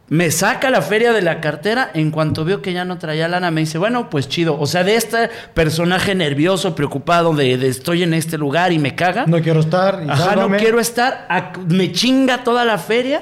Me 0.08 0.32
saca 0.32 0.72
la 0.72 0.82
feria 0.82 1.14
de 1.14 1.22
la 1.22 1.40
cartera. 1.40 1.92
En 1.94 2.10
cuanto 2.10 2.44
vio 2.44 2.64
que 2.64 2.74
ya 2.74 2.84
no 2.84 2.98
traía 2.98 3.28
lana, 3.28 3.52
me 3.52 3.62
dice, 3.62 3.78
bueno, 3.78 4.10
pues 4.10 4.28
chido. 4.28 4.60
O 4.60 4.66
sea, 4.66 4.84
de 4.84 4.96
este 4.96 5.30
personaje 5.54 6.16
nervioso, 6.16 6.74
preocupado 6.74 7.36
de, 7.36 7.58
de 7.60 7.68
estoy 7.68 8.02
en 8.02 8.16
este 8.16 8.40
lugar 8.40 8.72
y 8.72 8.80
me 8.80 8.96
caga. 8.96 9.28
No 9.28 9.40
quiero 9.40 9.60
estar. 9.60 10.02
y 10.04 10.10
Ajá, 10.10 10.36
no 10.36 10.50
quiero 10.58 10.80
estar. 10.80 11.28
ac- 11.30 11.64
Me 11.68 11.92
chinga 11.92 12.44
toda 12.44 12.66
la 12.66 12.80
feria. 12.80 13.22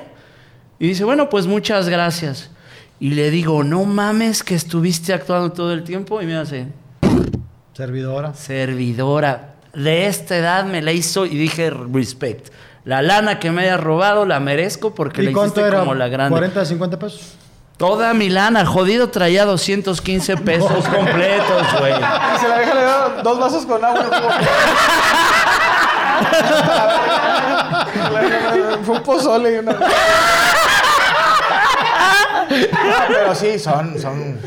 Y 0.80 0.88
dice, 0.88 1.04
bueno, 1.04 1.28
pues 1.28 1.46
muchas 1.46 1.90
gracias. 1.90 2.52
Y 3.02 3.10
le 3.10 3.32
digo, 3.32 3.66
no 3.66 3.84
mames 3.84 4.42
que 4.42 4.56
estuviste 4.56 5.12
actuando 5.14 5.52
todo 5.52 5.74
el 5.74 5.84
tiempo. 5.84 6.22
Y 6.22 6.26
me 6.26 6.38
hace, 6.38 6.68
Servidora. 7.78 8.34
servidora. 8.34 9.54
De 9.74 10.08
esta 10.08 10.36
edad 10.36 10.66
me 10.66 10.82
la 10.82 10.94
hizo 10.94 11.28
y 11.28 11.38
dije, 11.38 11.70
respect. 11.70 12.48
La 12.86 13.04
lana 13.04 13.38
que 13.38 13.52
me 13.52 13.62
haya 13.62 13.78
robado 13.78 14.26
la 14.26 14.40
merezco 14.40 14.96
porque 14.96 15.22
la 15.22 15.30
¿Y 15.30 15.34
cuánto 15.34 15.60
hiciste 15.60 15.68
era? 15.70 15.82
como 15.82 15.94
la 15.94 16.08
grande. 16.08 16.40
¿40, 16.40 16.66
50 16.66 16.98
pesos? 16.98 17.36
Toda 17.78 18.16
mi 18.16 18.30
lana, 18.30 18.66
jodido, 18.66 19.10
traía 19.10 19.46
215 19.46 20.38
pesos 20.38 20.88
completos, 20.88 21.68
güey. 21.80 21.94
Y 21.94 22.40
se 22.40 22.48
la 22.50 22.58
deja 22.58 22.74
le 22.74 22.82
da 22.82 23.22
dos 23.22 23.40
vasos 23.40 23.64
con 23.68 23.86
agua. 23.86 24.06
Fue 28.84 28.96
un 28.96 29.04
pozole 29.04 29.56
y 29.56 29.58
una. 29.60 29.78
No, 32.50 32.56
pero 33.10 33.36
sí, 33.36 33.60
son, 33.60 34.00
son. 34.00 34.40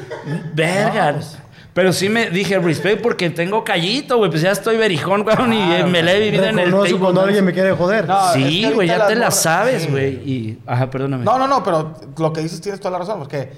Vergas. 0.55 1.37
Pero 1.73 1.93
sí 1.93 2.09
me 2.09 2.31
dije 2.31 2.59
respect 2.59 3.01
porque 3.01 3.31
tengo 3.31 3.63
callito, 3.63 4.17
güey. 4.19 4.29
Pues 4.31 4.43
ya 4.43 4.51
estoy 4.51 4.77
berijón, 4.77 5.23
güey. 5.23 5.37
y 5.53 5.73
eh, 5.75 5.85
me 5.85 6.03
la 6.03 6.13
he 6.15 6.21
vivido 6.21 6.45
en 6.45 6.59
el 6.59 6.71
table, 6.73 6.91
cuando 6.99 7.21
¿no? 7.21 7.27
alguien 7.27 7.45
me 7.45 7.53
quiere 7.53 7.73
joder. 7.73 8.09
No, 8.09 8.27
es 8.33 8.37
que 8.37 8.49
Sí, 8.51 8.65
ahorita 8.65 8.75
güey, 8.75 8.89
ya 8.89 9.07
te 9.07 9.15
la 9.15 9.31
sabes, 9.31 9.83
sí. 9.83 9.89
güey. 9.89 10.15
Y, 10.29 10.59
ajá, 10.67 10.91
perdóname. 10.91 11.25
No, 11.25 11.39
no, 11.39 11.47
no, 11.47 11.63
pero 11.63 11.95
lo 12.19 12.33
que 12.33 12.41
dices 12.41 12.61
tienes 12.61 12.81
toda 12.81 12.91
la 12.93 12.99
razón, 12.99 13.19
porque 13.21 13.53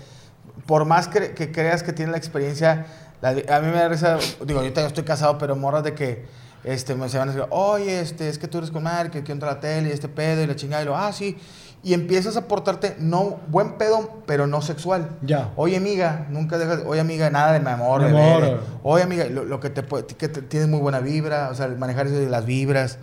por 0.66 0.84
más 0.84 1.08
que, 1.08 1.32
que 1.32 1.50
creas 1.50 1.82
que 1.82 1.92
tienes 1.94 2.12
la 2.12 2.18
experiencia, 2.18 2.86
la- 3.22 3.30
a 3.30 3.60
mí 3.60 3.66
me 3.68 3.78
da 3.78 3.88
risa, 3.88 4.18
digo, 4.44 4.62
yo 4.62 4.72
también 4.72 4.86
estoy 4.88 5.04
casado, 5.04 5.38
pero 5.38 5.56
morras 5.56 5.82
de 5.82 5.94
que 5.94 6.26
este, 6.64 6.94
me 6.94 7.08
se 7.08 7.18
van 7.18 7.30
a 7.30 7.32
decir, 7.32 7.46
oye, 7.50 7.98
este, 8.00 8.28
es 8.28 8.38
que 8.38 8.46
tú 8.46 8.58
eres 8.58 8.70
con 8.70 8.82
madre, 8.82 9.10
que 9.10 9.20
quiero 9.20 9.32
entrar 9.32 9.52
a 9.52 9.54
la 9.54 9.60
tele 9.60 9.88
y 9.88 9.92
este 9.92 10.08
pedo 10.08 10.42
y 10.42 10.46
la 10.46 10.54
chingada, 10.54 10.82
y 10.82 10.86
lo, 10.86 10.96
ah, 10.96 11.12
sí. 11.12 11.36
Y 11.84 11.94
empiezas 11.94 12.36
a 12.36 12.46
portarte, 12.46 12.94
no, 13.00 13.40
buen 13.48 13.76
pedo, 13.76 14.22
pero 14.24 14.46
no 14.46 14.62
sexual. 14.62 15.08
Ya. 15.22 15.52
Oye, 15.56 15.76
amiga, 15.76 16.26
nunca 16.30 16.56
dejas, 16.56 16.80
oye, 16.86 17.00
amiga, 17.00 17.28
nada 17.30 17.52
de 17.52 17.58
mi 17.60 17.68
amor, 17.70 18.02
Mi 18.02 18.06
bebé. 18.12 18.22
amor. 18.34 18.60
Oye, 18.84 19.02
amiga, 19.02 19.24
lo, 19.24 19.44
lo 19.44 19.58
que 19.58 19.68
te 19.68 19.82
puede- 19.82 20.06
que 20.06 20.28
te- 20.28 20.42
tienes 20.42 20.68
muy 20.68 20.78
buena 20.78 21.00
vibra, 21.00 21.48
o 21.50 21.54
sea, 21.56 21.66
manejar 21.68 22.06
eso 22.06 22.14
de 22.16 22.28
las 22.30 22.44
vibras. 22.46 22.98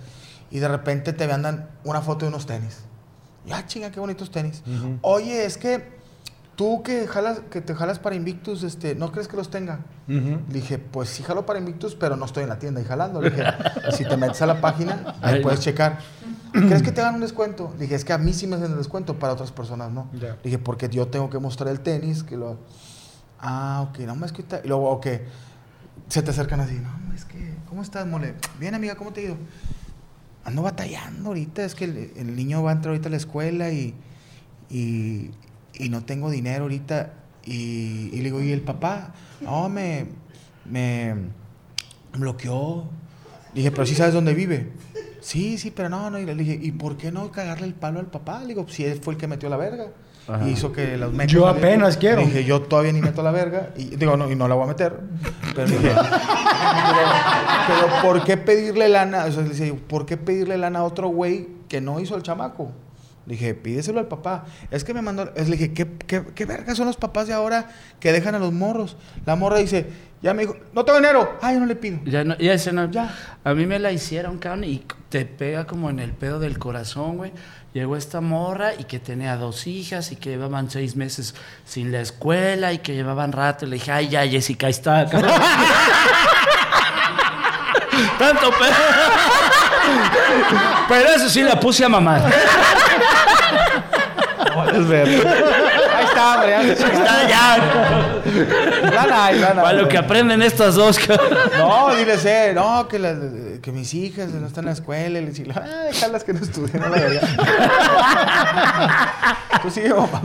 Y 0.50 0.60
de 0.60 0.68
repente 0.70 1.12
te 1.13 1.28
mandan 1.28 1.70
una 1.84 2.02
foto 2.02 2.26
de 2.26 2.30
unos 2.30 2.46
tenis. 2.46 2.78
Y, 3.46 3.52
ah, 3.52 3.65
chinga, 3.68 3.92
qué 3.92 4.00
bonitos 4.00 4.32
tenis. 4.32 4.63
Oye, 5.02 5.44
es 5.46 5.58
que 5.58 5.99
tú 6.60 6.84
que 6.84 7.08
jalas, 7.08 7.39
que 7.50 7.62
te 7.62 7.74
jalas 7.74 8.00
para 8.00 8.17
Invictus, 8.17 8.63
este, 8.63 8.93
¿no 8.93 9.13
crees 9.13 9.30
que 9.30 9.38
los 9.38 9.50
tenga? 9.50 9.80
Le 10.08 10.41
dije, 10.50 10.78
pues 10.78 11.08
sí 11.08 11.24
jalo 11.24 11.45
para 11.45 11.58
Invictus, 11.58 11.95
pero 11.95 12.17
no 12.17 12.26
estoy 12.26 12.43
en 12.43 12.50
la 12.50 12.60
tienda 12.60 12.82
y 12.82 12.84
jalando. 12.84 13.22
Le 13.22 13.30
dije, 13.30 13.45
si 13.95 14.04
te 14.04 14.17
metes 14.17 14.41
a 14.41 14.45
la 14.45 14.60
página, 14.60 15.15
ahí 15.22 15.41
puedes 15.41 15.62
checar. 15.62 16.00
¿Crees 16.52 16.84
que 16.84 16.91
te 16.91 17.00
dan 17.00 17.15
un 17.15 17.22
descuento? 17.22 17.72
Le 17.78 17.84
dije, 17.84 17.95
es 17.95 18.04
que 18.04 18.12
a 18.12 18.17
mí 18.17 18.34
sí 18.34 18.45
me 18.45 18.58
hacen 18.58 18.72
el 18.72 18.78
descuento, 18.78 19.17
para 19.17 19.32
otras 19.32 19.54
personas 19.54 19.89
no. 19.89 20.10
Le 20.12 20.36
dije, 20.43 20.58
porque 20.60 20.89
yo 20.89 21.08
tengo 21.08 21.30
que 21.30 21.39
mostrar 21.39 21.69
el 21.69 21.80
tenis, 21.80 22.24
que 22.24 22.36
lo... 22.36 22.58
Ah, 23.39 23.88
ok, 23.89 24.00
no, 24.00 24.26
es 24.26 24.34
que... 24.34 24.43
Y 24.62 24.67
luego, 24.67 24.89
ok, 24.89 25.08
se 26.10 26.22
te 26.22 26.32
acercan 26.32 26.60
así, 26.60 26.76
no, 26.76 27.13
es 27.15 27.24
que, 27.24 27.56
¿cómo 27.69 27.84
estás, 27.84 28.06
mole? 28.06 28.34
Bien, 28.60 28.76
amiga, 28.76 28.95
¿cómo 28.95 29.13
te 29.13 29.22
ha 29.22 29.24
ido? 29.24 29.38
Ando 30.43 30.63
batallando 30.63 31.30
ahorita, 31.30 31.63
es 31.63 31.74
que 31.74 31.86
el, 31.86 32.12
el 32.17 32.36
niño 32.36 32.62
va 32.63 32.72
a 32.72 32.74
entrar 32.74 32.91
ahorita 32.91 33.08
a 33.08 33.12
la 33.12 33.17
escuela 33.17 33.72
y, 33.72 33.95
y, 34.69 35.32
y 35.80 35.89
no 35.89 36.04
tengo 36.04 36.30
dinero 36.30 36.63
ahorita. 36.63 37.13
Y, 37.46 38.10
y 38.13 38.18
le 38.18 38.24
digo, 38.26 38.44
¿y 38.44 38.52
el 38.52 38.62
papá? 38.62 39.13
No, 39.42 39.70
me, 39.70 40.06
me 40.70 41.15
bloqueó. 42.13 42.84
Dije, 43.56 43.72
pero 43.72 43.88
sí 43.88 43.96
sabes 43.96 44.13
dónde 44.13 44.36
vive. 44.36 44.72
Sí, 45.22 45.58
sí, 45.58 45.72
pero 45.72 45.89
no, 45.89 46.12
no. 46.12 46.20
Y 46.20 46.26
le 46.26 46.36
dije, 46.36 46.60
¿y 46.62 46.72
por 46.72 46.98
qué 46.98 47.12
no 47.12 47.32
cagarle 47.32 47.65
el 47.65 47.74
palo 47.74 48.00
al 48.00 48.08
papá? 48.08 48.42
Le 48.42 48.50
digo, 48.50 48.68
si 48.70 48.86
él 48.86 49.00
fue 49.02 49.15
el 49.15 49.20
que 49.20 49.28
metió 49.28 49.50
la 49.50 49.58
verga. 49.58 49.88
Ajá. 50.28 50.48
Y 50.48 50.52
hizo 50.52 50.72
que 50.72 50.96
los 50.96 51.12
Yo 51.26 51.48
apenas 51.48 51.98
quiero. 51.98 52.22
Le 52.22 52.28
dije, 52.28 52.44
yo 52.44 52.62
todavía 52.62 52.92
ni 52.92 53.02
meto 53.02 53.24
la 53.24 53.32
verga. 53.32 53.72
Y 53.76 53.96
digo, 53.96 54.15
no, 54.15 54.30
y 54.30 54.36
no 54.36 54.48
la 54.48 54.56
voy 54.56 54.65
a 54.65 54.68
meter. 54.68 55.00
Pero 55.56 55.68
le 55.68 55.78
dije, 55.78 55.92
pero, 55.92 57.88
pero 57.88 58.02
¿por 58.04 58.24
qué 58.24 58.38
pedirle 58.38 58.89
lana? 58.89 59.26
O 59.26 59.32
sea, 59.32 59.42
le 59.42 59.50
decía, 59.50 59.74
¿por 59.88 60.06
qué 60.06 60.18
pedirle 60.18 60.58
lana 60.58 60.80
a 60.80 60.84
otro 60.84 61.08
güey 61.08 61.48
que 61.68 61.82
no 61.82 62.00
hizo 62.00 62.15
el 62.15 62.22
chamaco? 62.22 62.72
Le 63.30 63.36
dije, 63.36 63.54
pídeselo 63.54 64.00
al 64.00 64.08
papá. 64.08 64.46
Es 64.72 64.84
que 64.84 64.92
me 64.92 65.04
mandó. 65.04 65.32
le 65.36 65.44
dije, 65.44 65.72
¿qué, 65.72 65.88
qué, 66.08 66.24
qué 66.34 66.46
verga 66.46 66.74
son 66.74 66.88
los 66.88 66.98
papás 66.98 67.28
de 67.28 67.34
ahora 67.36 67.70
que 68.00 68.12
dejan 68.12 68.34
a 68.34 68.39
los 68.39 68.52
morros? 68.52 68.98
La 69.24 69.36
morra 69.36 69.60
dice, 69.60 69.86
ya 70.24 70.34
me 70.34 70.42
dijo, 70.42 70.58
no 70.74 70.84
tengo 70.84 70.98
dinero. 70.98 71.38
Ah, 71.39 71.54
yo 71.54 71.60
no 71.60 71.68
le 71.68 71.76
pido. 71.76 72.00
Ya, 72.06 72.24
no, 72.24 72.36
ya 72.39 72.54
ese 72.54 72.74
no. 72.74 72.89
Ya. 72.89 73.15
A 73.44 73.54
mí 73.54 73.68
me 73.68 73.78
la 73.78 73.92
hicieron, 73.92 74.39
cabrón, 74.39 74.63
y 74.63 74.84
te 75.10 75.28
pega 75.28 75.68
como 75.68 75.92
en 75.92 76.00
el 76.00 76.12
pedo 76.12 76.39
del 76.39 76.58
corazón, 76.58 77.18
güey. 77.18 77.32
Llegó 77.72 77.96
esta 77.96 78.20
morra 78.20 78.74
y 78.74 78.86
que 78.86 78.98
tenía 78.98 79.38
dos 79.38 79.68
hijas 79.68 80.12
y 80.12 80.15
que 80.15 80.32
llevaban 80.32 80.72
seis 80.72 80.96
meses 80.96 81.36
sin 81.65 81.92
la 81.92 82.02
escuela 82.02 82.74
y 82.74 82.80
que 82.80 82.96
llevaban 82.96 83.32
rato. 83.32 83.68
Le 83.68 83.76
dije, 83.76 83.92
ay, 83.92 84.10
ya, 84.10 84.28
Jessica, 84.28 84.65
ahí 84.65 84.72
está, 84.72 85.06
cabrón. 85.08 85.34
Tanto 88.18 88.50
pedo. 88.50 88.74
Pero 90.89 91.10
eso 91.10 91.30
sí 91.30 91.44
la 91.44 91.60
puse 91.60 91.86
a 91.86 91.89
mamar. 91.89 92.24
Es 94.74 94.88
verdad. 94.88 95.34
Ahí 95.96 96.06
está, 96.06 96.36
hombre. 96.36 96.50
Ya, 96.50 96.62
Está 96.74 97.28
ya. 97.30 98.92
Lana 98.92 99.26
hay, 99.26 99.40
lana 99.40 99.62
Para 99.62 99.78
lo 99.82 99.88
que 99.88 99.98
aprenden 99.98 100.42
estas 100.42 100.76
dos, 100.76 100.98
cabrón. 101.00 101.28
No, 101.58 101.96
diles, 101.96 102.24
eh, 102.26 102.52
no, 102.56 102.88
que, 102.88 103.00
las- 103.00 103.18
que 103.62 103.72
mis 103.72 103.94
hijas 103.94 104.30
no 104.30 104.48
están 104.48 104.64
en 104.64 104.68
la 104.68 104.72
escuela. 104.74 105.20
Y 105.20 105.26
les 105.26 105.36
digo, 105.36 105.52
ah, 105.56 105.86
déjalas 105.92 106.24
que 106.24 106.34
no 106.34 106.40
estudien, 106.42 106.80
la 106.82 106.90
verga. 106.90 107.22
Tú 109.62 109.70
sigue, 109.70 109.90
mamá. 109.94 110.22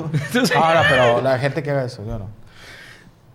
Ahora, 0.57 0.85
pero 0.89 1.21
la 1.21 1.39
gente 1.39 1.63
que 1.63 1.71
haga 1.71 1.85
eso, 1.85 2.05
yo 2.07 2.19
no. 2.19 2.29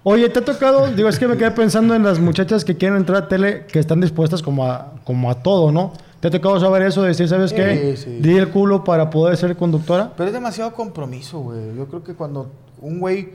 Oye, 0.04 0.30
¿te 0.30 0.39
ha 0.39 0.45
tocado? 0.45 0.88
Digo, 0.88 1.10
es 1.10 1.19
que 1.19 1.28
me 1.28 1.36
quedé 1.38 1.52
pensando 1.52 1.93
en 1.93 2.04
las 2.04 2.19
muchachas 2.19 2.63
que 2.63 2.78
quieren 2.78 2.98
entrar 2.98 3.24
a 3.24 3.28
tele, 3.28 3.65
que 3.65 3.80
están 3.80 4.00
dispuestas 4.00 4.41
como 4.41 4.65
a, 4.65 4.93
como 5.04 5.30
a 5.30 5.36
todo, 5.43 5.72
¿no? 5.74 5.91
¿Te 6.19 6.27
ha 6.27 6.32
tocado 6.32 6.60
saber 6.60 6.82
eso? 6.82 7.01
De 7.01 7.10
decir, 7.10 7.27
¿sabes 7.29 7.51
Sí, 7.51 7.55
qué? 7.55 7.95
sí. 7.97 8.19
Di 8.21 8.36
el 8.38 8.49
culo 8.49 8.84
para 8.84 9.10
poder 9.10 9.38
ser 9.38 9.55
conductora. 9.55 10.13
Pero 10.17 10.27
es 10.27 10.34
demasiado 10.34 10.73
compromiso, 10.73 11.39
güey. 11.39 11.75
Yo 11.77 11.88
creo 11.88 12.03
que 12.03 12.13
cuando 12.13 12.51
un 12.82 12.99
güey. 12.99 13.29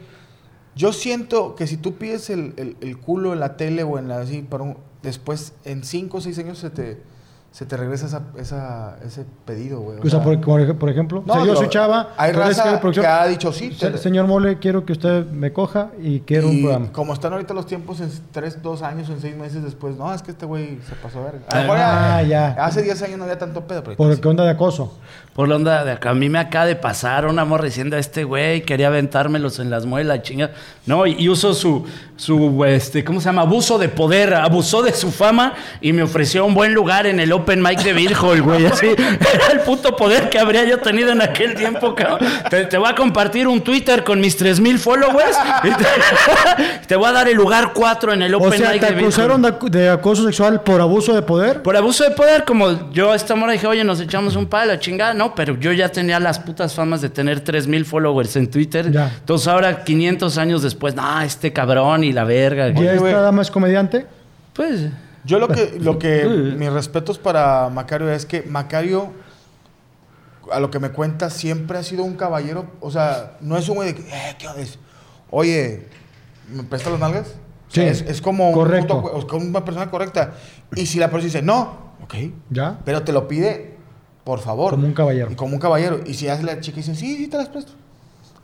Yo 0.77 0.92
siento 0.92 1.55
que 1.55 1.66
si 1.68 1.77
tú 1.77 1.94
pides 1.94 2.31
el, 2.31 2.53
el- 2.57 2.77
el 2.81 2.99
culo 2.99 3.33
en 3.33 3.40
la 3.40 3.57
tele 3.57 3.85
o 3.85 3.99
en 3.99 4.09
la 4.09 4.20
así, 4.20 4.42
para 4.42 4.64
un- 4.64 4.77
después 5.03 5.53
en 5.64 5.85
5 5.85 6.18
o 6.18 6.20
6 6.20 6.38
años 6.40 6.59
se 6.59 6.68
te, 6.70 7.01
se 7.55 7.64
te 7.67 7.77
regresa 7.77 8.07
esa, 8.07 8.23
esa- 8.37 8.97
ese 9.07 9.25
pedido, 9.45 9.79
güey. 9.79 9.99
O 10.03 10.11
sea, 10.11 10.21
por, 10.25 10.40
por 10.40 10.61
ej- 10.61 10.75
por 10.77 10.90
ejemplo, 10.90 11.23
no, 11.25 11.35
o 11.35 11.37
sea, 11.37 11.47
yo 11.47 11.55
soy 11.55 11.69
chava. 11.69 12.09
Hay 12.17 12.33
¿sabes 12.35 12.57
qué, 12.57 12.62
raza 12.64 12.81
producción? 12.81 13.05
que 13.05 13.09
ha 13.12 13.27
dicho 13.29 13.53
sí. 13.53 13.73
Se- 13.73 13.90
te- 13.93 13.99
señor 13.99 14.27
Mole, 14.27 14.59
quiero 14.59 14.85
que 14.85 14.90
usted 14.93 15.25
me 15.27 15.53
coja 15.53 15.90
y 16.03 16.19
quiero 16.21 16.49
un 16.49 16.61
programa. 16.62 16.93
como 16.93 17.12
están 17.14 17.33
ahorita 17.33 17.55
los 17.55 17.67
tiempos, 17.67 18.01
en 18.01 18.11
3, 18.33 18.61
2 18.61 18.83
años, 18.83 19.09
en 19.09 19.21
6 19.21 19.37
meses 19.37 19.62
después, 19.62 19.97
no, 19.97 20.12
es 20.12 20.21
que 20.23 20.33
este 20.33 20.47
güey 20.47 20.81
se 20.88 20.97
pasó 20.97 21.21
a 21.21 21.25
verga. 21.27 21.40
A 21.49 21.55
mejor 21.61 21.77
Ah, 21.79 22.23
ya. 22.23 22.49
Hace 22.59 22.83
10 22.83 23.01
años 23.03 23.19
no 23.19 23.23
había 23.25 23.38
tanto 23.38 23.64
pedo, 23.69 23.85
pero 23.85 23.97
¿Por 23.97 24.21
qué 24.21 24.27
onda 24.29 24.43
de 24.43 24.51
acoso? 24.51 24.99
Por 25.33 25.49
la 25.49 25.55
onda 25.55 25.85
de 25.85 25.93
acá, 25.93 26.11
a 26.11 26.14
mí 26.14 26.29
me 26.29 26.40
acaba 26.40 26.67
de 26.67 26.75
pasar 26.75 27.25
una 27.27 27.45
morra 27.45 27.67
diciendo 27.67 27.95
a 27.95 28.01
este 28.01 28.25
güey, 28.25 28.62
quería 28.62 28.88
aventármelos 28.88 29.61
en 29.61 29.71
las 29.71 29.87
muelas, 29.87 30.23
chinga. 30.23 30.51
No, 30.87 31.07
y, 31.07 31.14
y 31.21 31.29
usó 31.29 31.55
su, 31.55 31.85
su, 32.16 32.64
este, 32.64 33.03
¿cómo 33.03 33.20
se 33.20 33.27
llama? 33.27 33.42
Abuso 33.42 33.77
de 33.77 33.88
poder, 33.88 34.35
abusó 34.35 34.83
de 34.83 34.92
su 34.92 35.11
fama 35.11 35.55
y 35.81 35.92
me 35.92 36.03
ofreció 36.05 36.44
un 36.46 36.55
buen 36.55 36.72
lugar 36.72 37.07
en 37.07 37.18
el 37.18 37.33
Open 37.33 37.61
Mic 37.61 37.83
de 37.83 37.92
Virgol, 37.92 38.40
güey. 38.42 38.66
Así, 38.66 38.87
era 38.96 39.46
el 39.53 39.61
puto 39.61 39.96
poder 39.96 40.29
que 40.31 40.38
habría 40.38 40.64
yo 40.64 40.79
tenido 40.79 41.11
en 41.11 41.20
aquel 41.20 41.55
tiempo, 41.55 41.94
cabrón. 41.94 42.29
Te, 42.50 42.66
te 42.66 42.79
voy 42.79 42.88
a 42.88 42.94
compartir 42.94 43.48
un 43.48 43.61
Twitter 43.62 44.05
con 44.05 44.20
mis 44.20 44.37
3000 44.37 44.79
followers 44.79 45.37
y 45.64 45.68
te, 45.70 45.85
te 46.87 46.96
voy 46.96 47.09
a 47.09 47.12
dar 47.12 47.29
el 47.29 47.37
lugar 47.37 47.72
4 47.74 48.12
en 48.12 48.22
el 48.22 48.35
Open 48.35 48.48
O 48.48 48.57
sea, 48.57 48.70
Mic 48.70 48.81
¿te 48.87 48.94
de 48.94 49.00
acusaron 49.00 49.42
de, 49.42 49.48
ac- 49.48 49.68
de 49.70 49.88
acoso 49.90 50.24
sexual 50.24 50.62
por 50.62 50.81
abuso 50.81 51.14
de 51.14 51.22
poder? 51.22 51.62
Por 51.62 51.77
abuso 51.77 52.05
de 52.05 52.12
poder, 52.12 52.44
como 52.44 52.92
yo 52.92 53.11
a 53.11 53.16
esta 53.16 53.35
mora 53.35 53.53
dije, 53.53 53.66
oye, 53.66 53.83
nos 53.83 54.00
echamos 54.00 54.37
un 54.37 54.46
palo, 54.46 54.77
chingada, 54.77 55.14
no, 55.14 55.35
pero 55.35 55.59
yo 55.59 55.72
ya 55.72 55.88
tenía 55.88 56.20
las 56.20 56.38
putas 56.38 56.74
famas 56.74 57.00
de 57.00 57.09
tener 57.09 57.40
3000 57.40 57.85
followers 57.85 58.37
en 58.37 58.48
Twitter. 58.50 58.92
Ya. 58.92 59.12
Entonces 59.18 59.48
ahora, 59.48 59.83
500 59.83 60.38
años 60.38 60.62
después, 60.62 60.94
no, 60.94 61.20
este 61.20 61.53
cabrón 61.53 62.04
y 62.05 62.12
la 62.12 62.25
verga. 62.25 62.69
¿Y 62.69 62.73
Oye, 62.77 62.87
esta 62.90 63.01
güey. 63.01 63.12
dama 63.14 63.43
es 63.43 63.51
comediante? 63.51 64.07
Pues, 64.55 64.88
Yo 65.25 65.38
lo 65.38 65.49
que, 65.49 65.77
lo 65.81 65.99
que, 65.99 66.25
mis 66.57 66.73
respetos 66.73 67.19
para 67.19 67.69
Macario 67.71 68.11
es 68.11 68.27
que 68.27 68.43
Macario, 68.43 69.12
a 70.53 70.61
lo 70.61 70.71
que 70.71 70.79
me 70.79 70.90
cuenta, 70.90 71.31
siempre 71.31 71.79
ha 71.79 71.83
sido 71.83 72.05
un 72.05 72.14
caballero. 72.17 72.67
O 72.81 72.90
sea, 72.90 73.37
no 73.40 73.57
es 73.57 73.69
un 73.69 73.77
güey 73.77 73.93
de 73.93 73.95
que, 74.03 74.09
eh, 74.09 74.37
¿qué 74.38 74.47
onda 74.49 74.61
es? 74.62 74.79
Oye, 75.31 75.88
¿me 76.53 76.62
prestas 76.64 76.93
las 76.93 77.01
nalgas? 77.01 77.27
O 77.69 77.71
sea, 77.75 77.85
Sí, 77.85 77.88
es, 77.90 78.03
es 78.03 78.21
como 78.23 78.49
un 78.49 78.55
correcto. 78.55 79.03
puto- 79.03 79.37
una 79.37 79.64
persona 79.64 79.90
correcta. 79.90 80.35
Y 80.77 80.87
si 80.87 80.99
la 80.99 81.07
persona 81.11 81.25
dice, 81.25 81.43
no, 81.43 81.95
ok, 82.05 82.14
¿Ya? 82.51 82.79
pero 82.85 83.03
te 83.03 83.12
lo 83.12 83.27
pide, 83.27 83.75
por 84.23 84.38
favor. 84.40 84.71
Como 84.73 84.87
un 84.87 84.93
caballero. 84.95 85.31
Y 85.33 85.35
como 85.35 85.55
un 85.55 85.59
caballero. 85.61 86.01
Y 86.07 86.14
si 86.14 86.29
hace 86.29 86.43
la 86.45 86.61
chica 86.61 86.79
y 86.79 86.83
dice, 86.83 86.95
sí, 86.95 87.17
sí, 87.17 87.27
te 87.29 87.37
las 87.37 87.49
presto. 87.49 87.73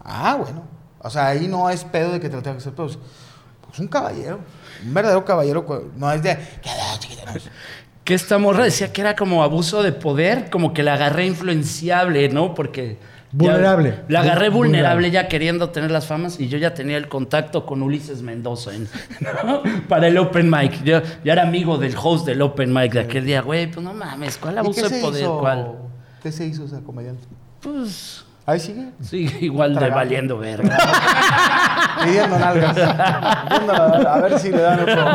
Ah, 0.02 0.36
bueno. 0.42 0.62
O 1.02 1.10
sea, 1.10 1.28
ahí 1.28 1.46
no 1.46 1.70
es 1.70 1.84
pedo 1.84 2.12
de 2.12 2.20
que 2.20 2.28
te 2.28 2.36
lo 2.36 2.42
tenga 2.42 2.56
que 2.56 2.60
hacer, 2.62 2.72
pero 2.74 2.88
es 3.70 3.76
pues, 3.76 3.78
un 3.80 3.88
caballero. 3.88 4.40
Un 4.84 4.94
verdadero 4.94 5.24
caballero. 5.24 5.90
No 5.96 6.10
es 6.12 6.22
de, 6.22 6.38
que 8.04 8.14
esta 8.14 8.38
morra 8.38 8.64
decía 8.64 8.92
que 8.92 9.00
era 9.02 9.14
como 9.14 9.42
abuso 9.42 9.82
de 9.82 9.92
poder, 9.92 10.50
como 10.50 10.72
que 10.72 10.82
la 10.82 10.94
agarré 10.94 11.26
influenciable, 11.26 12.28
¿no? 12.28 12.54
Porque... 12.54 12.98
ya- 13.32 13.52
Vulnerable. 13.52 13.94
la 14.08 14.20
agarré 14.20 14.48
Vul- 14.48 14.52
vulnerable, 14.54 14.94
vulnerable. 14.94 15.10
ya 15.12 15.28
queriendo 15.28 15.70
tener 15.70 15.90
las 15.92 16.06
famas 16.06 16.40
y 16.40 16.48
yo 16.48 16.58
ya 16.58 16.74
tenía 16.74 16.96
el 16.96 17.08
contacto 17.08 17.64
con 17.64 17.82
Ulises 17.82 18.22
Mendoza 18.22 18.74
en- 18.74 18.88
¿no? 19.46 19.62
para 19.88 20.08
el 20.08 20.18
Open 20.18 20.50
Mic. 20.50 20.82
Yo 20.82 21.00
ya 21.24 21.32
era 21.34 21.42
amigo 21.42 21.78
del 21.78 21.94
host 22.02 22.26
del 22.26 22.42
Open 22.42 22.72
Mic 22.72 22.92
de 22.92 23.00
aquel 23.00 23.24
día, 23.24 23.42
güey, 23.42 23.70
pues 23.70 23.84
no 23.84 23.94
mames, 23.94 24.36
¿cuál 24.38 24.54
¿Y 24.56 24.58
abuso 24.58 24.82
qué 24.82 24.88
de 24.88 24.94
se 24.96 25.00
poder? 25.00 25.22
hizo? 25.22 25.38
¿Cuál? 25.38 25.72
¿Qué 26.22 26.32
se 26.32 26.46
hizo 26.46 26.64
esa 26.64 26.80
comediante? 26.80 27.24
Pues 27.60 28.24
Ahí 28.46 28.58
sigue. 28.58 28.90
sí, 29.02 29.30
igual 29.40 29.74
de 29.74 29.90
valiendo 29.90 30.38
verga. 30.38 30.76
Pidiendo 32.04 32.38
nalgas. 32.38 32.76
A 32.78 34.20
ver 34.22 34.38
si 34.38 34.50
le 34.50 34.60
dan 34.60 34.80
otro. 34.80 35.06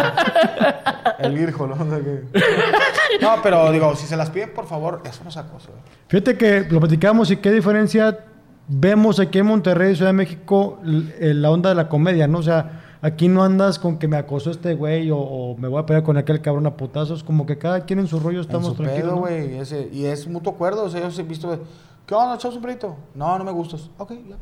El 1.19 1.33
virgo, 1.33 1.67
¿no? 1.67 1.75
No, 1.75 3.41
pero 3.41 3.71
digo, 3.71 3.95
si 3.95 4.05
se 4.05 4.15
las 4.15 4.29
piden, 4.29 4.53
por 4.53 4.67
favor, 4.67 5.01
eso 5.05 5.21
no 5.23 5.29
es 5.29 5.37
acoso. 5.37 5.69
¿eh? 5.69 5.91
Fíjate 6.07 6.37
que 6.37 6.67
lo 6.69 6.79
platicamos 6.79 7.31
y 7.31 7.37
qué 7.37 7.51
diferencia 7.51 8.19
vemos 8.67 9.19
aquí 9.19 9.39
en 9.39 9.47
Monterrey, 9.47 9.95
Ciudad 9.95 10.09
de 10.09 10.17
México, 10.17 10.79
eh, 11.19 11.33
la 11.33 11.51
onda 11.51 11.69
de 11.69 11.75
la 11.75 11.87
comedia, 11.89 12.27
¿no? 12.27 12.39
O 12.39 12.43
sea, 12.43 12.84
aquí 13.05 13.27
no 13.27 13.43
andas 13.43 13.77
con 13.79 13.97
que 13.99 14.07
me 14.07 14.17
acosó 14.17 14.51
este 14.51 14.73
güey 14.75 15.11
o, 15.11 15.17
o 15.17 15.57
me 15.57 15.67
voy 15.67 15.79
a 15.81 15.85
pelear 15.85 16.03
con 16.03 16.17
aquel 16.17 16.41
cabrón 16.41 16.65
a 16.65 16.75
putazos, 16.75 17.23
como 17.23 17.45
que 17.45 17.57
cada 17.57 17.85
quien 17.85 17.99
en 17.99 18.07
su 18.07 18.19
rollo 18.19 18.41
estamos 18.41 18.69
en 18.71 18.75
su 18.77 18.83
tranquilos. 18.83 19.03
pedo, 19.09 19.15
¿no? 19.15 19.21
güey. 19.21 19.57
ese- 19.57 19.89
Y 19.93 20.05
es 20.05 20.27
mutuo 20.27 20.53
acuerdo. 20.53 20.83
O 20.83 20.89
sea, 20.89 21.07
yo 21.07 21.21
he 21.21 21.23
visto, 21.23 21.59
¿qué 22.05 22.15
onda? 22.15 22.35
¿Echamos 22.35 22.55
un 22.57 22.61
pleito? 22.63 22.95
No, 23.13 23.37
no 23.37 23.43
me 23.43 23.51
gustas. 23.51 23.89
Ok, 23.97 24.11
ya. 24.27 24.35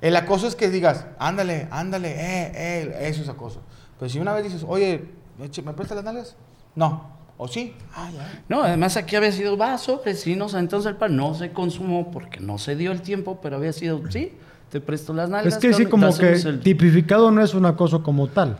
El 0.00 0.14
acoso 0.16 0.46
es 0.46 0.54
que 0.54 0.68
digas, 0.68 1.06
ándale, 1.18 1.68
ándale, 1.70 2.10
eh, 2.10 2.52
eh, 2.54 2.96
eso 3.08 3.22
es 3.22 3.28
acoso. 3.28 3.60
Pero 3.98 4.08
si 4.10 4.18
una 4.18 4.34
vez 4.34 4.44
dices, 4.44 4.64
oye, 4.68 5.04
¿me 5.38 5.72
prestas 5.72 5.96
las 5.96 6.04
nalgas? 6.04 6.36
No. 6.74 7.14
¿O 7.38 7.48
sí? 7.48 7.74
Ah, 7.94 8.10
ya. 8.14 8.42
No, 8.48 8.62
además 8.62 8.96
aquí 8.96 9.14
había 9.16 9.30
sido, 9.32 9.56
va, 9.58 9.76
sobre, 9.78 10.14
sí, 10.14 10.36
nos 10.36 10.54
entonces 10.54 10.90
el 10.90 10.96
pan 10.96 11.16
no 11.16 11.34
se 11.34 11.52
consumó 11.52 12.10
porque 12.10 12.40
no 12.40 12.56
se 12.58 12.76
dio 12.76 12.92
el 12.92 13.02
tiempo, 13.02 13.38
pero 13.42 13.56
había 13.56 13.72
sido, 13.74 14.00
sí, 14.10 14.32
te 14.70 14.80
presto 14.80 15.12
las 15.14 15.28
nalgas. 15.28 15.54
Es 15.54 15.58
que 15.60 15.72
sí, 15.72 15.86
como 15.86 16.16
que 16.16 16.32
el- 16.32 16.60
tipificado 16.60 17.30
no 17.30 17.42
es 17.42 17.54
un 17.54 17.66
acoso 17.66 18.02
como 18.02 18.26
tal. 18.28 18.58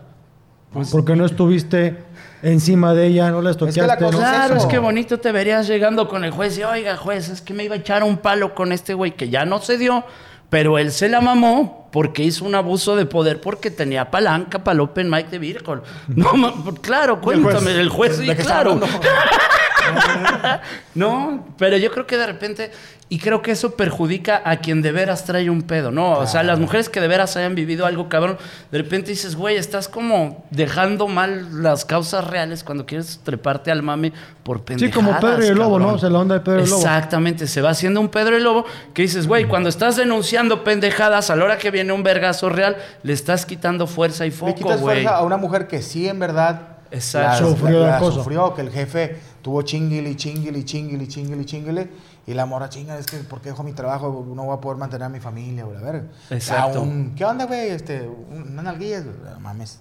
Pues 0.73 0.91
porque 0.91 1.17
no 1.17 1.25
estuviste 1.25 1.97
encima 2.43 2.93
de 2.93 3.07
ella, 3.07 3.31
no 3.31 3.41
la 3.41 3.53
que 3.55 3.61
la 3.65 3.69
estoqueaste. 3.71 4.05
cosa 4.05 4.11
¿no? 4.19 4.23
es 4.25 4.29
Claro, 4.31 4.57
eso. 4.57 4.67
es 4.67 4.71
que 4.73 4.79
bonito 4.79 5.19
te 5.19 5.33
verías 5.33 5.67
llegando 5.67 6.07
con 6.09 6.25
el 6.25 6.33
juez 6.33 6.59
y, 6.59 6.65
oiga, 6.65 6.97
juez, 6.97 7.29
es 7.31 7.41
que 7.41 7.55
me 7.55 7.65
iba 7.65 7.75
a 7.75 7.79
echar 7.79 8.03
un 8.03 8.19
palo 8.19 8.55
con 8.55 8.73
este 8.73 8.93
güey 8.93 9.17
que 9.17 9.31
ya 9.31 9.45
no 9.47 9.59
se 9.61 9.79
dio, 9.79 10.05
pero 10.51 10.77
él 10.79 10.93
se 10.93 11.09
la 11.09 11.21
mamó 11.23 11.86
porque 11.91 12.23
hizo 12.23 12.45
un 12.45 12.55
abuso 12.55 12.97
de 12.97 13.07
poder 13.07 13.41
porque 13.41 13.71
tenía 13.71 14.11
palanca 14.11 14.63
para 14.65 14.75
el 14.75 14.81
Open 14.81 15.09
Mic 15.11 15.29
de 15.31 15.39
Virgol. 15.39 15.83
No, 16.09 16.33
ma- 16.35 16.53
claro, 16.81 17.15
Y 17.25 17.31
el 17.31 17.43
juez, 17.43 17.43
cuéntame, 17.43 17.81
el 17.81 17.89
juez, 17.89 18.17
sí, 18.17 18.27
¿de 18.27 18.35
qué 18.37 18.43
está 18.43 18.55
claro. 18.63 18.81
No, 20.95 21.47
pero 21.59 21.77
yo 21.77 21.91
creo 21.93 22.07
que 22.07 22.17
de 22.17 22.27
repente, 22.27 22.71
y 23.09 23.19
creo 23.19 23.43
que 23.43 23.53
eso 23.53 23.77
perjudica 23.77 24.43
a 24.45 24.57
quien 24.57 24.83
de 24.83 24.91
veras 24.91 25.25
trae 25.25 25.49
un 25.51 25.63
pedo, 25.63 25.91
¿no? 25.93 26.13
O 26.19 26.27
sea, 26.27 26.43
las 26.43 26.59
mujeres 26.59 26.89
que 26.89 27.01
de 27.01 27.07
veras 27.09 27.37
hayan 27.37 27.55
vivido 27.55 27.87
algo 27.87 28.09
cabrón, 28.09 28.39
de 28.73 28.79
repente 28.79 29.11
dices, 29.11 29.37
güey, 29.37 29.57
estás 29.57 29.89
como 29.89 30.45
dejando 30.51 31.07
mal 31.07 31.63
las 31.63 31.85
causas 31.85 32.27
reales 32.27 32.65
cuando 32.65 32.87
quieres 32.87 33.21
treparte 33.23 33.71
al 33.71 33.83
mame 33.83 34.13
por 34.43 34.59
Sí, 34.59 34.63
pendejadas. 34.65 34.95
como 34.95 35.21
Pedro 35.21 35.45
y 35.45 35.49
el 35.49 35.55
Lobo, 35.57 35.71
cabrón. 35.77 35.89
¿no? 35.89 35.95
O 35.95 35.99
sea, 35.99 36.11
la 36.11 36.19
onda 36.19 36.35
de 36.37 36.41
Pedro 36.41 36.61
y 36.61 36.63
el 36.65 36.71
Lobo. 36.71 36.81
Exactamente, 36.83 37.47
se 37.47 37.61
va 37.61 37.71
haciendo 37.71 38.01
un 38.01 38.09
Pedro 38.09 38.37
el 38.37 38.43
Lobo 38.43 38.65
que 38.95 39.03
dices, 39.03 39.27
güey, 39.29 39.45
cuando 39.47 39.69
estás 39.69 39.97
denunciando 39.97 40.65
pendejadas, 40.65 41.31
a 41.31 41.37
la 41.37 41.45
hora 41.45 41.59
que 41.59 41.71
viene 41.77 41.93
un 41.93 42.03
vergazo 42.03 42.49
real, 42.49 42.77
le 43.03 43.13
estás 43.13 43.47
quitando 43.47 43.87
fuerza 43.87 44.25
y 44.27 44.31
Le 44.31 44.37
foco, 44.37 44.55
quitas 44.55 44.81
güey. 44.81 45.03
fuerza 45.03 45.17
a 45.19 45.23
una 45.23 45.37
mujer 45.37 45.67
que 45.69 45.83
sí, 45.83 46.09
en 46.09 46.19
verdad, 46.19 46.79
Exacto. 46.91 47.45
la- 47.45 47.51
Sufrió 47.51 47.79
la- 47.81 47.85
el 47.85 47.91
la 47.91 47.97
acoso. 47.99 48.19
Sufrió, 48.19 48.55
que 48.55 48.63
el 48.63 48.71
jefe 48.71 49.19
tuvo 49.43 49.63
chinguili, 49.63 50.17
chinguili, 50.17 50.65
chinguili, 50.65 51.07
chinguili, 51.07 51.45
chinguili. 51.45 51.91
Y 52.29 52.35
la 52.35 52.45
mora 52.47 52.69
chinga, 52.69 52.99
es 52.99 53.07
que 53.07 53.19
¿por 53.19 53.41
qué 53.41 53.51
dejo 53.51 53.63
mi 53.63 53.73
trabajo? 53.73 54.27
No 54.35 54.45
voy 54.47 54.57
a 54.57 54.61
poder 54.61 54.79
mantener 54.79 55.05
a 55.05 55.09
mi 55.09 55.21
familia, 55.21 55.65
güey, 55.65 55.77
a 55.79 55.81
ver. 55.81 56.05
Exacto. 56.31 56.85
¿Qué 57.15 57.25
onda, 57.25 57.45
güey? 57.47 57.69
Este, 57.71 58.01
güey, 58.01 58.41
no 58.49 59.41
mames. 59.41 59.79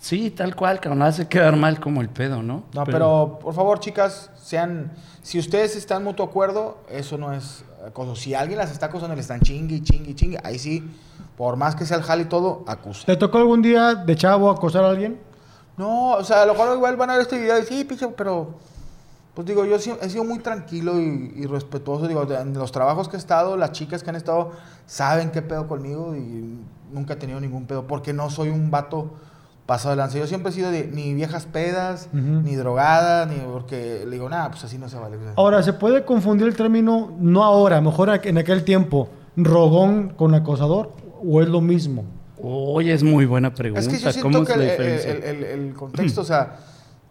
Sí, 0.00 0.30
tal 0.30 0.54
cual, 0.54 0.78
cabrón. 0.78 1.02
Hace 1.02 1.26
quedar 1.26 1.56
mal 1.56 1.80
como 1.80 2.00
el 2.00 2.08
pedo, 2.08 2.40
¿no? 2.40 2.62
No, 2.72 2.84
pero, 2.84 3.40
por 3.42 3.52
favor, 3.52 3.80
chicas, 3.80 4.30
sean. 4.40 4.92
Si 5.22 5.40
ustedes 5.40 5.74
están 5.74 5.98
en 5.98 6.04
mutuo 6.04 6.24
acuerdo, 6.24 6.78
eso 6.88 7.18
no 7.18 7.32
es 7.32 7.64
acoso. 7.84 8.14
Si 8.14 8.32
alguien 8.32 8.58
las 8.58 8.70
está 8.70 8.86
acosando 8.86 9.14
y 9.14 9.16
le 9.16 9.22
están 9.22 9.40
chingue, 9.40 9.82
chingue, 9.82 10.14
chingue, 10.14 10.38
ahí 10.44 10.56
sí, 10.60 10.88
por 11.38 11.56
más 11.56 11.74
que 11.76 11.86
sea 11.86 11.96
el 11.96 12.02
jale 12.02 12.24
y 12.24 12.26
todo, 12.26 12.64
acusa. 12.66 13.06
¿Te 13.06 13.16
tocó 13.16 13.38
algún 13.38 13.62
día 13.62 13.94
de 13.94 14.16
chavo 14.16 14.50
acosar 14.50 14.84
a 14.84 14.90
alguien? 14.90 15.18
No, 15.76 16.10
o 16.14 16.24
sea, 16.24 16.42
a 16.42 16.46
lo 16.46 16.52
mejor 16.54 16.74
igual 16.76 16.96
van 16.96 17.10
a 17.10 17.12
ver 17.12 17.22
este 17.22 17.38
video 17.40 17.56
y 17.58 17.62
sí, 17.62 17.84
picha, 17.84 18.08
pero. 18.16 18.54
Pues 19.34 19.46
digo, 19.46 19.64
yo 19.64 19.76
he 19.76 20.08
sido 20.10 20.24
muy 20.24 20.40
tranquilo 20.40 20.98
y, 20.98 21.32
y 21.36 21.46
respetuoso. 21.46 22.08
Digo, 22.08 22.26
en 22.28 22.54
los 22.54 22.72
trabajos 22.72 23.08
que 23.08 23.14
he 23.14 23.18
estado, 23.20 23.56
las 23.56 23.70
chicas 23.70 24.02
que 24.02 24.10
han 24.10 24.16
estado 24.16 24.50
saben 24.86 25.30
qué 25.30 25.42
pedo 25.42 25.68
conmigo 25.68 26.16
y 26.16 26.58
nunca 26.92 27.14
he 27.14 27.16
tenido 27.16 27.38
ningún 27.38 27.66
pedo 27.66 27.86
porque 27.86 28.12
no 28.12 28.30
soy 28.30 28.48
un 28.48 28.72
vato 28.72 29.12
pasado 29.64 29.90
de 29.90 29.96
lanza. 29.98 30.18
Yo 30.18 30.26
siempre 30.26 30.50
he 30.50 30.54
sido 30.54 30.72
de 30.72 30.88
ni 30.88 31.14
viejas 31.14 31.46
pedas, 31.46 32.08
Ujú. 32.12 32.20
ni 32.42 32.56
drogadas, 32.56 33.28
ni 33.28 33.36
porque 33.36 34.02
le 34.06 34.10
digo, 34.10 34.28
nada, 34.28 34.50
pues 34.50 34.64
así 34.64 34.76
no 34.76 34.88
se 34.88 34.98
vale. 34.98 35.16
Ahora, 35.36 35.62
¿se 35.62 35.72
puede 35.72 36.04
confundir 36.04 36.48
el 36.48 36.56
término, 36.56 37.12
no 37.20 37.44
ahora, 37.44 37.80
mejor 37.80 38.10
en 38.24 38.38
aquel 38.38 38.64
tiempo, 38.64 39.08
rogón 39.36 40.08
con 40.16 40.34
acosador? 40.34 40.94
¿O 41.22 41.42
es 41.42 41.48
lo 41.48 41.60
mismo? 41.60 42.04
Oye, 42.40 42.92
es 42.92 43.02
muy 43.02 43.26
buena 43.26 43.52
pregunta. 43.52 43.80
Es 43.80 43.88
que 43.88 43.98
yo 43.98 44.22
¿Cómo 44.22 44.38
siento 44.38 44.42
es 44.42 44.48
que 44.48 44.56
la 44.56 44.64
el, 44.64 44.70
diferencia? 44.70 45.12
el- 45.12 45.22
el- 45.24 45.44
el 45.44 45.74
contexto, 45.74 46.20
o 46.20 46.24
sea, 46.24 46.56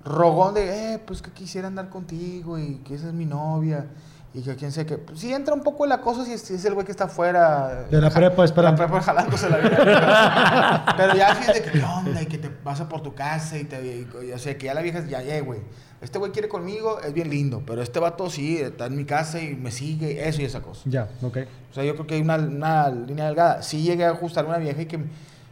rogón 0.06 0.54
de, 0.54 0.93
eh, 0.93 1.00
pues 1.06 1.22
que 1.22 1.32
quisiera 1.32 1.67
andar 1.67 1.89
contigo 1.89 2.58
y 2.58 2.76
que 2.78 2.96
esa 2.96 3.08
es 3.08 3.13
mi 3.13 3.26
novia 3.26 3.88
y 4.34 4.41
que 4.41 4.56
quién 4.56 4.72
sé 4.72 4.86
qué. 4.86 4.98
Pues, 4.98 5.20
sí 5.20 5.34
entra 5.34 5.54
un 5.54 5.63
poco 5.63 5.84
el 5.84 5.91
acoso 5.91 6.24
si 6.24 6.32
es, 6.32 6.41
si 6.41 6.54
es 6.54 6.63
el 6.63 6.74
güey 6.76 6.86
que 6.86 6.91
está 6.91 7.06
afuera. 7.06 7.88
De 7.91 8.00
la 8.00 8.10
prepa 8.10 8.46
esperando. 8.46 8.82
La 8.82 8.88
prepa 8.88 9.02
jalándose 9.04 9.50
la 9.50 9.58
vida. 9.58 10.86
Pero 10.96 11.15
ya 11.15 11.30
es 11.34 11.48
de 11.54 11.62
que, 11.62 11.72
¿qué 11.72 11.84
onda? 11.84 12.22
Y 12.22 12.26
que 12.28 12.38
te 12.38 12.50
pasa 12.50 12.88
por 12.88 13.02
tu 13.02 13.13
casa 13.13 13.58
y 13.58 13.65
te... 13.65 13.82
y- 13.86 14.08
y- 14.28 14.32
o 14.32 14.39
sea, 14.39 14.58
que 14.58 14.65
ya 14.67 14.74
la 14.74 14.82
vieja 14.82 15.00
es, 15.00 15.10
ya, 15.10 15.20
güey. 15.41 15.60
Este 16.00 16.20
güey 16.20 16.32
quiere 16.32 16.48
conmigo, 16.48 17.00
es 17.02 17.12
bien 17.12 17.30
lindo, 17.30 17.64
pero 17.66 17.82
este 17.82 18.00
vato 18.00 18.30
sí, 18.30 18.58
está 18.58 18.86
en 18.86 18.96
mi 18.96 19.06
casa 19.06 19.42
y 19.42 19.56
me 19.56 19.72
sigue, 19.72 20.28
eso 20.28 20.42
y 20.42 20.46
esa 20.46 20.62
cosa. 20.62 20.82
Ya, 20.86 21.10
ok. 21.24 21.38
O 21.72 21.74
sea, 21.74 21.84
yo 21.84 21.96
creo 21.96 22.06
que 22.06 22.16
hay 22.16 22.22
una, 22.22 22.38
una 22.38 22.90
línea 22.90 23.26
delgada. 23.26 23.64
Sí 23.64 23.82
llegué 23.82 24.06
a 24.06 24.12
ajustar 24.12 24.46
una 24.46 24.58
vieja 24.58 24.82
y 24.82 24.86
que 24.86 25.00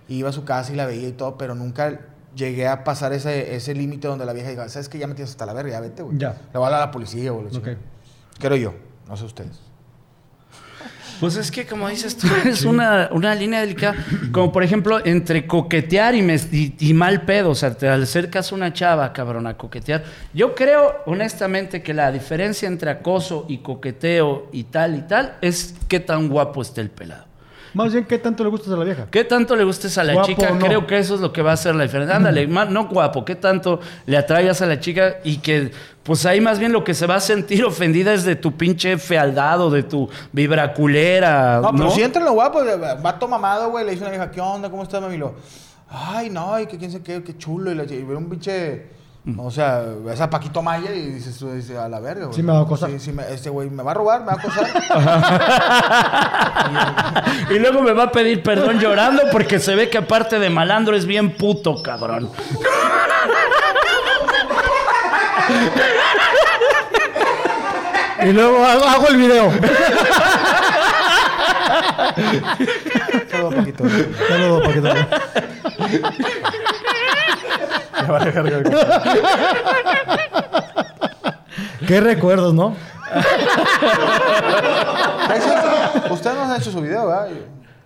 iba 0.07 0.29
a 0.29 0.31
su 0.31 0.45
casa 0.45 0.71
y 0.71 0.75
la 0.75 0.85
veía 0.85 1.07
y 1.07 1.13
todo, 1.13 1.37
pero 1.37 1.55
nunca 1.55 1.99
llegué 2.35 2.67
a 2.67 2.83
pasar 2.83 3.13
ese, 3.13 3.55
ese 3.55 3.73
límite 3.73 4.07
donde 4.07 4.25
la 4.25 4.33
vieja 4.33 4.49
diga, 4.49 4.69
¿sabes 4.69 4.87
que 4.87 4.99
Ya 4.99 5.07
me 5.07 5.15
tienes 5.15 5.31
hasta 5.31 5.47
la 5.47 5.53
verga, 5.53 5.71
ya 5.71 5.79
vete, 5.79 6.03
güey. 6.03 6.17
Ya. 6.17 6.33
Le 6.33 6.59
voy 6.59 6.63
a 6.63 6.65
hablar 6.67 6.81
a 6.81 6.85
la 6.85 6.91
policía, 6.91 7.31
güey. 7.31 7.47
Ok. 7.55 7.69
Creo 8.39 8.57
yo, 8.57 8.73
no 9.07 9.17
sé 9.17 9.25
ustedes. 9.25 9.59
Pues 11.19 11.35
es 11.37 11.49
que, 11.51 11.65
como 11.65 11.87
dices 11.89 12.17
tú, 12.17 12.27
es 12.45 12.63
una, 12.63 13.09
una 13.11 13.33
línea 13.35 13.61
delicada. 13.61 13.95
Como 14.31 14.51
por 14.51 14.63
ejemplo, 14.63 15.05
entre 15.05 15.47
coquetear 15.47 16.15
y, 16.15 16.21
mes- 16.21 16.49
y- 16.53 16.75
y 16.79 16.93
mal 16.93 17.21
pedo. 17.23 17.51
O 17.51 17.55
sea, 17.55 17.73
te 17.75 17.87
acercas 17.87 18.51
a 18.51 18.55
una 18.55 18.73
chava, 18.73 19.11
cabrón, 19.13 19.47
a 19.47 19.55
coquetear. 19.57 20.03
Yo 20.33 20.55
creo, 20.55 20.95
honestamente, 21.05 21.81
que 21.81 21.93
la 21.93 22.11
diferencia 22.11 22.67
entre 22.67 22.89
acoso 22.91 23.45
y 23.47 23.59
coqueteo 23.59 24.49
y 24.51 24.65
tal 24.65 24.95
y 24.95 25.01
tal 25.01 25.35
es 25.41 25.75
qué 25.87 25.99
tan 25.99 26.27
guapo 26.29 26.61
esté 26.61 26.81
el 26.81 26.89
pelado. 26.89 27.25
Más 27.73 27.91
bien, 27.91 28.05
¿qué 28.05 28.17
tanto 28.17 28.41
le 28.41 28.49
gustas 28.49 28.71
a 28.71 28.77
la 28.77 28.85
vieja? 28.85 29.07
¿Qué 29.11 29.25
tanto 29.25 29.53
le 29.53 29.65
gustes 29.65 29.97
a 29.97 30.03
la 30.05 30.13
Guapo 30.13 30.27
chica? 30.29 30.49
no. 30.51 30.59
Creo 30.65 30.87
que 30.87 30.97
eso 30.97 31.15
es 31.15 31.19
lo 31.19 31.33
que 31.33 31.41
va 31.41 31.51
a 31.51 31.55
hacer 31.55 31.75
la 31.75 31.83
diferencia. 31.83 32.15
Ándale, 32.15 32.47
ma- 32.47 32.63
no 32.63 32.87
guapo, 32.87 33.25
¿qué 33.25 33.35
tanto 33.35 33.81
le 34.05 34.15
atraigas 34.15 34.61
a 34.61 34.65
la 34.65 34.79
chica? 34.79 35.17
Y 35.25 35.39
que, 35.39 35.71
pues 36.05 36.25
ahí 36.25 36.39
más 36.39 36.59
bien 36.59 36.71
lo 36.71 36.83
que 36.83 36.93
se 36.93 37.07
va 37.07 37.15
a 37.15 37.19
sentir 37.19 37.65
ofendida 37.65 38.13
es 38.13 38.23
de 38.23 38.35
tu 38.37 38.51
pinche 38.55 38.97
fealdad 38.97 39.59
o 39.59 39.69
de 39.69 39.83
tu 39.83 40.07
vibraculera. 40.31 41.59
No, 41.61 41.71
No, 41.71 41.77
pero 41.77 41.89
si 41.91 42.03
entra 42.03 42.21
en 42.21 42.27
lo 42.27 42.33
guapo, 42.33 42.61
vato 43.01 43.27
mamado, 43.27 43.71
güey, 43.71 43.83
le 43.85 43.91
dice 43.91 44.03
a 44.03 44.07
una 44.07 44.17
vieja, 44.17 44.31
¿qué 44.31 44.39
onda? 44.39 44.69
¿Cómo 44.69 44.83
estás, 44.83 45.01
mami? 45.01 45.15
Y 45.15 45.17
lo, 45.17 45.33
Ay, 45.89 46.29
no, 46.29 46.59
y 46.59 46.65
que 46.67 46.77
quién 46.77 46.91
sé 46.91 47.01
qué, 47.01 47.23
qué 47.23 47.37
chulo. 47.37 47.71
Y, 47.71 47.75
la, 47.75 47.83
y 47.83 48.03
ve 48.03 48.15
un 48.15 48.29
pinche... 48.29 48.93
O 49.39 49.49
sea, 49.49 49.81
ves 50.05 50.21
a 50.21 50.29
Paquito 50.29 50.61
Maya 50.61 50.93
y 50.93 51.01
dices, 51.13 51.39
dices, 51.55 51.75
a 51.75 51.89
la 51.89 51.99
verga, 51.99 52.25
güey. 52.25 52.35
Sí 52.35 52.43
me 52.43 52.51
va 52.53 52.59
a 52.59 52.61
acosar. 52.61 52.91
Sí, 52.91 52.99
sí, 52.99 53.11
me- 53.11 53.27
este 53.33 53.49
güey 53.49 53.71
me 53.71 53.81
va 53.81 53.89
a 53.89 53.93
robar, 53.95 54.19
me 54.19 54.27
va 54.27 54.33
a 54.33 54.35
acosar. 54.35 54.67
Y 57.55 57.57
luego 57.59 57.81
me 57.81 57.93
va 57.93 58.03
a 58.03 58.11
pedir 58.11 58.43
perdón 58.43 58.79
llorando 58.79 59.23
porque 59.31 59.59
se 59.59 59.73
ve 59.75 59.89
que 59.89 59.97
aparte 59.97 60.37
de 60.37 60.49
malandro 60.51 60.95
es 60.95 61.05
bien 61.07 61.35
puto, 61.35 61.81
cabrón. 61.81 62.29
Y 68.23 68.31
luego 68.31 68.65
hago, 68.65 68.85
hago 68.85 69.07
el 69.09 69.17
video. 69.17 69.51
Saludos, 73.29 73.55
Paquito. 73.55 73.83
Saludos, 74.27 74.63
Paquito. 74.65 74.89
Me 78.01 78.07
vale 78.07 78.31
verga, 78.31 78.59
güey. 78.59 78.73
Qué 81.87 82.01
recuerdos, 82.01 82.53
¿no? 82.53 82.75
Ustedes 86.09 86.35
no 86.35 86.43
han 86.43 86.55
hecho 86.59 86.71
su 86.71 86.81
video, 86.81 87.07
¿verdad? 87.07 87.27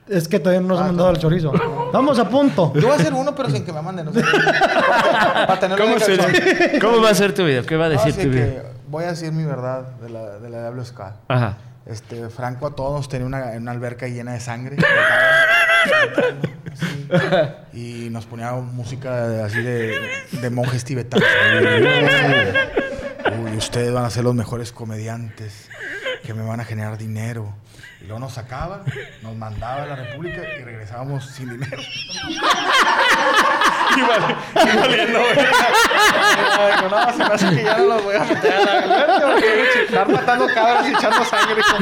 Es 0.09 0.27
que 0.27 0.39
todavía 0.39 0.61
no 0.61 0.67
nos 0.69 0.79
han 0.79 0.87
mandado 0.87 1.11
el 1.11 1.17
chorizo. 1.19 1.53
Estamos 1.85 2.17
a 2.19 2.27
punto. 2.27 2.73
Yo 2.75 2.81
voy 2.87 2.91
a 2.91 2.95
hacer 2.95 3.13
uno, 3.13 3.35
pero 3.35 3.49
sin 3.49 3.63
que 3.63 3.71
me 3.71 3.81
manden. 3.81 4.05
No 4.05 4.13
sé. 4.13 4.21
Para 5.47 5.59
tenerlo 5.59 5.85
¿Cómo, 5.85 5.99
se-. 5.99 6.79
¿Cómo 6.81 7.01
va 7.01 7.09
a 7.11 7.15
ser 7.15 7.33
tu 7.33 7.43
video? 7.45 7.63
¿Qué 7.65 7.75
va 7.75 7.85
a 7.85 7.89
decir 7.89 8.11
Así 8.13 8.23
tu 8.23 8.29
video? 8.29 8.63
voy 8.87 9.03
a 9.03 9.09
decir 9.09 9.31
mi 9.31 9.43
verdad 9.45 9.83
de 10.01 10.09
la, 10.09 10.39
de 10.39 10.49
la 10.49 10.61
Diablo 10.61 10.83
Ska. 10.83 11.15
Ajá. 11.27 11.57
Este, 11.85 12.29
Franco 12.29 12.67
a 12.67 12.75
todos 12.75 13.07
tenía 13.09 13.25
una, 13.27 13.51
una 13.57 13.71
alberca 13.71 14.07
llena 14.07 14.33
de 14.33 14.39
sangre. 14.39 14.77
Y 17.73 18.09
nos 18.11 18.25
ponía 18.25 18.51
música 18.53 19.27
de- 19.27 19.43
así 19.43 19.61
de, 19.61 19.97
de 20.31 20.49
monjes 20.49 20.83
tibetanos. 20.83 21.27
Uy, 23.43 23.57
ustedes 23.57 23.91
van 23.93 24.05
a 24.05 24.09
ser 24.09 24.23
los 24.23 24.35
mejores 24.35 24.71
comediantes 24.71 25.69
que 26.23 26.33
me 26.33 26.43
van 26.43 26.59
a 26.59 26.65
generar 26.65 26.97
dinero. 26.97 27.53
Y 28.01 28.05
luego 28.05 28.19
nos 28.19 28.33
sacaba, 28.33 28.83
nos 29.21 29.35
mandaba 29.35 29.83
a 29.83 29.85
la 29.85 29.95
República 29.95 30.41
y 30.41 30.63
regresábamos 30.63 31.25
sin 31.25 31.49
dinero. 31.49 31.81
y 33.97 34.01
vale, 34.01 34.35
y 34.55 34.77
valiendo, 34.77 35.19
güey. 35.19 35.35
Digo, 36.75 36.89
no, 36.89 37.11
se 37.11 37.17
me 37.17 37.25
hace 37.25 37.49
que 37.49 37.63
ya 37.63 37.77
no 37.77 37.85
los 37.85 38.03
voy 38.03 38.15
a 38.15 38.23
meter 38.23 38.53
a 38.53 38.59
la 38.63 39.19
porque 39.21 39.83
estar 39.83 40.07
matando 40.07 40.47
cabras 40.53 40.87
y 40.87 40.93
echando 40.93 41.25
sangre. 41.25 41.55
Dijo, 41.55 41.77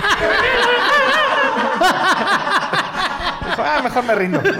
ah, 3.64 3.82
mejor 3.84 4.04
me 4.04 4.16
rindo. 4.16 4.42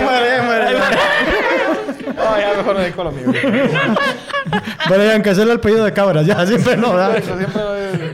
Muere. 0.00 0.29
No, 0.29 0.29
ya 2.40 2.56
mejor 2.56 2.74
me 2.76 2.80
dedico 2.82 3.00
a 3.02 3.04
lo 3.04 3.12
mío. 3.12 3.32
Que 5.22 5.30
hacerle 5.30 5.52
el 5.52 5.60
pedido 5.60 5.84
de 5.84 5.92
cabras. 5.92 6.26
Ya, 6.26 6.46
siempre 6.46 6.76
no, 6.76 6.90
¿verdad? 6.90 7.16
Eso 7.16 7.36
siempre 7.36 7.62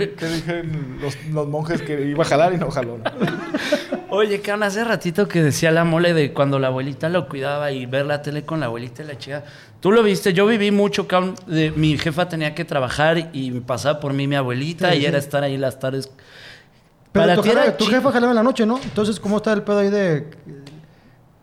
eh, 0.05 0.15
que 0.19 0.27
dijeron 0.27 0.99
los, 1.01 1.17
los 1.33 1.47
monjes 1.49 1.83
que 1.83 2.01
iba 2.07 2.25
a 2.25 2.27
jalar 2.27 2.53
y 2.53 2.59
no 2.59 2.71
jaló. 2.71 2.99
¿no? 2.99 3.05
Oye, 4.11 4.41
que 4.41 4.51
hace 4.53 4.85
ratito 4.85 5.29
que 5.29 5.43
decía 5.43 5.71
la 5.71 5.85
mole 5.85 6.15
de 6.15 6.33
cuando 6.33 6.59
la 6.59 6.69
abuelita 6.69 7.09
lo 7.09 7.29
cuidaba 7.29 7.71
y 7.73 7.87
ver 7.87 8.07
la 8.07 8.23
tele 8.23 8.45
con 8.45 8.61
la 8.61 8.67
abuelita 8.67 9.03
y 9.03 9.07
la 9.07 9.19
chica. 9.19 9.45
Tú 9.81 9.93
lo 9.93 10.03
viste, 10.03 10.33
yo 10.33 10.47
viví 10.47 10.71
mucho, 10.71 11.07
de- 11.47 11.71
mi 11.73 11.97
jefa 11.99 12.29
tenía 12.29 12.55
que 12.55 12.65
trabajar 12.65 13.31
y 13.33 13.51
pasaba 13.61 14.01
por 14.01 14.13
mí 14.13 14.27
mi 14.27 14.37
abuelita 14.37 14.91
Sí, 14.93 14.99
y 14.99 15.01
sí. 15.01 15.07
era 15.07 15.19
estar 15.19 15.43
ahí 15.45 15.57
las 15.57 15.79
tardes. 15.79 16.11
Pero 17.13 17.25
Para 17.27 17.35
tu, 17.37 17.43
ti 17.43 17.51
era 17.51 17.63
jefa, 17.63 17.77
tu 17.77 17.87
jefa 17.87 18.13
jalaba 18.13 18.33
en 18.33 18.37
la 18.37 18.43
noche, 18.43 18.67
¿no? 18.67 18.79
Entonces, 18.83 19.19
¿cómo 19.21 19.37
está 19.39 19.53
el 19.53 19.63
pedo 19.63 19.79
ahí 19.79 19.91
de 19.91 20.27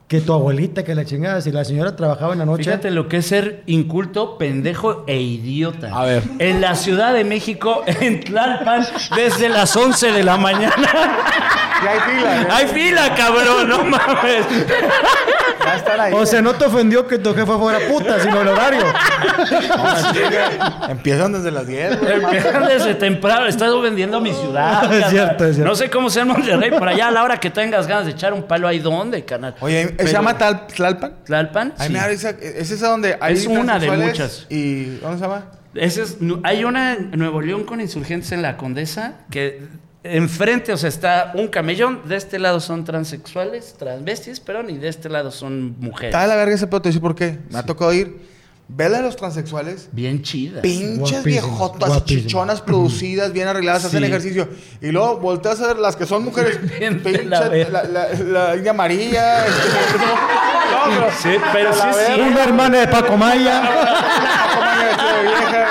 que 0.07 0.21
tu 0.21 0.33
abuelita, 0.33 0.83
que 0.83 0.93
la 0.95 1.05
chingada, 1.05 1.41
si 1.41 1.51
la 1.51 1.63
señora 1.65 1.95
trabajaba 1.95 2.33
en 2.33 2.39
la 2.39 2.45
noche? 2.45 2.65
Fíjate 2.65 2.91
lo 2.91 3.07
que 3.07 3.17
es 3.17 3.25
ser 3.25 3.63
inculto, 3.65 4.37
pendejo 4.37 5.03
e 5.07 5.19
idiota. 5.19 5.89
A 5.93 6.05
ver. 6.05 6.23
En 6.39 6.61
la 6.61 6.75
Ciudad 6.75 7.13
de 7.13 7.23
México, 7.23 7.83
en 7.87 8.19
Tlalpan, 8.19 8.85
desde 9.15 9.49
las 9.49 9.75
11 9.75 10.11
de 10.11 10.23
la 10.23 10.37
mañana. 10.37 10.75
Y 11.83 11.87
hay 11.87 11.99
fila. 11.99 12.41
¿eh? 12.41 12.47
¡Hay 12.51 12.67
fila, 12.67 13.15
cabrón! 13.15 13.67
¡No 13.69 13.83
mames! 13.83 14.45
Ahí. 15.99 16.13
O 16.13 16.25
sea, 16.25 16.41
no 16.41 16.53
te 16.53 16.65
ofendió 16.65 17.07
que 17.07 17.17
tu 17.17 17.33
jefa 17.33 17.57
fuera 17.57 17.79
puta, 17.87 18.19
sino 18.19 18.41
el 18.41 18.47
horario. 18.47 18.81
No, 18.83 20.89
Empiezan 20.89 21.33
desde 21.33 21.51
las 21.51 21.67
10. 21.67 21.99
güey. 21.99 22.13
Empiezan 22.13 22.67
desde 22.67 22.95
temprano. 22.95 23.45
Estás 23.45 23.69
vendiendo 23.81 24.19
mi 24.21 24.33
ciudad. 24.33 24.91
Es 25.03 25.09
cierto, 25.09 25.45
es 25.45 25.55
cierto. 25.55 25.69
No 25.69 25.75
sé 25.75 25.89
cómo 25.89 26.09
sea 26.09 26.23
en 26.23 26.29
Monterrey, 26.29 26.69
pero 26.71 26.85
allá 26.89 27.07
a 27.07 27.11
la 27.11 27.23
hora 27.23 27.39
que 27.39 27.49
tengas 27.49 27.87
ganas 27.87 28.05
de 28.05 28.11
echar 28.11 28.33
un 28.33 28.43
palo, 28.43 28.67
¿hay 28.67 28.79
dónde, 28.79 29.23
canal? 29.25 29.55
Oye, 29.59 29.95
¿se 29.99 30.11
llama 30.11 30.37
Tal- 30.37 30.67
Tlalpan? 30.67 31.15
¿Tlalpan? 31.25 31.73
Ay, 31.77 31.87
Sí. 31.87 31.93
me 31.93 32.59
¿Es 32.59 32.71
esa 32.71 32.89
donde 32.89 33.17
hay 33.19 33.33
Es 33.35 33.45
una 33.47 33.79
de 33.79 33.91
muchas. 33.91 34.45
¿Y 34.49 34.97
dónde 34.97 35.17
se 35.17 35.23
llama? 35.23 35.45
Ese 35.75 36.03
es- 36.03 36.17
hay 36.43 36.63
una 36.63 36.93
en 36.93 37.11
Nuevo 37.17 37.41
León 37.41 37.63
con 37.63 37.81
insurgentes 37.81 38.31
en 38.31 38.41
la 38.41 38.57
Condesa 38.57 39.13
que 39.31 39.63
enfrente, 40.03 40.73
o 40.73 40.77
sea, 40.77 40.89
está 40.89 41.31
un 41.35 41.47
camellón. 41.47 42.01
De 42.05 42.15
este 42.15 42.39
lado 42.39 42.59
son 42.59 42.83
transexuales, 42.83 43.75
transvestis, 43.77 44.39
perdón, 44.39 44.69
y 44.69 44.77
de 44.77 44.87
este 44.89 45.09
lado 45.09 45.31
son 45.31 45.75
mujeres. 45.79 46.09
Está 46.13 46.21
de 46.23 46.27
la 46.27 46.35
verga 46.35 46.55
ese 46.55 46.67
pedo, 46.67 46.81
te 46.81 46.89
decir 46.89 47.01
por 47.01 47.15
qué. 47.15 47.39
Me 47.49 47.59
ha 47.59 47.63
tocado 47.65 47.93
ir. 47.93 48.33
Vela 48.69 48.97
de 48.97 49.03
los 49.03 49.17
transexuales. 49.17 49.89
Bien 49.91 50.21
chida. 50.23 50.61
Pinches 50.61 50.97
Guapísimas, 50.97 51.23
viejotas, 51.25 51.89
guapísimas. 51.89 52.23
chichonas, 52.23 52.61
producidas, 52.61 53.33
bien 53.33 53.47
arregladas, 53.49 53.83
hacen 53.85 53.99
Sí. 53.99 54.05
ejercicio. 54.05 54.47
Y 54.81 54.87
luego 54.91 55.17
volteas 55.19 55.59
a 55.61 55.67
ver 55.67 55.77
las 55.79 55.95
que 55.97 56.05
son 56.05 56.23
mujeres. 56.23 56.59
Bien 56.79 57.03
de 57.03 57.09
pinche, 57.11 57.25
la 57.25 57.41
la, 57.41 57.49
verga. 57.49 57.83
la, 57.83 58.07
la 58.23 58.55
India 58.55 58.73
María. 58.73 59.45
este, 59.45 59.97
no, 59.97 60.85
pero, 60.89 61.11
Sí, 61.21 61.41
pero 61.51 61.73
sí 61.73 61.81
cierto. 62.05 62.23
Una 62.23 62.43
hermana 62.43 62.79
de 62.79 62.87
Paco 62.87 63.17
Maya. 63.17 63.61
¿Cómo 64.53 64.65
me 64.77 64.85
vestí 64.85 65.05
de 65.13 65.21
vieja, 65.23 65.67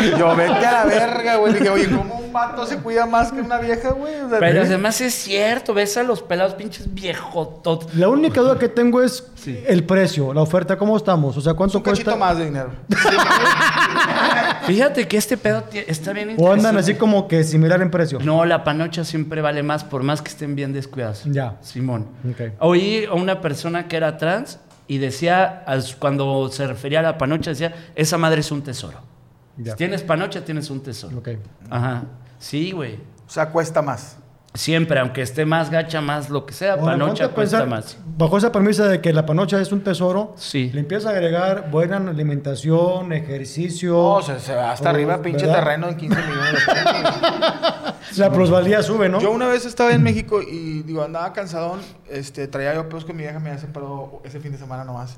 güey? 0.00 0.18
Yo, 0.18 0.36
vete 0.36 0.66
a 0.66 0.72
la 0.72 0.84
verga, 0.84 1.36
güey. 1.36 1.52
Dije, 1.54 1.68
oye, 1.68 1.88
¿cómo 1.88 2.23
un 2.34 2.48
vato 2.50 2.66
se 2.66 2.78
cuida 2.78 3.06
más 3.06 3.30
que 3.30 3.40
una 3.40 3.58
vieja, 3.58 3.90
güey? 3.92 4.16
O 4.20 4.28
sea, 4.28 4.40
Pero 4.40 4.62
además 4.62 5.00
es 5.00 5.14
cierto, 5.14 5.72
ves 5.72 5.96
a 5.96 6.02
los 6.02 6.20
pelados 6.20 6.54
pinches 6.54 6.92
viejotot. 6.92 7.92
La 7.94 8.08
única 8.08 8.40
duda 8.40 8.58
que 8.58 8.68
tengo 8.68 9.00
es 9.02 9.24
el 9.66 9.84
precio, 9.84 10.34
la 10.34 10.40
oferta, 10.42 10.76
¿cómo 10.76 10.96
estamos? 10.96 11.36
O 11.36 11.40
sea, 11.40 11.54
¿cuánto 11.54 11.78
un 11.78 11.84
cachito 11.84 12.10
cuesta? 12.10 12.18
más 12.18 12.36
de 12.38 12.46
dinero. 12.46 12.70
Fíjate 14.66 15.06
que 15.06 15.16
este 15.16 15.36
pedo 15.36 15.62
está 15.86 16.12
bien 16.12 16.28
O 16.28 16.32
interesante. 16.32 16.60
andan 16.68 16.76
así 16.78 16.94
como 16.94 17.28
que 17.28 17.44
similar 17.44 17.80
en 17.82 17.90
precio. 17.90 18.18
No, 18.20 18.44
la 18.44 18.64
panocha 18.64 19.04
siempre 19.04 19.40
vale 19.40 19.62
más, 19.62 19.84
por 19.84 20.02
más 20.02 20.22
que 20.22 20.30
estén 20.30 20.56
bien 20.56 20.72
descuidados. 20.72 21.22
Ya. 21.26 21.56
Simón. 21.60 22.06
Ok. 22.28 22.52
Oí 22.60 23.04
a 23.04 23.14
una 23.14 23.40
persona 23.40 23.86
que 23.86 23.96
era 23.96 24.16
trans 24.16 24.58
y 24.88 24.98
decía, 24.98 25.64
cuando 25.98 26.48
se 26.50 26.66
refería 26.66 27.00
a 27.00 27.02
la 27.02 27.18
panocha, 27.18 27.50
decía, 27.50 27.74
esa 27.94 28.18
madre 28.18 28.40
es 28.40 28.50
un 28.50 28.62
tesoro. 28.62 28.98
Ya. 29.56 29.72
Si 29.72 29.78
tienes 29.78 30.02
panocha, 30.02 30.44
tienes 30.44 30.68
un 30.70 30.82
tesoro. 30.82 31.18
Ok. 31.18 31.28
Ajá. 31.70 32.02
Sí, 32.44 32.72
güey. 32.72 32.96
O 33.26 33.30
sea, 33.30 33.48
cuesta 33.50 33.80
más. 33.80 34.18
Siempre, 34.52 35.00
aunque 35.00 35.22
esté 35.22 35.46
más 35.46 35.70
gacha, 35.70 36.00
más 36.00 36.28
lo 36.30 36.44
que 36.46 36.52
sea, 36.52 36.74
Ahora, 36.74 36.84
panocha 36.92 37.28
cuesta 37.30 37.64
pensar, 37.64 37.68
más. 37.68 37.96
Bajo 38.18 38.36
esa 38.38 38.52
premisa 38.52 38.86
de 38.86 39.00
que 39.00 39.12
la 39.14 39.24
panocha 39.26 39.60
es 39.60 39.72
un 39.72 39.82
tesoro, 39.82 40.34
Sí. 40.36 40.70
le 40.72 40.80
empiezas 40.80 41.06
a 41.06 41.10
agregar 41.10 41.70
buena 41.72 41.96
alimentación, 41.96 43.12
ejercicio. 43.12 43.94
No, 43.94 44.22
se, 44.22 44.38
se 44.38 44.54
va 44.54 44.70
hasta 44.72 44.90
o- 44.90 44.92
arriba, 44.92 45.22
pinche 45.22 45.46
¿verdad? 45.46 45.60
terreno 45.60 45.88
en 45.88 45.96
15 45.96 46.20
millones 46.22 46.52
de 46.66 46.72
pesos. 46.74 48.18
La 48.18 48.30
plusvalía 48.30 48.82
sube, 48.82 49.08
¿no? 49.08 49.20
Yo 49.20 49.30
una 49.32 49.48
vez 49.48 49.64
estaba 49.64 49.90
en 49.92 50.02
México 50.04 50.40
y 50.42 50.82
digo, 50.82 51.02
andaba 51.02 51.32
cansadón, 51.32 51.80
este, 52.08 52.46
traía 52.46 52.74
yo 52.74 52.88
pedos 52.88 53.04
con 53.06 53.16
mi 53.16 53.22
vieja, 53.24 53.40
me 53.40 53.48
había 53.48 53.60
separado 53.60 54.20
ese 54.24 54.38
fin 54.38 54.52
de 54.52 54.58
semana 54.58 54.84
nomás. 54.84 55.16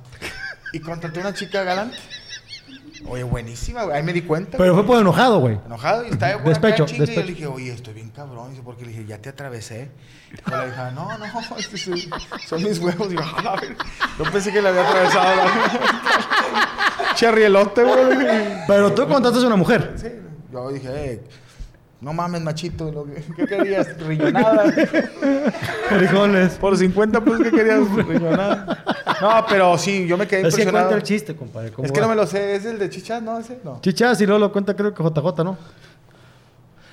Y 0.73 0.81
contraté 0.81 1.21
una 1.21 1.35
chica 1.35 1.63
galante. 1.63 1.99
Oye, 3.09 3.23
buenísima, 3.25 3.83
güey. 3.85 3.97
Ahí 3.97 4.03
me 4.03 4.13
di 4.13 4.23
cuenta. 4.23 4.57
Pero 4.59 4.75
fue 4.75 4.85
por 4.87 4.99
enojado, 5.01 5.39
güey. 5.41 5.59
Enojado 5.67 6.05
y 6.07 6.11
estaba 6.11 6.33
yo 6.43 6.49
Despecho, 6.49 6.85
acá 6.85 6.93
chingue, 6.93 6.95
y 6.95 6.99
yo 6.99 7.07
despecho. 7.07 7.27
le 7.27 7.33
dije, 7.35 7.47
oye, 7.47 7.73
estoy 7.73 7.95
bien 7.95 8.11
cabrón. 8.11 8.51
Dice, 8.51 8.63
porque 8.65 8.85
le 8.85 8.91
dije, 8.93 9.05
ya 9.07 9.19
te 9.19 9.29
atravesé. 9.29 9.91
Dijo 10.31 10.51
la 10.51 10.67
hija, 10.69 10.91
no, 10.93 11.17
no, 11.19 11.25
este 11.59 11.77
es- 11.77 12.09
son 12.47 12.63
mis 12.63 12.79
huevos. 12.79 13.09
Digo, 13.09 13.23
"Ah, 13.25 13.55
a 13.57 13.61
ver. 13.61 13.77
Yo 14.19 14.25
pensé 14.33 14.53
que 14.53 14.63
le 14.63 14.69
había 14.69 14.89
atravesado 14.89 15.37
la... 15.37 17.15
Cherrielote, 17.15 17.83
güey. 17.83 18.19
Pero 18.67 18.93
tú 18.93 19.07
contratas 19.09 19.43
a 19.43 19.47
una 19.47 19.57
mujer. 19.57 19.95
Sí, 19.97 20.09
yo 20.53 20.71
dije, 20.71 20.89
eh, 21.13 21.23
no 22.01 22.13
mames, 22.13 22.43
machito, 22.43 22.91
lo 22.93 23.05
que- 23.05 23.23
¿qué 23.37 23.47
querías? 23.47 23.99
Riñonada. 24.01 24.73
Frijoles. 25.89 26.55
Por 26.55 26.77
50 26.77 27.21
pesos, 27.25 27.43
¿qué 27.43 27.51
querías? 27.51 27.81
Riñonada. 28.07 28.85
No, 29.21 29.47
pero 29.49 29.79
sí, 29.79 30.07
yo 30.07 30.17
me 30.19 30.27
quedé 30.27 30.41
Es 30.41 30.55
que 30.55 30.63
impresionado. 30.63 30.87
cuenta 30.89 30.97
el 30.97 31.03
chiste, 31.03 31.35
compadre. 31.37 31.71
¿cómo 31.73 31.87
Es 31.87 31.93
que 31.93 32.01
va? 32.01 32.07
no 32.07 32.11
me 32.11 32.17
lo 32.17 32.27
sé, 32.27 32.55
¿es 32.55 32.65
el 32.65 32.79
de 32.79 32.91
chichas? 32.91 33.23
No, 33.23 33.39
ese 33.39 33.59
no. 33.65 33.81
Chichas 33.81 34.21
y 34.21 34.27
luego 34.27 34.39
lo 34.41 34.53
cuenta 34.53 34.75
creo 34.75 34.93
que 34.93 35.03
JJ, 35.03 35.45
¿no? 35.45 35.57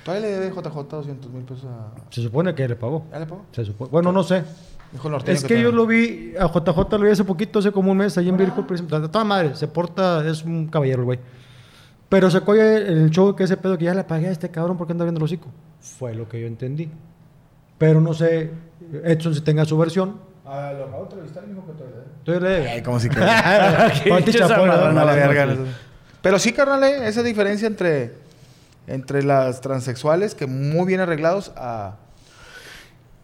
Todavía 0.04 0.26
le 0.28 0.32
debe 0.38 0.50
JJ 0.54 0.82
200 0.96 1.30
mil 1.32 1.44
pesos 1.44 1.64
a... 1.64 1.92
Se 2.10 2.22
supone 2.22 2.54
que 2.54 2.68
le 2.68 2.76
pagó. 2.76 3.06
¿Ya 3.10 3.18
le 3.18 3.26
pagó? 3.26 3.44
Se 3.52 3.64
supone. 3.64 3.90
Bueno, 3.90 4.12
no 4.12 4.22
sé. 4.22 4.44
Dijo 4.92 5.08
norteño 5.08 5.36
Es 5.36 5.44
que 5.44 5.60
yo 5.60 5.72
lo 5.72 5.86
vi, 5.86 6.34
a 6.38 6.46
JJ 6.46 6.92
lo 6.92 6.98
vi 7.00 7.10
hace 7.10 7.24
poquito, 7.24 7.58
hace 7.58 7.72
como 7.72 7.90
un 7.90 7.98
mes, 7.98 8.16
ahí 8.18 8.28
en 8.28 8.36
Virgo. 8.36 8.62
De 8.62 9.08
toda 9.08 9.24
madre, 9.24 9.56
se 9.56 9.66
porta, 9.66 10.26
es 10.28 10.44
un 10.44 10.68
caballero 10.68 11.00
el 11.00 11.04
güey. 11.06 11.18
Pero 12.14 12.30
sacó 12.30 12.54
ya 12.54 12.78
en 12.78 12.96
el 12.96 13.10
show 13.10 13.34
que 13.34 13.42
ese 13.42 13.56
pedo 13.56 13.76
que 13.76 13.86
ya 13.86 13.92
le 13.92 14.04
pagué 14.04 14.28
a 14.28 14.30
este 14.30 14.48
cabrón 14.48 14.76
porque 14.76 14.92
anda 14.92 15.04
viendo 15.04 15.18
el 15.18 15.24
hocico. 15.24 15.48
Fue 15.80 16.14
lo 16.14 16.28
que 16.28 16.40
yo 16.40 16.46
entendí. 16.46 16.88
Pero 17.76 18.00
no 18.00 18.14
sé, 18.14 18.52
Edson 19.02 19.34
si 19.34 19.40
tenga 19.40 19.64
su 19.64 19.76
versión. 19.76 20.20
Ah, 20.46 20.72
lo 20.78 20.84
acabo 20.84 21.06
de 21.06 21.10
entrevistar 21.10 21.42
y 21.44 21.48
dijo 21.48 21.66
que 21.66 21.72
todavía. 21.72 22.04
Entonces 22.18 22.42
le 22.44 22.70
Ay, 22.70 22.82
como 22.82 23.00
si. 23.00 23.08
Pero 26.22 26.38
sí, 26.38 26.52
carnal, 26.52 26.84
eh, 26.84 27.08
esa 27.08 27.24
diferencia 27.24 27.66
entre, 27.66 28.12
entre 28.86 29.24
las 29.24 29.60
transexuales, 29.60 30.36
que 30.36 30.46
muy 30.46 30.86
bien 30.86 31.00
arreglados, 31.00 31.50
a... 31.56 31.96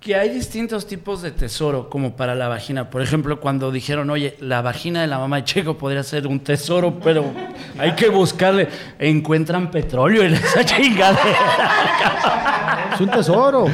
Que 0.01 0.17
hay 0.17 0.31
distintos 0.31 0.87
tipos 0.87 1.21
de 1.21 1.31
tesoro, 1.31 1.91
como 1.91 2.17
para 2.17 2.35
la 2.35 2.49
vagina. 2.49 2.89
Por 2.89 3.03
ejemplo, 3.03 3.39
cuando 3.39 3.71
dijeron, 3.71 4.09
oye, 4.09 4.35
la 4.41 4.63
vagina 4.63 5.03
de 5.03 5.07
la 5.07 5.19
mamá 5.19 5.37
de 5.37 5.45
Checo 5.45 5.77
podría 5.77 6.03
ser 6.03 6.27
un 6.27 6.41
tesoro, 6.41 6.99
pero 7.05 7.31
hay 7.79 7.93
que 7.93 8.09
buscarle. 8.09 8.67
Encuentran 8.99 9.71
petróleo 9.71 10.23
en 10.23 10.33
esa 10.33 10.65
chingadera. 10.65 11.19
Es 12.95 13.01
un 13.03 13.11
tesoro. 13.11 13.67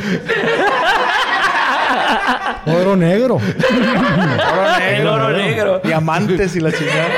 Oro 2.66 2.96
negro. 2.96 3.36
Oro 3.36 4.76
El 4.84 5.06
oro 5.06 5.30
negro. 5.30 5.78
Diamantes 5.84 6.56
y 6.56 6.60
la 6.60 6.72
chingada. 6.72 7.08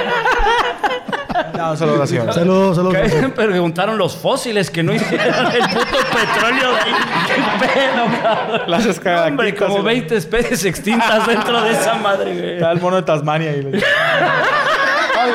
No, 1.58 1.76
solo 1.76 1.94
oración. 1.94 2.32
Saludos, 2.32 2.76
saludos. 2.76 2.96
Que 3.10 3.28
preguntaron 3.34 3.98
los 3.98 4.16
fósiles 4.16 4.70
que 4.70 4.82
no 4.82 4.94
hicieron 4.94 5.46
el 5.52 5.62
puto 5.68 5.98
petróleo 6.12 6.72
de 6.72 6.80
ahí. 6.82 6.94
¿Qué 7.26 7.66
pedo, 7.66 8.06
cabrón? 8.22 8.60
Las 8.68 8.78
Hombre, 8.80 8.90
escalactitas 8.92 9.68
como 9.68 9.80
y- 9.80 9.84
20 9.84 10.16
especies 10.16 10.64
extintas 10.64 11.26
dentro 11.26 11.60
de 11.62 11.72
esa 11.72 11.94
madre, 11.94 12.32
güey. 12.34 12.52
Está 12.54 12.70
el 12.72 12.80
mono 12.80 12.96
de 12.96 13.02
Tasmania 13.02 13.50
ahí. 13.50 13.60
digo, 13.62 13.72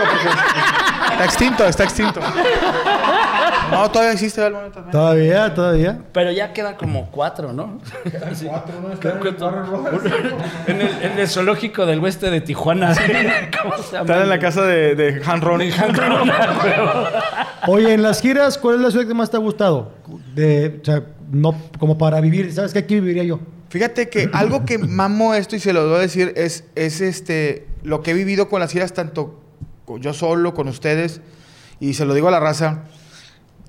porque 0.10 0.30
está 1.12 1.26
extinto, 1.26 1.66
está 1.68 1.84
extinto. 1.84 2.22
No, 3.74 3.92
todavía 3.92 4.14
existe 4.14 4.46
el 4.46 4.54
mono 4.54 4.66
de 4.66 4.72
Tasmania. 4.72 4.92
Todavía, 4.92 5.54
todavía. 5.54 6.02
Pero 6.14 6.32
ya 6.32 6.54
quedan 6.54 6.76
como 6.76 7.10
cuatro, 7.12 7.54
¿no? 7.54 7.80
Sí. 8.34 8.46
Cuatro, 8.48 8.74
¿no? 8.82 9.00
Creo 9.00 9.20
que 9.20 9.30
en, 10.72 10.82
el, 10.82 11.04
en 11.04 11.20
el 11.20 11.28
zoológico 11.28 11.86
del 11.86 12.04
oeste 12.04 12.30
de 12.30 12.42
Tijuana. 12.42 12.96
¿Cómo 13.62 13.78
se 13.78 13.92
llama? 13.92 14.02
Están 14.02 14.22
en 14.22 14.30
la 14.30 14.40
casa 14.40 14.64
de, 14.64 14.96
de 14.96 15.22
Han 15.26 15.42
Ronnie. 15.42 15.74
Oye, 17.68 17.94
en 17.94 18.02
las 18.02 18.22
giras, 18.22 18.58
¿cuál 18.58 18.76
es 18.76 18.82
la 18.82 18.92
ciudad 18.92 19.08
que 19.08 19.14
más 19.14 19.30
te 19.30 19.38
ha 19.38 19.40
gustado? 19.40 19.92
De, 20.36 20.80
o 20.82 20.86
sea, 20.86 21.04
no 21.32 21.56
como 21.80 21.98
para 21.98 22.22
vivir. 22.22 22.52
¿Sabes 22.54 22.74
qué? 22.74 22.80
Aquí 22.80 22.96
viviría 22.96 23.24
yo. 23.24 23.40
Fíjate 23.70 24.08
que 24.08 24.30
algo 24.34 24.66
que 24.66 24.78
mamo 24.78 25.34
esto 25.34 25.56
y 25.56 25.60
se 25.60 25.74
lo 25.74 25.88
voy 25.88 25.96
a 25.96 26.02
decir 26.02 26.32
es, 26.36 26.66
es 26.76 27.02
este, 27.02 27.66
lo 27.82 28.04
que 28.04 28.12
he 28.12 28.14
vivido 28.14 28.48
con 28.48 28.60
las 28.60 28.72
giras, 28.72 28.94
tanto 28.94 29.42
yo 30.00 30.14
solo, 30.14 30.54
con 30.54 30.68
ustedes, 30.68 31.22
y 31.80 31.96
se 31.96 32.06
lo 32.06 32.14
digo 32.14 32.28
a 32.28 32.32
la 32.32 32.40
raza, 32.40 32.84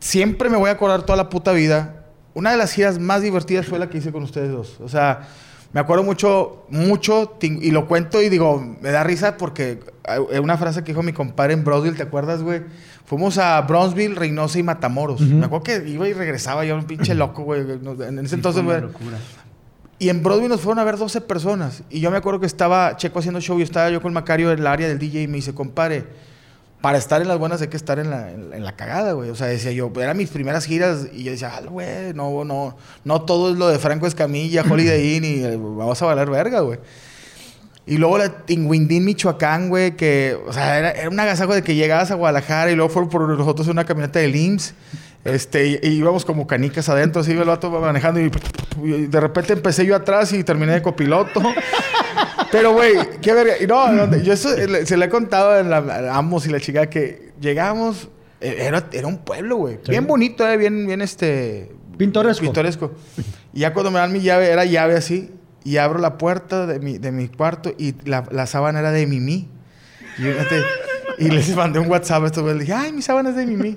siempre 0.05 0.51
me 0.51 0.59
voy 0.59 0.69
a 0.69 0.73
acordar 0.73 1.03
toda 1.03 1.17
la 1.17 1.31
puta 1.31 1.53
vida. 1.53 2.05
Una 2.35 2.51
de 2.51 2.59
las 2.59 2.73
giras 2.73 2.99
más 2.99 3.23
divertidas 3.23 3.67
fue 3.67 3.79
la 3.79 3.88
que 3.88 3.99
hice 3.99 4.12
con 4.12 4.23
ustedes 4.23 4.53
dos. 4.53 4.79
O 4.81 4.88
sea, 4.88 5.29
me 5.73 5.81
acuerdo 5.81 6.05
mucho, 6.05 6.67
mucho, 6.69 7.38
y 7.40 7.71
lo 7.71 7.88
cuento 7.88 8.21
y 8.21 8.29
digo, 8.29 8.77
me 8.83 8.90
da 8.90 9.03
risa 9.03 9.38
porque 9.38 9.81
una 10.43 10.59
frase 10.59 10.85
que 10.85 10.93
dijo 10.93 11.03
mi 11.03 11.14
compadre 11.14 11.55
en 11.55 11.64
Broadville, 11.64 11.97
¿te 11.97 12.03
acuerdas, 12.03 12.43
güey? 12.43 12.62
Fuimos 13.07 13.38
a 13.38 13.59
Bronzeville, 13.62 14.14
Reynosa 14.14 14.59
y 14.59 14.62
Matamoros. 14.62 15.23
Me 15.23 15.47
acuerdo 15.47 15.64
que 15.64 15.88
iba 15.88 16.07
y 16.07 16.12
regresaba, 16.12 16.64
yo 16.64 16.75
era 16.75 16.81
un 16.81 16.87
pinche 16.87 17.14
loco, 17.14 17.43
güey. 17.43 17.62
En 17.62 18.19
ese 18.19 18.35
entonces, 18.35 18.62
güey. 18.62 18.83
Y 19.99 20.11
en 20.11 20.23
Broadway 20.23 20.49
nos 20.49 20.61
fueron 20.61 20.81
a 20.81 20.85
ver 20.85 20.99
12 20.99 21.23
personas. 21.23 21.83
Y 21.88 22.01
yo 22.01 22.11
me 22.11 22.19
acuerdo 22.19 22.40
que 22.40 22.47
estaba 22.47 22.95
Checo 22.99 23.21
haciendo 23.21 23.40
show 23.40 23.59
y 23.59 23.62
estaba 23.62 23.88
yo 23.88 24.03
con 24.03 24.12
Macario 24.12 24.53
en 24.53 24.59
el 24.59 24.67
área 24.67 24.87
del 24.87 24.99
DJ 24.99 25.23
y 25.23 25.29
me 25.29 25.37
dice, 25.37 25.55
compadre, 25.55 26.05
para 26.85 26.99
estar 26.99 27.23
en 27.23 27.29
las 27.29 27.38
buenas 27.38 27.62
hay 27.62 27.68
que 27.68 27.79
estar 27.79 27.99
en 27.99 28.11
la, 28.11 28.31
en, 28.31 28.53
en 28.53 28.62
la 28.62 28.77
cagada, 28.77 29.12
güey. 29.12 29.31
O 29.31 29.35
sea, 29.35 29.47
decía 29.47 29.73
yo, 29.73 29.90
eran 29.97 30.18
mis 30.18 30.29
primeras 30.29 30.66
giras 30.66 31.07
y 31.14 31.23
yo 31.23 31.31
decía, 31.31 31.51
ah, 31.57 31.62
güey, 31.62 32.12
no, 32.12 32.44
no, 32.44 32.77
no 33.05 33.23
todo 33.23 33.53
es 33.53 33.57
lo 33.57 33.68
de 33.68 33.79
Franco 33.79 34.07
Escamilla, 34.07 34.62
Holiday 34.70 35.16
Inn 35.16 35.25
y 35.25 35.44
eh, 35.44 35.57
vamos 35.57 36.03
a 36.03 36.05
valer 36.05 36.29
verga, 36.29 36.61
güey. 36.61 36.79
Y 37.87 37.97
luego 37.97 38.18
la 38.18 38.44
Tinguindín, 38.44 39.03
Michoacán, 39.07 39.70
güey, 39.70 39.97
que, 39.97 40.37
o 40.47 40.53
sea, 40.53 40.79
era, 40.79 40.90
era 40.90 41.09
un 41.09 41.18
agasajo 41.18 41.55
de 41.55 41.62
que 41.62 41.75
llegabas 41.75 42.11
a 42.11 42.16
Guadalajara 42.16 42.70
y 42.70 42.75
luego 42.75 42.90
fueron 42.90 43.09
por 43.09 43.27
nosotros 43.31 43.66
en 43.66 43.73
una 43.73 43.87
camioneta 43.87 44.18
del 44.18 44.37
IMSS. 44.37 44.75
Este, 45.25 45.66
y, 45.66 45.81
y 45.83 45.88
íbamos 45.94 46.27
como 46.27 46.47
canicas 46.47 46.90
adentro, 46.90 47.23
así 47.23 47.33
el 47.33 47.44
vato 47.44 47.70
manejando 47.70 48.20
y, 48.20 48.31
y 48.83 49.07
de 49.07 49.20
repente 49.20 49.55
empecé 49.55 49.87
yo 49.87 49.97
atrás 49.97 50.35
y 50.35 50.44
terminé 50.44 50.75
de 50.75 50.83
copiloto. 50.83 51.40
Pero, 52.55 52.73
güey, 52.73 52.95
qué 53.21 53.35
verga. 53.35 53.55
Y 53.61 53.67
no, 53.67 53.90
no, 53.90 54.17
yo 54.19 54.33
eso 54.33 54.51
se 54.51 54.97
le 54.97 55.05
he 55.05 55.09
contado 55.09 55.59
en 55.59 55.71
la, 55.71 55.79
a 55.79 56.19
Amos 56.19 56.47
y 56.47 56.51
la 56.51 56.61
chica 56.61 56.88
que 56.88 57.33
llegamos, 57.40 58.09
eh, 58.40 58.57
era, 58.61 58.88
era 58.93 59.09
un 59.09 59.19
pueblo, 59.19 59.57
güey. 59.57 59.81
Sí. 59.83 59.90
Bien 59.90 60.07
bonito, 60.07 60.49
eh, 60.49 60.57
bien, 60.57 60.87
bien 60.87 61.03
este... 61.03 61.73
Pintoresco. 61.99 62.43
Pintoresco. 62.43 62.93
Y 63.53 63.61
ya 63.61 63.73
cuando 63.73 63.90
me 63.90 63.99
dan 63.99 64.12
mi 64.12 64.21
llave, 64.21 64.51
era 64.51 64.64
llave 64.64 64.95
así, 64.95 65.33
y 65.65 65.79
abro 65.79 65.98
la 65.98 66.17
puerta 66.17 66.67
de 66.67 66.79
mi, 66.79 66.98
de 66.98 67.11
mi 67.11 67.29
cuarto 67.29 67.75
y 67.77 67.94
la, 68.09 68.25
la 68.31 68.46
sábana 68.46 68.79
era 68.79 68.92
de 68.92 69.07
Mimi. 69.09 69.48
Y, 70.19 70.23
fíjate, 70.23 70.63
y 71.19 71.31
les 71.31 71.57
mandé 71.57 71.81
un 71.81 71.90
WhatsApp 71.90 72.23
a 72.23 72.27
estos 72.27 72.42
güeyes, 72.44 72.59
le 72.59 72.65
dije, 72.65 72.75
ay, 72.75 72.92
mi 72.92 73.02
sábana 73.02 73.31
es 73.31 73.37
de 73.37 73.46
Mimi. 73.46 73.77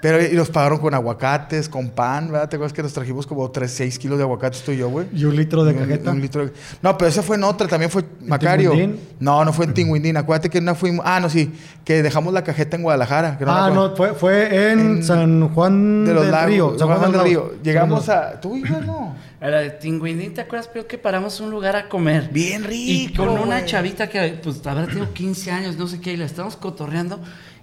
Pero 0.00 0.24
y 0.24 0.32
nos 0.34 0.48
pagaron 0.50 0.78
con 0.78 0.94
aguacates, 0.94 1.68
con 1.68 1.90
pan, 1.90 2.30
¿verdad? 2.30 2.48
¿Te 2.48 2.56
acuerdas 2.56 2.72
que 2.72 2.82
nos 2.82 2.92
trajimos 2.92 3.26
como 3.26 3.50
3, 3.50 3.70
6 3.70 3.98
kilos 3.98 4.16
de 4.18 4.24
aguacates 4.24 4.62
tú 4.62 4.70
y 4.72 4.76
yo, 4.76 4.88
güey? 4.88 5.06
Y 5.12 5.24
un 5.24 5.34
litro 5.34 5.64
de 5.64 5.74
cajeta. 5.74 6.10
un 6.12 6.20
litro 6.20 6.46
de- 6.46 6.52
No, 6.82 6.96
pero 6.96 7.08
esa 7.08 7.22
fue 7.22 7.36
en 7.36 7.44
otra, 7.44 7.66
también 7.68 7.90
fue 7.90 8.04
Macario. 8.20 8.70
Tinguindín? 8.70 9.00
No, 9.20 9.44
no 9.44 9.52
fue 9.52 9.64
en 9.66 9.74
Tinguindín. 9.74 10.16
Acuérdate 10.16 10.50
que 10.50 10.60
no 10.60 10.74
fuimos. 10.74 11.04
Ah, 11.08 11.18
no, 11.20 11.28
sí. 11.28 11.52
Que 11.84 12.02
dejamos 12.02 12.32
la 12.32 12.44
cajeta 12.44 12.76
en 12.76 12.82
Guadalajara. 12.82 13.38
que 13.38 13.44
ah, 13.46 13.70
no, 13.74 13.96
fue, 13.96 14.14
fue 14.14 14.70
en, 14.72 14.78
En- 14.80 15.04
San 15.04 15.48
Juan 15.48 16.04
De 16.04 16.14
los 16.14 16.22
del 16.24 16.32
lagos. 16.32 16.46
Río. 16.48 16.78
San 16.78 16.88
Juan 16.88 17.12
del. 17.12 17.22
Río. 17.22 17.52
Llegamos 17.62 18.08
a. 18.08 18.40
Tú 18.40 18.56
y 18.56 18.68
yo 18.68 18.80
no. 18.80 19.14
Era 19.40 19.58
de 19.58 19.70
Tinguindín, 19.70 20.34
¿te 20.34 20.40
acuerdas, 20.40 20.68
Pio, 20.68 20.86
que 20.86 20.98
paramos 20.98 21.40
a 21.40 21.42
un 21.42 21.50
lugar 21.50 21.74
a 21.74 21.88
comer? 21.88 22.28
Bien 22.32 22.62
Y 22.70 23.08
rico. 23.08 23.26
con 23.26 23.38
una 23.40 23.64
chavita 23.64 24.08
que, 24.08 24.38
pues, 24.40 24.64
habrá 24.64 24.86
tenido 24.86 25.12
15 25.12 25.50
años, 25.50 25.76
no 25.76 25.88
sé 25.88 26.00
qué, 26.00 26.12
y 26.12 26.16
la 26.16 26.26
estamos 26.26 26.54
cotorreando. 26.56 27.18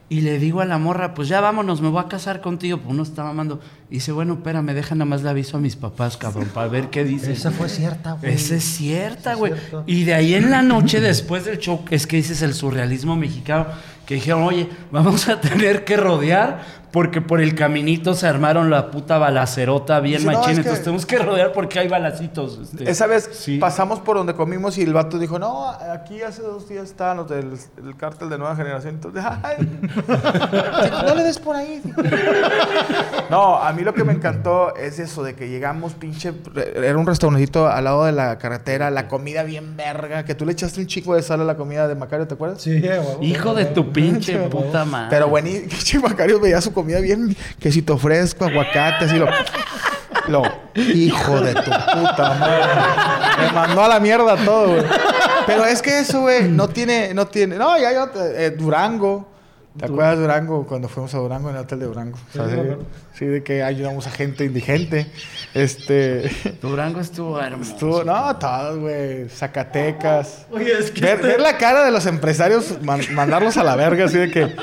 Y 0.09 0.21
le 0.21 0.39
digo 0.39 0.61
a 0.61 0.65
la 0.65 0.79
morra, 0.79 1.13
pues 1.13 1.27
ya 1.27 1.39
vámonos, 1.39 1.81
me 1.81 1.89
voy 1.89 2.01
a 2.01 2.07
casar 2.07 2.41
contigo. 2.41 2.79
Pues 2.79 2.89
uno 2.89 3.03
está 3.03 3.23
mamando. 3.23 3.59
Y 3.91 3.95
dice, 3.95 4.11
bueno, 4.11 4.33
espérame, 4.33 4.73
deja 4.75 4.93
nada 4.93 5.05
más 5.05 5.23
le 5.23 5.29
aviso 5.31 5.57
a 5.57 5.59
mis 5.59 5.75
papás, 5.75 6.15
cabrón, 6.15 6.49
para 6.53 6.67
ver 6.67 6.89
qué 6.91 7.03
dice. 7.03 7.31
Esa 7.31 7.49
fue 7.49 7.67
cierta, 7.69 8.11
güey. 8.13 8.33
Esa 8.33 8.55
es 8.55 8.63
cierta, 8.63 9.33
güey. 9.33 9.53
Y 9.87 10.03
de 10.03 10.13
ahí 10.13 10.35
en 10.35 10.51
la 10.51 10.61
noche, 10.61 10.99
después 11.01 11.45
del 11.45 11.57
show, 11.57 11.83
es 11.89 12.05
que 12.05 12.17
dices 12.17 12.41
el 12.43 12.53
surrealismo 12.53 13.15
mexicano, 13.15 13.65
que 14.05 14.15
dijeron, 14.15 14.43
oye, 14.43 14.69
vamos 14.91 15.27
a 15.27 15.41
tener 15.41 15.85
que 15.85 15.97
rodear 15.97 16.77
porque 16.91 17.21
por 17.21 17.39
el 17.39 17.53
caminito 17.53 18.15
se 18.15 18.25
armaron 18.25 18.71
la 18.71 18.89
puta 18.89 19.19
balacerota 19.19 19.99
bien 19.99 20.25
no, 20.25 20.31
machín. 20.31 20.53
que- 20.55 20.61
Entonces 20.61 20.83
tenemos 20.83 21.05
que 21.05 21.19
rodear 21.19 21.51
porque 21.51 21.77
hay 21.77 21.87
balacitos. 21.87 22.57
este. 22.63 22.89
Esa 22.89 23.05
vez 23.05 23.29
Sí. 23.31 23.59
pasamos 23.59 23.99
por 23.99 24.17
donde 24.17 24.33
comimos 24.33 24.75
y 24.79 24.81
el 24.81 24.93
vato 24.93 25.19
dijo, 25.19 25.37
no, 25.37 25.69
aquí 25.69 26.23
hace 26.23 26.41
dos 26.41 26.67
días 26.67 26.85
estaban 26.85 27.17
los 27.17 27.29
del 27.29 27.53
el 27.85 27.95
cártel 27.95 28.29
de 28.29 28.39
nueva 28.39 28.55
generación. 28.55 28.95
Entonces, 28.95 29.23
ay, 29.43 29.57
no 31.05 31.13
le 31.13 31.23
des 31.23 31.37
por 31.37 31.55
ahí. 31.55 31.79
No, 33.29 33.57
a 33.57 33.71
mí 33.73 33.78
lo 33.83 33.93
que 33.93 34.03
me 34.03 34.13
encantó 34.19 34.75
es 34.75 34.99
eso 34.99 35.23
de 35.23 35.35
que 35.35 35.49
llegamos, 35.49 35.93
pinche, 35.93 36.33
era 36.75 36.97
un 36.97 37.05
restaurantito 37.05 37.67
al 37.67 37.83
lado 37.83 38.05
de 38.05 38.11
la 38.11 38.37
carretera, 38.37 38.89
la 38.89 39.07
comida 39.07 39.43
bien 39.43 39.75
verga, 39.75 40.25
que 40.25 40.35
tú 40.35 40.45
le 40.45 40.53
echaste 40.53 40.79
un 40.79 40.87
chico 40.87 41.15
de 41.15 41.21
sal 41.21 41.41
a 41.41 41.43
la 41.43 41.55
comida 41.55 41.87
de 41.87 41.95
Macario, 41.95 42.27
¿te 42.27 42.33
acuerdas? 42.33 42.61
Sí. 42.61 42.81
Hijo 43.21 43.53
de 43.53 43.65
tu 43.65 43.91
pinche 43.91 44.37
puta 44.49 44.85
madre. 44.85 45.07
Pero 45.09 45.29
buenísimo, 45.29 45.67
pinche 45.69 45.99
Macario 45.99 46.39
veía 46.39 46.61
su 46.61 46.73
comida 46.73 46.99
bien, 46.99 47.35
quesito 47.59 47.97
fresco, 47.97 48.45
aguacate, 48.45 49.05
así 49.05 49.17
lo... 49.17 49.27
Lo, 50.27 50.43
hijo 50.75 51.41
de 51.41 51.55
tu 51.55 51.71
puta 51.71 52.35
madre. 52.39 52.63
Me 53.39 53.51
mandó 53.51 53.83
a 53.83 53.87
la 53.87 53.99
mierda 53.99 54.35
todo, 54.45 54.73
güey. 54.73 54.83
Pero 55.47 55.65
es 55.65 55.81
que 55.81 55.99
eso, 55.99 56.21
güey, 56.21 56.47
no 56.47 56.69
tiene, 56.69 57.15
no 57.15 57.25
tiene. 57.25 57.55
No, 57.55 57.79
ya 57.79 57.91
yo, 57.91 58.11
eh, 58.15 58.51
Durango. 58.51 59.38
¿Te 59.79 59.85
acuerdas 59.85 60.15
de 60.17 60.21
Durango 60.23 60.65
cuando 60.67 60.87
fuimos 60.89 61.13
a 61.15 61.17
Durango 61.19 61.49
en 61.49 61.55
el 61.55 61.61
hotel 61.61 61.79
de 61.79 61.85
Durango? 61.85 62.17
O 62.29 62.33
sea, 62.33 62.47
Sí, 62.49 62.55
sí, 63.13 63.25
de 63.25 63.43
que 63.43 63.63
ayudamos 63.63 64.05
a 64.07 64.11
gente 64.11 64.45
indigente. 64.45 65.07
Este. 65.53 66.29
Durango 66.61 66.99
estuvo 66.99 67.39
hermoso. 67.39 67.71
Estuvo, 67.71 68.03
no, 68.03 68.35
todos, 68.37 68.77
güey. 68.79 69.29
Zacatecas. 69.29 70.45
Oye, 70.51 70.77
es 70.77 70.91
que 70.91 71.01
Ver, 71.01 71.15
este- 71.15 71.27
ver 71.27 71.39
la 71.41 71.57
cara 71.57 71.83
de 71.85 71.91
los 71.91 72.05
empresarios, 72.05 72.81
man- 72.83 73.01
mandarlos 73.13 73.57
a 73.57 73.63
la 73.63 73.75
verga, 73.75 74.05
así 74.05 74.17
de 74.17 74.29
que 74.29 74.53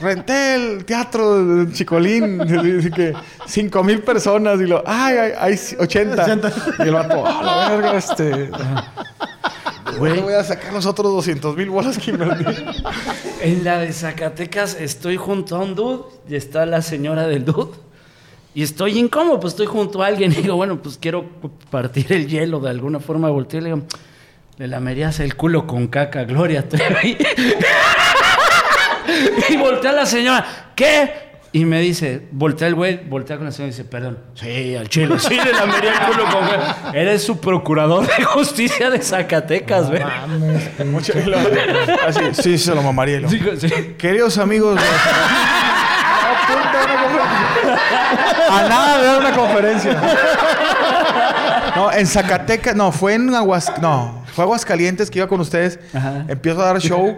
renté 0.00 0.54
el 0.54 0.84
teatro 0.84 1.44
de 1.66 1.72
Chicolín, 1.72 2.40
así 2.42 2.90
que 2.90 3.12
cinco 3.46 3.82
mil 3.82 4.00
personas 4.02 4.60
y 4.60 4.66
lo, 4.66 4.82
ay, 4.86 5.16
hay, 5.16 5.32
hay 5.38 5.60
80. 5.78 6.22
80. 6.22 6.52
Y 6.78 6.82
el 6.82 6.92
vato, 6.94 7.26
a 7.26 7.42
la 7.42 7.70
verga, 7.70 7.96
este. 7.98 8.50
Güey, 9.98 10.20
voy 10.20 10.34
a 10.34 10.44
sacar 10.44 10.72
los 10.72 10.86
otros 10.86 11.12
200 11.12 11.56
mil 11.56 11.70
bolas 11.70 11.98
que 11.98 12.10
invertí. 12.10 12.44
En 13.42 13.62
la 13.62 13.78
de 13.78 13.92
Zacatecas 13.92 14.74
estoy 14.80 15.16
junto 15.16 15.56
a 15.56 15.60
un 15.60 15.74
dude 15.74 16.04
y 16.28 16.34
está 16.34 16.64
la 16.64 16.80
señora 16.80 17.26
del 17.26 17.44
dude. 17.44 17.72
Y 18.54 18.62
estoy 18.62 18.98
incómodo, 18.98 19.40
pues 19.40 19.52
estoy 19.52 19.66
junto 19.66 20.02
a 20.02 20.06
alguien 20.06 20.32
y 20.36 20.36
digo, 20.36 20.56
bueno, 20.56 20.80
pues 20.80 20.98
quiero 20.98 21.26
partir 21.70 22.12
el 22.12 22.28
hielo 22.28 22.60
de 22.60 22.70
alguna 22.70 23.00
forma. 23.00 23.28
Volteo 23.30 23.60
y 23.60 23.64
le 23.64 23.68
digo, 23.70 23.82
le 24.56 24.68
lamerías 24.68 25.20
el 25.20 25.36
culo 25.36 25.66
con 25.66 25.88
caca, 25.88 26.24
Gloria 26.24 26.68
Trevi. 26.68 27.18
y 29.50 29.56
voltea 29.56 29.92
la 29.92 30.06
señora, 30.06 30.72
¿qué? 30.74 31.23
Y 31.54 31.66
me 31.66 31.78
dice, 31.78 32.26
voltea 32.32 32.66
el 32.66 32.74
güey, 32.74 32.96
voltea 33.08 33.36
con 33.36 33.46
la 33.46 33.52
señora 33.52 33.68
y 33.68 33.70
dice, 33.70 33.84
perdón. 33.84 34.18
Sí, 34.34 34.74
al 34.74 34.88
chile, 34.88 35.16
sí, 35.20 35.36
le 35.36 35.52
lamería 35.52 35.92
el 35.92 35.98
culo 36.00 36.24
con 36.24 36.48
caca. 36.48 36.90
Eres 36.92 37.22
su 37.22 37.38
procurador 37.38 38.04
de 38.04 38.24
justicia 38.24 38.90
de 38.90 39.00
Zacatecas, 39.00 39.88
güey. 39.88 40.02
Mames, 40.02 40.84
Mucho, 40.86 41.12
así, 42.08 42.42
sí, 42.42 42.58
se 42.58 42.74
lo 42.74 42.82
mamaría. 42.82 43.20
lo, 43.20 43.28
Sí, 43.28 43.38
sí. 43.60 43.70
Queridos 43.96 44.36
amigos. 44.38 44.80
A 48.50 48.68
nada 48.68 48.98
de 48.98 49.06
dar 49.06 49.20
una 49.20 49.32
conferencia. 49.36 50.02
No, 51.76 51.92
en 51.92 52.06
Zacatecas, 52.08 52.74
no, 52.74 52.90
fue 52.90 53.14
en 53.14 53.32
Aguas, 53.32 53.72
no, 53.80 54.24
fue 54.34 54.42
Aguascalientes 54.42 55.08
que 55.08 55.20
iba 55.20 55.28
con 55.28 55.38
ustedes. 55.40 55.78
Ajá. 55.94 56.24
Empiezo 56.26 56.60
a 56.62 56.64
dar 56.64 56.80
show 56.80 57.16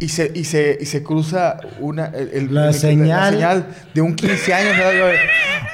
y 0.00 0.08
se, 0.08 0.30
y 0.34 0.44
se, 0.44 0.78
y 0.80 0.86
se 0.86 1.02
cruza 1.02 1.56
una, 1.80 2.06
el- 2.06 2.30
el- 2.32 2.54
La 2.54 2.68
el- 2.68 2.74
señal. 2.74 3.32
señal 3.32 3.66
de 3.94 4.00
un 4.00 4.14
15 4.14 4.54
años. 4.54 4.76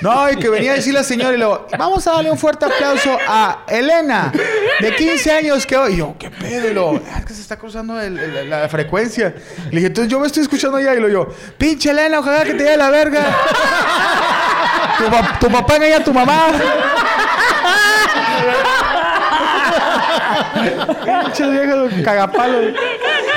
No, 0.01 0.31
y 0.31 0.37
que 0.37 0.49
venía 0.49 0.73
a 0.73 0.75
decir 0.77 0.95
la 0.95 1.05
señora 1.05 1.35
y 1.35 1.39
luego, 1.39 1.67
vamos 1.79 2.07
a 2.07 2.13
darle 2.13 2.31
un 2.31 2.39
fuerte 2.39 2.65
aplauso 2.65 3.17
a 3.29 3.65
Elena, 3.69 4.33
de 4.81 4.95
15 4.97 5.31
años 5.31 5.67
que 5.67 5.77
hoy. 5.77 5.95
Y 5.95 5.97
yo, 5.99 6.15
¿qué 6.19 6.31
pedo? 6.31 6.71
Y 6.71 6.75
luego, 6.75 7.01
"Ah, 7.13 7.19
es 7.21 7.27
que 7.27 7.35
se 7.35 7.43
está 7.43 7.57
cruzando 7.59 7.95
la 7.95 8.69
frecuencia. 8.69 9.35
Le 9.67 9.71
dije, 9.77 9.87
entonces 9.87 10.11
yo 10.11 10.19
me 10.21 10.27
estoy 10.27 10.43
escuchando 10.43 10.79
allá. 10.79 10.95
Y 10.95 11.01
lo 11.01 11.09
yo, 11.09 11.29
pinche 11.59 11.91
Elena, 11.91 12.19
ojalá 12.19 12.45
que 12.45 12.55
te 12.55 12.65
lleve 12.65 12.77
la 12.79 12.91
verga. 12.91 13.23
tu, 14.99 15.05
pa- 15.11 15.39
tu 15.39 15.49
papá 15.49 15.77
engaña 15.77 15.97
a 15.99 16.05
tu 16.05 16.13
mamá. 16.13 16.47
Pinches 21.25 21.51
viejos 21.51 21.93
cagapalos. 22.05 22.75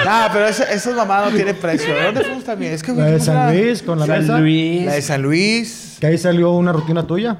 Nah, 0.08 0.30
pero 0.34 0.47
esa, 0.47 0.64
esa 0.72 0.91
mamá 0.91 1.26
no 1.26 1.32
tiene 1.36 1.53
precio. 1.53 1.93
¿De 1.93 2.03
dónde 2.03 2.24
fuimos 2.24 2.43
también? 2.43 2.74
Es 2.74 2.84
que 2.84 2.93
La 2.93 3.05
de 3.05 3.20
San 3.20 3.55
Luis 3.55 3.82
con 3.84 3.99
la 3.99 4.05
San 4.05 4.22
mesa. 4.22 4.38
Luis. 4.39 4.86
La 4.86 4.93
de 4.93 5.01
San 5.01 5.22
Luis. 5.22 5.97
Que 5.99 6.08
ahí 6.08 6.18
salió 6.18 6.51
una 6.51 6.72
rutina 6.72 7.05
tuya. 7.05 7.38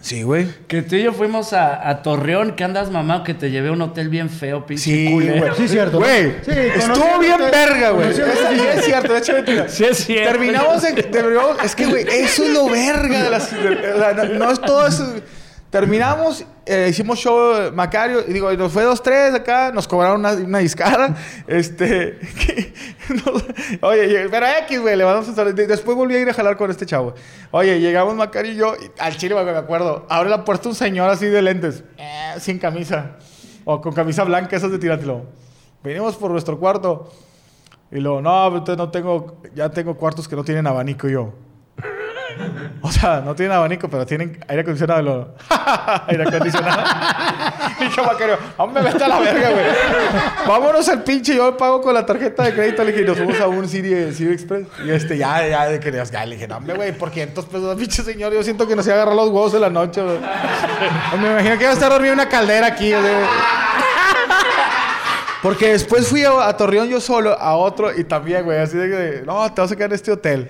Sí, 0.00 0.22
güey. 0.22 0.46
Que 0.68 0.82
tú 0.82 0.96
y 0.96 1.02
yo 1.02 1.14
fuimos 1.14 1.54
a, 1.54 1.88
a 1.88 2.02
Torreón, 2.02 2.56
que 2.56 2.62
andas 2.62 2.90
mamá, 2.90 3.24
que 3.24 3.32
te 3.32 3.50
llevé 3.50 3.70
a 3.70 3.72
un 3.72 3.80
hotel 3.80 4.10
bien 4.10 4.28
feo, 4.28 4.66
pinche 4.66 4.84
Sí, 4.84 5.10
culero. 5.10 5.38
güey. 5.38 5.52
Sí, 5.56 5.66
cierto. 5.66 5.98
Güey, 5.98 6.34
Sí, 6.44 6.50
estuvo 6.50 7.18
bien 7.20 7.38
verga, 7.50 7.90
güey. 7.92 8.12
Sí 8.12 8.20
es 8.20 8.84
cierto, 8.84 9.12
de 9.14 9.18
hecho 9.20 9.32
mentira. 9.32 9.66
Sí 9.70 9.84
es 9.84 9.96
cierto. 10.04 10.30
Terminamos 10.32 10.84
en... 10.84 10.96
terminamos- 11.10 11.56
es 11.64 11.74
que, 11.74 11.86
güey, 11.86 12.04
eso 12.06 12.44
es 12.44 12.50
lo 12.50 12.68
verga 12.68 13.22
de 13.22 13.30
las... 13.30 13.50
de- 13.50 13.92
o 13.94 13.98
sea, 13.98 14.12
no, 14.12 14.24
no 14.34 14.50
es 14.50 14.60
todo 14.60 14.86
eso... 14.86 15.14
Terminamos, 15.74 16.46
eh, 16.66 16.86
hicimos 16.88 17.18
show 17.18 17.72
Macario, 17.72 18.20
y 18.28 18.32
digo, 18.32 18.52
nos 18.52 18.70
fue 18.70 18.84
dos, 18.84 19.02
tres 19.02 19.34
acá, 19.34 19.72
nos 19.72 19.88
cobraron 19.88 20.20
una, 20.20 20.30
una 20.34 20.58
discara. 20.60 21.16
Este. 21.48 22.20
oye, 23.82 24.28
pero 24.30 24.46
X, 24.66 24.80
güey, 24.80 24.94
le 24.96 25.02
saludo. 25.02 25.52
De- 25.52 25.66
Después 25.66 25.96
volví 25.96 26.14
a 26.14 26.20
ir 26.20 26.30
a 26.30 26.32
jalar 26.32 26.56
con 26.56 26.70
este 26.70 26.86
chavo. 26.86 27.14
Oye, 27.50 27.80
llegamos 27.80 28.14
Macario 28.14 28.52
y 28.52 28.54
yo, 28.54 28.74
al 29.00 29.16
chile, 29.16 29.34
me 29.34 29.50
acuerdo. 29.50 30.06
Abre 30.08 30.30
la 30.30 30.44
puerta 30.44 30.68
un 30.68 30.76
señor 30.76 31.10
así 31.10 31.26
de 31.26 31.42
lentes, 31.42 31.82
eh, 31.98 32.34
sin 32.38 32.60
camisa, 32.60 33.16
o 33.64 33.80
con 33.80 33.92
camisa 33.94 34.22
blanca, 34.22 34.54
esas 34.54 34.70
de 34.70 34.78
tirátelo. 34.78 35.26
Venimos 35.82 36.14
por 36.14 36.30
nuestro 36.30 36.56
cuarto. 36.60 37.12
Y 37.90 37.98
luego, 37.98 38.20
no, 38.22 38.46
entonces 38.46 38.76
no 38.76 38.92
tengo, 38.92 39.42
ya 39.56 39.70
tengo 39.70 39.96
cuartos 39.96 40.28
que 40.28 40.36
no 40.36 40.44
tienen 40.44 40.68
abanico 40.68 41.08
yo. 41.08 41.32
O 42.80 42.90
sea, 42.90 43.20
no 43.20 43.34
tienen 43.34 43.56
abanico, 43.56 43.88
pero 43.88 44.04
tienen 44.04 44.38
aire 44.48 44.62
acondicionado. 44.62 45.34
aire 46.06 46.22
acondicionado. 46.22 46.82
yo, 47.96 48.04
Macario, 48.04 48.38
hombre, 48.56 48.82
vete 48.82 49.04
a 49.04 49.08
la 49.08 49.18
verga, 49.20 49.50
güey. 49.50 49.64
Vámonos 50.46 50.88
al 50.88 51.02
pinche, 51.02 51.34
yo 51.34 51.56
pago 51.56 51.80
con 51.80 51.94
la 51.94 52.04
tarjeta 52.04 52.44
de 52.44 52.54
crédito. 52.54 52.84
Le 52.84 52.92
dije, 52.92 53.04
nos 53.04 53.16
fuimos 53.16 53.40
a 53.40 53.48
un 53.48 53.68
City 53.68 53.94
Express. 53.94 54.66
Y 54.84 54.90
este, 54.90 55.16
ya, 55.16 55.46
ya, 55.46 55.66
de 55.66 55.80
que 55.80 55.92
ya, 55.92 56.26
le 56.26 56.34
dije, 56.34 56.48
no, 56.48 56.58
hombre, 56.58 56.74
güey, 56.74 56.92
por 56.92 57.10
500 57.10 57.46
pesos, 57.46 57.76
pinche 57.76 58.02
señor. 58.02 58.32
Yo 58.32 58.42
siento 58.42 58.66
que 58.66 58.76
nos 58.76 58.86
iba 58.86 58.94
a 58.94 58.98
agarrar 58.98 59.16
los 59.16 59.28
huevos 59.28 59.52
de 59.52 59.60
la 59.60 59.70
noche, 59.70 60.02
güey. 60.02 60.18
Me 61.20 61.32
imagino 61.32 61.56
que 61.56 61.64
iba 61.64 61.70
a 61.70 61.74
estar 61.74 61.90
dormido 61.90 62.12
en 62.12 62.20
una 62.20 62.28
caldera 62.28 62.66
aquí, 62.66 62.92
o 62.92 63.00
porque 65.42 65.72
después 65.72 66.08
fui 66.08 66.24
a, 66.24 66.48
a 66.48 66.56
Torreón 66.56 66.88
yo 66.88 67.02
solo, 67.02 67.38
a 67.38 67.54
otro, 67.56 67.94
y 67.94 68.04
también, 68.04 68.44
güey, 68.44 68.58
así 68.58 68.78
de 68.78 68.88
que, 68.88 69.22
no, 69.26 69.52
te 69.52 69.60
vas 69.60 69.70
a 69.70 69.76
quedar 69.76 69.90
en 69.90 69.94
este 69.94 70.10
hotel. 70.10 70.48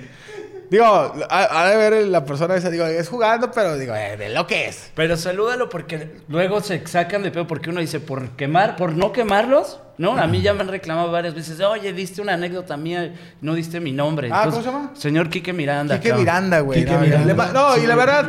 Digo, 0.70 0.84
ha, 0.84 1.60
ha 1.60 1.68
de 1.70 1.76
ver 1.76 2.06
la 2.06 2.24
persona 2.24 2.54
esa, 2.56 2.70
digo, 2.70 2.86
es 2.86 3.08
jugando, 3.08 3.50
pero 3.50 3.76
digo, 3.78 3.94
eh, 3.94 4.16
de 4.16 4.30
lo 4.30 4.46
que 4.46 4.68
es. 4.68 4.90
Pero 4.94 5.16
salúdalo 5.16 5.68
porque 5.68 6.16
luego 6.28 6.60
se 6.60 6.86
sacan 6.86 7.22
de 7.22 7.30
pedo 7.30 7.46
porque 7.46 7.70
uno 7.70 7.80
dice, 7.80 8.00
por 8.00 8.30
quemar, 8.30 8.76
por 8.76 8.92
no 8.92 9.12
quemarlos, 9.12 9.80
¿no? 9.98 10.16
A 10.18 10.26
mí 10.26 10.42
ya 10.42 10.54
me 10.54 10.62
han 10.62 10.68
reclamado 10.68 11.10
varias 11.10 11.34
veces, 11.34 11.60
oye, 11.60 11.92
diste 11.92 12.20
una 12.20 12.34
anécdota 12.34 12.76
mía, 12.76 13.14
no 13.40 13.54
diste 13.54 13.80
mi 13.80 13.92
nombre. 13.92 14.30
Ah, 14.32 14.46
¿cómo 14.46 14.62
se 14.62 14.66
llama? 14.66 14.90
Señor 14.94 15.28
Quique 15.28 15.52
Miranda. 15.52 15.96
Quique 15.96 16.08
cabrón. 16.08 16.24
Miranda, 16.24 16.60
güey. 16.60 16.80
Quique 16.80 16.92
no, 16.92 17.00
Miranda. 17.00 17.52
no, 17.52 17.76
y 17.76 17.86
la 17.86 17.94
verdad, 17.94 18.28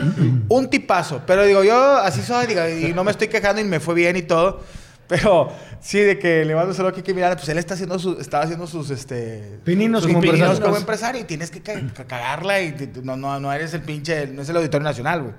un 0.49 0.69
tipazo. 0.69 1.21
Pero 1.25 1.43
digo, 1.45 1.63
yo 1.63 1.97
así 1.97 2.21
soy, 2.21 2.47
digo, 2.47 2.61
y 2.67 2.93
no 2.93 3.03
me 3.03 3.11
estoy 3.11 3.27
quejando 3.27 3.61
y 3.61 3.63
me 3.63 3.79
fue 3.79 3.95
bien 3.95 4.15
y 4.17 4.21
todo. 4.21 4.61
Pero 5.07 5.49
sí, 5.81 5.99
de 5.99 6.17
que 6.17 6.43
le 6.45 6.55
mando 6.55 6.69
un 6.71 6.75
saludo 6.75 6.91
a 6.91 6.95
Kike 6.95 7.13
Miranda, 7.13 7.35
pues 7.35 7.47
él 7.49 7.57
está 7.59 7.75
haciendo 7.75 7.99
sus, 7.99 8.19
estaba 8.19 8.43
haciendo 8.43 8.65
sus, 8.65 8.89
este... 8.89 9.59
Pininos 9.63 10.01
sus 10.03 10.11
como 10.11 10.21
pininos 10.21 10.39
empresario. 10.41 10.65
como 10.65 10.77
empresario 10.77 11.21
y 11.21 11.23
tienes 11.25 11.51
que 11.51 11.61
ca- 11.61 11.79
ca- 11.93 12.05
cagarla 12.05 12.59
y 12.61 12.71
te- 12.71 13.01
no, 13.03 13.15
no, 13.15 13.39
no 13.39 13.53
eres 13.53 13.73
el 13.75 13.81
pinche, 13.81 14.25
no 14.27 14.41
es 14.41 14.49
el 14.49 14.57
Auditorio 14.57 14.83
Nacional, 14.83 15.21
güey. 15.21 15.33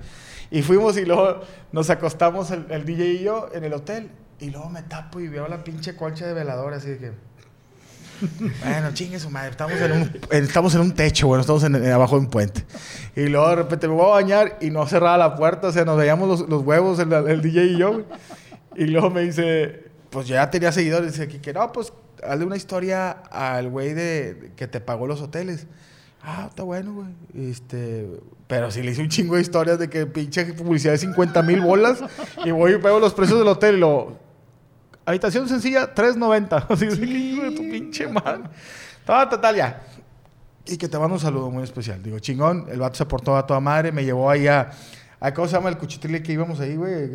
Y 0.51 0.61
fuimos 0.61 0.97
y 0.97 1.03
luego 1.05 1.41
nos 1.73 1.89
acostamos 1.89 2.51
el, 2.51 2.65
el 2.69 2.85
DJ 2.85 3.05
y 3.15 3.23
yo 3.23 3.49
en 3.53 3.65
el 3.65 3.73
hotel 3.73 4.09
y 4.39 4.49
luego 4.51 4.69
me 4.69 4.83
tapo 4.83 5.19
y 5.19 5.27
veo 5.27 5.47
la 5.49 5.63
pinche 5.63 5.95
concha 5.97 6.25
de 6.25 6.33
velador 6.33 6.73
así 6.73 6.89
de 6.91 6.97
que... 6.97 7.11
Bueno, 8.39 8.91
chingue 8.93 9.19
su 9.19 9.29
madre, 9.29 9.51
estamos 9.51 9.79
en 9.79 9.91
un, 9.91 10.11
estamos 10.31 10.73
en 10.73 10.81
un 10.81 10.91
techo, 10.95 11.27
bueno, 11.27 11.41
estamos 11.41 11.63
en, 11.65 11.75
en- 11.75 11.91
abajo 11.91 12.15
de 12.15 12.21
un 12.21 12.29
puente. 12.31 12.63
Y 13.15 13.27
luego 13.27 13.47
de 13.49 13.55
repente 13.57 13.87
me 13.87 13.93
voy 13.93 14.05
a 14.05 14.13
bañar 14.13 14.57
y 14.59 14.71
no 14.71 14.87
cerraba 14.87 15.17
la 15.17 15.35
puerta, 15.35 15.67
o 15.67 15.71
sea, 15.71 15.85
nos 15.85 15.97
veíamos 15.97 16.27
los, 16.27 16.49
los 16.49 16.63
huevos, 16.63 16.97
el, 16.99 17.11
el 17.13 17.41
DJ 17.41 17.63
y 17.65 17.77
yo, 17.77 17.91
güey. 17.93 18.05
Y 18.77 18.85
luego 18.85 19.09
me 19.09 19.21
dice, 19.21 19.89
pues 20.09 20.27
ya 20.27 20.49
tenía 20.49 20.71
seguidores, 20.71 21.11
dice 21.11 21.23
aquí 21.23 21.39
que 21.39 21.51
no, 21.51 21.71
pues 21.71 21.91
hazle 22.23 22.45
una 22.45 22.55
historia 22.55 23.11
al 23.11 23.69
güey 23.69 23.93
de 23.93 24.51
que 24.55 24.67
te 24.67 24.79
pagó 24.79 25.07
los 25.07 25.21
hoteles. 25.21 25.67
Ah, 26.21 26.45
está 26.49 26.63
bueno, 26.63 26.93
güey. 26.93 27.49
Este, 27.49 28.07
pero 28.47 28.71
si 28.71 28.81
le 28.81 28.91
hice 28.91 29.01
un 29.01 29.09
chingo 29.09 29.35
de 29.35 29.41
historias 29.41 29.79
de 29.79 29.89
que 29.89 30.05
pinche 30.05 30.45
publicidad 30.53 30.93
de 30.93 30.99
50 30.99 31.41
mil 31.41 31.61
bolas 31.61 31.99
y 32.45 32.51
voy 32.51 32.73
y 32.73 32.77
pego 32.77 32.99
los 32.99 33.13
precios 33.13 33.39
del 33.39 33.47
hotel 33.47 33.77
y 33.77 33.79
lo, 33.79 34.19
Habitación 35.07 35.47
sencilla, 35.47 35.95
3.90. 35.95 36.65
Así 36.69 36.85
de 36.85 36.99
que 36.99 37.05
hijo 37.05 37.43
de 37.43 37.51
tu 37.51 37.61
pinche 37.61 38.09
madre. 38.09 38.43
Todo 39.05 39.29
total 39.29 39.55
ya. 39.55 39.81
Y 40.65 40.75
que 40.75 40.89
te 40.89 40.99
mando 40.99 41.13
un 41.13 41.19
saludo 41.21 41.49
muy 41.49 41.63
especial. 41.63 42.03
Digo, 42.03 42.19
chingón, 42.19 42.65
el 42.69 42.81
vato 42.81 42.97
se 42.97 43.05
portó 43.05 43.37
a 43.37 43.47
toda 43.47 43.61
madre, 43.61 43.93
me 43.93 44.03
llevó 44.03 44.29
ahí 44.29 44.47
a, 44.47 44.69
a 45.21 45.33
¿cómo 45.33 45.47
se 45.47 45.53
llama 45.53 45.69
el 45.69 45.77
cuchitril 45.77 46.21
que 46.21 46.33
íbamos 46.33 46.59
ahí, 46.59 46.75
güey? 46.75 47.09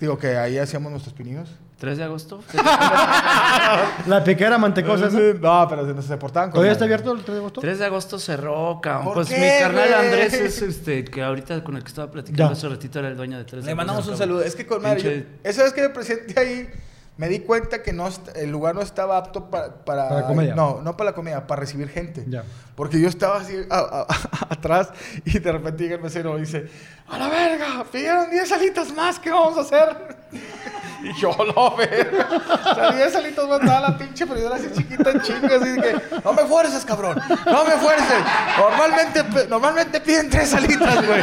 Digo, 0.00 0.18
que 0.18 0.36
ahí 0.36 0.58
hacíamos 0.58 0.90
nuestros 0.90 1.14
pininos. 1.14 1.48
3 1.78 1.96
de 1.98 2.04
agosto. 2.04 2.40
La 4.06 4.22
piquera 4.24 4.58
mantecosa. 4.58 5.06
esa. 5.06 5.18
No, 5.40 5.66
pero 5.68 6.02
se, 6.02 6.08
se 6.08 6.16
portaban 6.16 6.50
con 6.50 6.54
¿Todavía 6.56 6.72
está 6.72 6.84
abierto 6.84 7.12
el 7.12 7.22
3 7.22 7.34
de 7.34 7.38
agosto? 7.38 7.60
3 7.60 7.78
de 7.78 7.84
agosto 7.86 8.18
cerró, 8.18 8.80
cabrón. 8.82 9.04
¿Por 9.04 9.14
Pues 9.14 9.28
qué, 9.28 9.36
mi 9.38 9.46
carnal 9.62 9.88
güey? 9.88 10.04
Andrés 10.06 10.34
es 10.34 10.62
este, 10.62 11.04
que 11.04 11.22
ahorita 11.22 11.62
con 11.64 11.76
el 11.76 11.82
que 11.82 11.88
estaba 11.88 12.10
platicando 12.10 12.52
Ya. 12.52 12.52
hace 12.52 12.68
ratito 12.68 12.98
era 12.98 13.08
el 13.08 13.16
dueño 13.16 13.38
de 13.38 13.44
3 13.44 13.62
de 13.62 13.66
Le 13.66 13.72
agosto. 13.72 13.76
mandamos 13.76 14.08
un 14.08 14.16
saludo. 14.18 14.42
Es 14.42 14.54
que 14.54 14.66
con 14.66 14.82
madre, 14.82 15.02
yo- 15.02 15.48
esa 15.48 15.62
vez 15.62 15.72
que 15.72 15.82
me 15.82 15.88
presenté 15.90 16.38
ahí, 16.38 16.68
me 17.16 17.28
di 17.28 17.40
cuenta 17.40 17.82
que 17.82 17.92
no 17.92 18.08
el 18.34 18.50
lugar 18.50 18.74
no 18.74 18.82
estaba 18.82 19.16
apto 19.18 19.50
para... 19.50 19.74
Para, 19.84 20.08
Para 20.08 20.26
comedia. 20.26 20.54
No, 20.54 20.80
no 20.82 20.96
para 20.96 21.10
la 21.10 21.14
comedia, 21.14 21.46
para 21.46 21.60
recibir 21.60 21.88
gente. 21.88 22.24
Ya. 22.28 22.44
Porque 22.74 23.00
yo 23.00 23.08
estaba 23.08 23.38
así 23.40 23.54
a- 23.70 23.76
a- 23.76 24.06
a- 24.08 24.46
atrás 24.54 24.88
y 25.24 25.38
de 25.38 25.52
repente 25.52 25.82
llega 25.84 25.96
el 25.96 26.02
mesero 26.02 26.36
y 26.38 26.42
dice, 26.42 26.70
a 27.08 27.18
la 27.18 27.28
verga, 27.28 27.84
pidieron 27.90 28.30
10 28.30 28.52
alitas 28.52 28.92
más, 28.94 29.18
¿qué 29.18 29.30
vamos 29.30 29.56
a 29.58 29.60
hacer? 29.62 30.16
Y 31.02 31.14
yo, 31.18 31.30
lo 31.56 31.76
verga. 31.76 32.28
O 32.30 32.74
sea, 32.74 32.90
10 32.92 33.16
alitas 33.16 33.48
más, 33.48 33.60
estaba 33.62 33.80
la 33.88 33.96
pinche 33.96 34.26
freidora 34.26 34.56
así 34.56 34.68
chiquita 34.76 35.12
en 35.12 35.22
chinga, 35.22 35.56
así 35.56 35.70
de 35.70 35.80
que, 35.80 35.96
no 36.22 36.32
me 36.34 36.42
fuerces, 36.44 36.84
cabrón, 36.84 37.18
no 37.46 37.64
me 37.64 37.70
fuerces. 37.78 38.18
Normalmente, 38.58 39.24
normalmente 39.48 39.98
piden 40.02 40.28
3 40.28 40.54
alitas, 40.56 41.06
güey. 41.06 41.22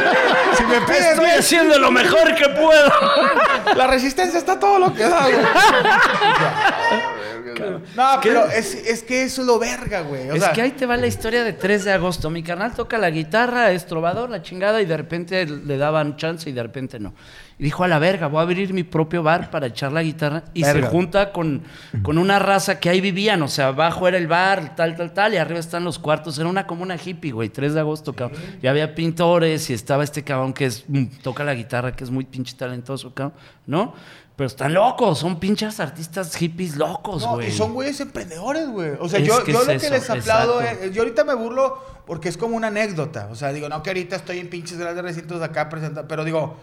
Si 0.56 0.64
me 0.64 0.80
piden 0.80 1.04
Estoy 1.04 1.26
10, 1.26 1.38
haciendo 1.38 1.78
lo 1.78 1.92
mejor 1.92 2.34
que 2.34 2.48
puedo. 2.48 2.90
la 3.76 3.86
resistencia 3.86 4.40
está 4.40 4.58
todo 4.58 4.80
lo 4.80 4.92
que 4.92 5.04
da, 5.04 5.20
güey. 5.28 5.36
No, 7.96 8.20
pero 8.22 8.46
es, 8.46 8.74
es 8.74 9.02
que 9.02 9.22
eso 9.22 9.42
es 9.42 9.46
lo 9.46 9.58
verga, 9.58 10.02
güey. 10.02 10.30
O 10.30 10.34
es 10.34 10.42
sea, 10.42 10.52
que 10.52 10.62
ahí 10.62 10.70
te 10.72 10.86
va 10.86 10.96
la 10.96 11.06
historia 11.06 11.44
de 11.44 11.52
3 11.52 11.84
de 11.84 11.92
agosto. 11.92 12.30
Mi 12.30 12.42
carnal 12.42 12.74
toca 12.74 12.98
la 12.98 13.10
guitarra, 13.10 13.72
es 13.72 13.86
trovador, 13.86 14.30
la 14.30 14.42
chingada, 14.42 14.80
y 14.82 14.86
de 14.86 14.96
repente 14.96 15.46
le 15.46 15.76
daban 15.76 16.16
chance 16.16 16.48
y 16.48 16.52
de 16.52 16.62
repente 16.62 16.98
no. 16.98 17.14
Y 17.58 17.64
dijo, 17.64 17.82
a 17.82 17.88
la 17.88 17.98
verga, 17.98 18.28
voy 18.28 18.38
a 18.38 18.42
abrir 18.42 18.72
mi 18.72 18.84
propio 18.84 19.22
bar 19.22 19.50
para 19.50 19.66
echar 19.66 19.90
la 19.90 20.02
guitarra. 20.02 20.44
Y 20.54 20.62
Verga. 20.62 20.86
se 20.86 20.92
junta 20.92 21.32
con, 21.32 21.62
con 22.02 22.16
una 22.16 22.38
raza 22.38 22.78
que 22.78 22.88
ahí 22.88 23.00
vivían. 23.00 23.42
O 23.42 23.48
sea, 23.48 23.68
abajo 23.68 24.06
era 24.06 24.16
el 24.16 24.28
bar, 24.28 24.76
tal, 24.76 24.94
tal, 24.94 25.12
tal, 25.12 25.34
y 25.34 25.38
arriba 25.38 25.58
están 25.58 25.82
los 25.82 25.98
cuartos. 25.98 26.38
Era 26.38 26.48
una 26.48 26.68
comuna 26.68 26.96
hippie, 26.96 27.32
güey, 27.32 27.48
3 27.48 27.74
de 27.74 27.80
agosto, 27.80 28.12
cabrón. 28.12 28.40
Y 28.62 28.68
había 28.68 28.94
pintores 28.94 29.70
y 29.70 29.74
estaba 29.74 30.04
este 30.04 30.22
cabrón 30.22 30.52
que 30.52 30.66
es, 30.66 30.84
mm, 30.86 31.06
toca 31.22 31.42
la 31.42 31.54
guitarra, 31.54 31.96
que 31.96 32.04
es 32.04 32.10
muy 32.10 32.24
pinche 32.24 32.56
talentoso, 32.56 33.12
cabrón, 33.12 33.36
¿no? 33.66 33.94
Pero 34.38 34.46
están 34.46 34.72
locos, 34.72 35.18
son 35.18 35.40
pinches 35.40 35.80
artistas 35.80 36.36
hippies 36.36 36.76
locos, 36.76 37.22
No, 37.24 37.34
güey. 37.34 37.48
y 37.48 37.50
son 37.50 37.74
güeyes 37.74 37.98
emprendedores, 37.98 38.68
güey. 38.68 38.92
O 39.00 39.08
sea, 39.08 39.18
Es 39.18 39.26
yo, 39.26 39.42
que 39.42 39.52
yo 39.52 39.64
lo 39.64 39.66
que 39.66 39.90
les 39.90 40.08
aplaudo, 40.08 40.60
es- 40.60 40.92
yo 40.92 41.02
ahorita 41.02 41.24
me 41.24 41.34
burlo 41.34 41.76
porque 42.06 42.28
es 42.28 42.36
como 42.36 42.56
una 42.56 42.68
anécdota. 42.68 43.26
O 43.32 43.34
sea, 43.34 43.52
digo, 43.52 43.68
no 43.68 43.82
que 43.82 43.90
ahorita 43.90 44.14
estoy 44.14 44.38
en 44.38 44.48
pinches 44.48 44.78
grandes 44.78 45.02
recintos 45.04 45.40
de 45.40 45.44
acá 45.44 45.68
presentando, 45.68 46.06
pero 46.06 46.24
digo, 46.24 46.54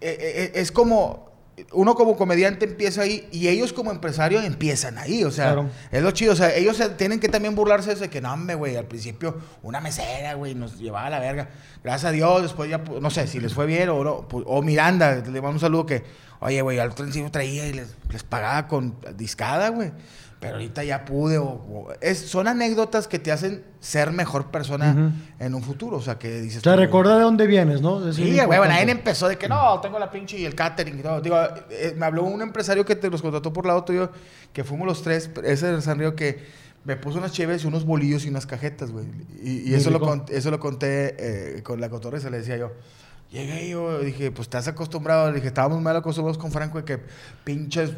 eh, 0.00 0.16
eh, 0.20 0.52
es 0.56 0.72
como, 0.72 1.29
uno 1.72 1.94
como 1.94 2.16
comediante 2.16 2.64
empieza 2.66 3.02
ahí 3.02 3.28
y 3.32 3.48
ellos 3.48 3.72
como 3.72 3.90
empresarios 3.90 4.44
empiezan 4.44 4.98
ahí. 4.98 5.24
O 5.24 5.30
sea, 5.30 5.46
Claro. 5.52 5.70
es 5.90 6.02
lo 6.02 6.10
chido. 6.10 6.32
O 6.32 6.36
sea, 6.36 6.54
ellos 6.54 6.80
tienen 6.96 7.20
que 7.20 7.28
también 7.28 7.54
burlarse 7.54 7.94
de 7.94 8.08
que 8.10 8.20
no, 8.20 8.32
hombre, 8.32 8.54
güey, 8.54 8.76
al 8.76 8.86
principio 8.86 9.38
una 9.62 9.80
mesera, 9.80 10.34
güey, 10.34 10.54
nos 10.54 10.78
llevaba 10.78 11.06
a 11.06 11.10
la 11.10 11.18
verga. 11.18 11.48
Gracias 11.82 12.04
a 12.08 12.12
Dios, 12.12 12.42
después 12.42 12.68
ya, 12.70 12.78
no 12.78 13.10
sé, 13.10 13.26
si 13.26 13.40
les 13.40 13.54
fue 13.54 13.66
bien 13.66 13.88
o 13.88 14.04
no. 14.04 14.28
pues, 14.28 14.44
o 14.46 14.62
Miranda, 14.62 15.16
le 15.16 15.40
mando 15.40 15.50
un 15.50 15.60
saludo 15.60 15.86
que, 15.86 16.04
oye, 16.40 16.60
güey, 16.62 16.78
al 16.78 16.92
principio 16.92 17.30
traía 17.30 17.66
y 17.66 17.72
les, 17.72 17.96
les 18.10 18.22
pagaba 18.22 18.68
con 18.68 18.96
discada, 19.16 19.68
güey. 19.70 19.92
Pero 20.40 20.54
ahorita 20.54 20.82
ya 20.84 21.04
pude. 21.04 21.36
O, 21.36 21.44
o- 21.44 21.92
es, 22.00 22.18
son 22.18 22.48
anécdotas 22.48 23.06
que 23.06 23.18
te 23.18 23.30
hacen 23.30 23.62
ser 23.78 24.10
mejor 24.10 24.50
persona 24.50 25.14
en 25.38 25.54
un 25.54 25.62
futuro. 25.62 25.98
O 25.98 26.02
sea, 26.02 26.18
que 26.18 26.40
dices. 26.40 26.62
Tú, 26.62 26.74
recordar 26.74 27.18
de 27.18 27.24
dónde 27.24 27.46
vienes, 27.46 27.82
¿no? 27.82 28.08
Es 28.08 28.16
Sí, 28.16 28.32
güey, 28.32 28.46
bueno, 28.46 28.68
nadie 28.68 28.90
empezó 28.90 29.28
de 29.28 29.36
que 29.36 29.48
no, 29.48 29.80
tengo 29.80 29.98
la 29.98 30.10
pinche 30.10 30.38
y 30.38 30.46
el 30.46 30.54
catering 30.54 30.98
y 30.98 31.02
todo. 31.02 31.20
Digo, 31.20 31.36
eh, 31.70 31.94
me 31.96 32.06
habló 32.06 32.24
un 32.24 32.40
empresario 32.40 32.86
que 32.86 32.96
te 32.96 33.10
los 33.10 33.20
contrató 33.20 33.52
por 33.52 33.66
lado 33.66 33.84
tuyo, 33.84 34.10
que 34.52 34.64
fuimos 34.64 34.86
los 34.86 35.02
tres, 35.02 35.30
ese 35.44 35.72
de 35.72 35.82
San 35.82 35.98
Río 35.98 36.16
que 36.16 36.38
me 36.84 36.96
puso 36.96 37.18
unas 37.18 37.32
cheves 37.32 37.64
y 37.64 37.66
unos 37.66 37.84
bolillos 37.84 38.24
y 38.24 38.30
unas 38.30 38.46
cajetas, 38.46 38.90
güey. 38.90 39.04
Y, 39.42 39.74
eso, 39.74 39.90
lo 39.90 39.98
rico. 39.98 40.24
eso 40.30 40.50
lo 40.50 40.58
conté 40.58 41.16
eh, 41.58 41.62
con 41.62 41.80
la 41.80 41.90
cotorreza, 41.90 42.30
le 42.30 42.38
decía 42.38 42.56
yo. 42.56 42.72
Llegué 43.30 43.68
yo 43.68 44.00
dije, 44.00 44.32
pues 44.32 44.46
estás 44.46 44.66
acostumbrado, 44.66 45.28
le 45.28 45.36
dije, 45.36 45.46
estábamos 45.48 45.80
mal 45.80 45.94
acostumbrados 45.96 46.36
con 46.36 46.50
Franco 46.50 46.78
de 46.78 46.84
que 46.84 46.98
pinches, 47.44 47.92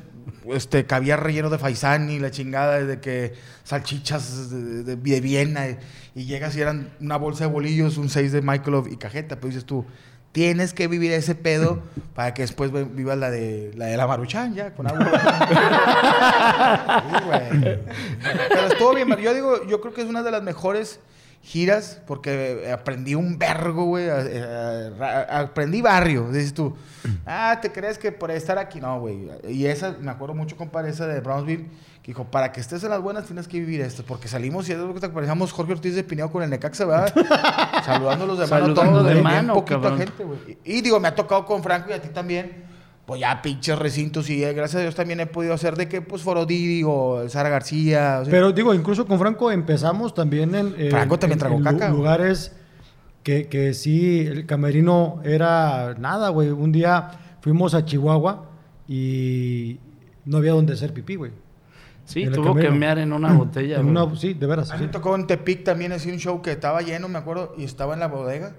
este, 0.53 0.85
caviar 0.85 1.23
relleno 1.23 1.49
de 1.49 1.59
faisán 1.59 2.11
y 2.11 2.19
la 2.19 2.31
chingada 2.31 2.85
de 2.85 3.01
que 3.01 3.33
salchichas 3.65 4.51
de, 4.51 4.85
de- 4.85 4.97
de 4.97 5.21
Viena 5.23 5.69
y, 5.71 5.79
y 6.15 6.25
llegas 6.27 6.55
y 6.57 6.61
eran 6.61 6.91
una 7.01 7.17
bolsa 7.17 7.45
de 7.47 7.51
bolillos, 7.51 7.97
un 7.97 8.11
6 8.11 8.31
de 8.31 8.43
Michael 8.43 8.83
y 8.91 8.97
cajeta, 8.99 9.37
pero 9.37 9.49
dices 9.49 9.65
tú, 9.65 9.87
tienes 10.33 10.75
que 10.75 10.87
vivir 10.87 11.13
ese 11.13 11.35
pedo 11.35 11.83
para 12.15 12.35
que 12.35 12.43
después 12.43 12.71
vivas 12.95 13.17
la 13.17 13.31
de 13.31 13.73
la 13.75 13.87
de 13.87 13.97
la 13.97 14.07
maruchan 14.07 14.55
ya, 14.55 14.75
con 14.75 14.87
agua. 14.87 15.03
Sí, 17.11 17.25
güey. 17.25 17.79
Pero 18.51 18.67
estuvo 18.67 18.95
bien, 18.95 19.09
yo 19.17 19.33
digo, 19.33 19.67
yo 19.67 19.81
creo 19.81 19.95
que 19.95 20.03
es 20.03 20.09
una 20.09 20.23
de 20.23 20.31
las 20.31 20.43
mejores 20.43 21.01
giras 21.43 22.01
porque 22.07 22.71
aprendí 22.73 23.15
un 23.15 23.37
vergo, 23.39 23.85
güey. 23.85 24.09
a- 24.09 25.41
aprendí 25.41 25.83
barrio, 25.83 26.29
dices 26.31 26.55
tú. 26.55 26.75
Ah, 27.27 27.59
¿te 27.61 27.73
crees 27.73 27.99
que 27.99 28.13
por 28.13 28.31
estar 28.31 28.59
aquí? 28.59 28.81
No, 28.81 29.01
güey. 29.01 29.29
Y 29.49 29.67
esa, 29.67 29.97
me 30.01 30.11
acuerdo 30.11 30.35
mucho, 30.35 30.57
compadre, 30.57 30.91
esa 30.91 31.07
de 31.07 31.21
Brownsville, 31.21 31.67
que 32.03 32.13
dijo, 32.13 32.25
para 32.31 32.53
que 32.53 32.61
estés 32.61 32.83
en 32.85 32.91
las 32.91 33.01
buenas 33.01 33.25
tienes 33.27 33.49
que 33.49 33.59
vivir 33.59 33.81
esto. 33.81 34.05
Porque 34.07 34.29
salimos 34.29 34.69
y 34.69 34.73
es 34.73 34.79
lo 34.79 34.95
que 34.95 35.01
te 35.01 35.09
parecíamos 35.09 35.53
Jorge 35.53 35.73
Ortiz 35.73 35.95
de 35.97 36.05
Pineo 36.05 36.31
con 36.31 36.43
el 36.45 36.51
Necaxa, 36.51 36.85
¿verdad? 36.85 37.13
Saludando 37.85 38.25
a 38.25 38.27
los 38.29 38.39
de 38.39 38.47
mano 38.47 38.67
Saludando 38.67 39.01
todos, 39.03 39.15
de 39.15 39.23
mano, 39.23 39.55
poquita 39.55 39.97
gente, 39.97 40.25
güey. 40.25 40.59
Y, 40.65 40.79
y 40.79 40.81
digo, 40.81 41.01
me 41.01 41.09
ha 41.09 41.15
tocado 41.15 41.45
con 41.45 41.63
Franco 41.63 41.91
y 41.91 41.93
a 41.93 42.01
ti 42.01 42.09
también. 42.09 42.62
Pues 43.07 43.21
ya 43.21 43.43
pinches 43.43 43.77
recintos 43.79 44.31
y 44.31 44.45
eh, 44.45 44.53
gracias 44.53 44.79
a 44.79 44.83
Dios 44.83 44.95
también 44.95 45.19
he 45.21 45.27
podido 45.27 45.55
hacer 45.55 45.77
de 45.77 45.89
que, 45.89 46.01
pues, 46.03 46.23
Foro 46.23 46.47
Didi 46.47 46.83
o 46.87 47.29
Sara 47.29 47.49
García. 47.49 48.19
o 48.21 48.25
sea, 48.25 48.31
Pero 48.31 48.53
digo, 48.53 48.73
incluso 48.75 49.07
con 49.07 49.19
Franco 49.19 49.51
empezamos 49.51 50.15
también 50.15 50.55
en, 50.55 50.75
eh, 50.79 50.89
Franco 50.91 51.19
también 51.19 51.37
en- 51.37 51.39
tragó 51.41 51.57
en 51.57 51.65
lu- 51.65 51.71
caca, 51.71 51.87
güey. 51.89 51.99
lugares 51.99 52.53
que, 53.25 53.49
que 53.49 53.75
sí, 53.75 54.21
el 54.21 54.47
camerino 54.47 55.21
era 55.25 55.95
nada, 55.99 56.29
güey. 56.29 56.51
Un 56.51 56.71
día 56.71 57.11
fuimos 57.41 57.75
a 57.75 57.85
Chihuahua 57.85 58.47
y 58.89 59.79
no 60.25 60.37
había 60.39 60.53
donde 60.53 60.75
hacer 60.75 60.93
pipí, 60.95 61.17
güey. 61.17 61.33
Sí, 62.05 62.27
tuvo 62.33 62.55
que 62.55 62.71
mear 62.71 62.99
en 62.99 63.13
una 63.13 63.33
botella. 63.33 63.77
En 63.81 63.93
güey. 63.93 64.05
una- 64.07 64.17
sí, 64.17 64.35
de 64.35 64.47
veras. 64.47 64.71
A 64.71 64.75
mí 64.75 64.81
sí. 64.81 64.87
me 64.87 64.93
tocó 64.93 65.15
en 65.17 65.27
Tepic 65.27 65.65
también 65.65 65.91
así 65.93 66.11
un 66.11 66.19
show 66.19 66.41
que 66.41 66.53
estaba 66.53 66.83
lleno, 66.83 67.09
me 67.09 67.19
acuerdo, 67.19 67.55
y 67.59 67.65
estaba 67.65 67.95
en 67.95 68.01
la 68.01 68.07
bodega. 68.09 68.55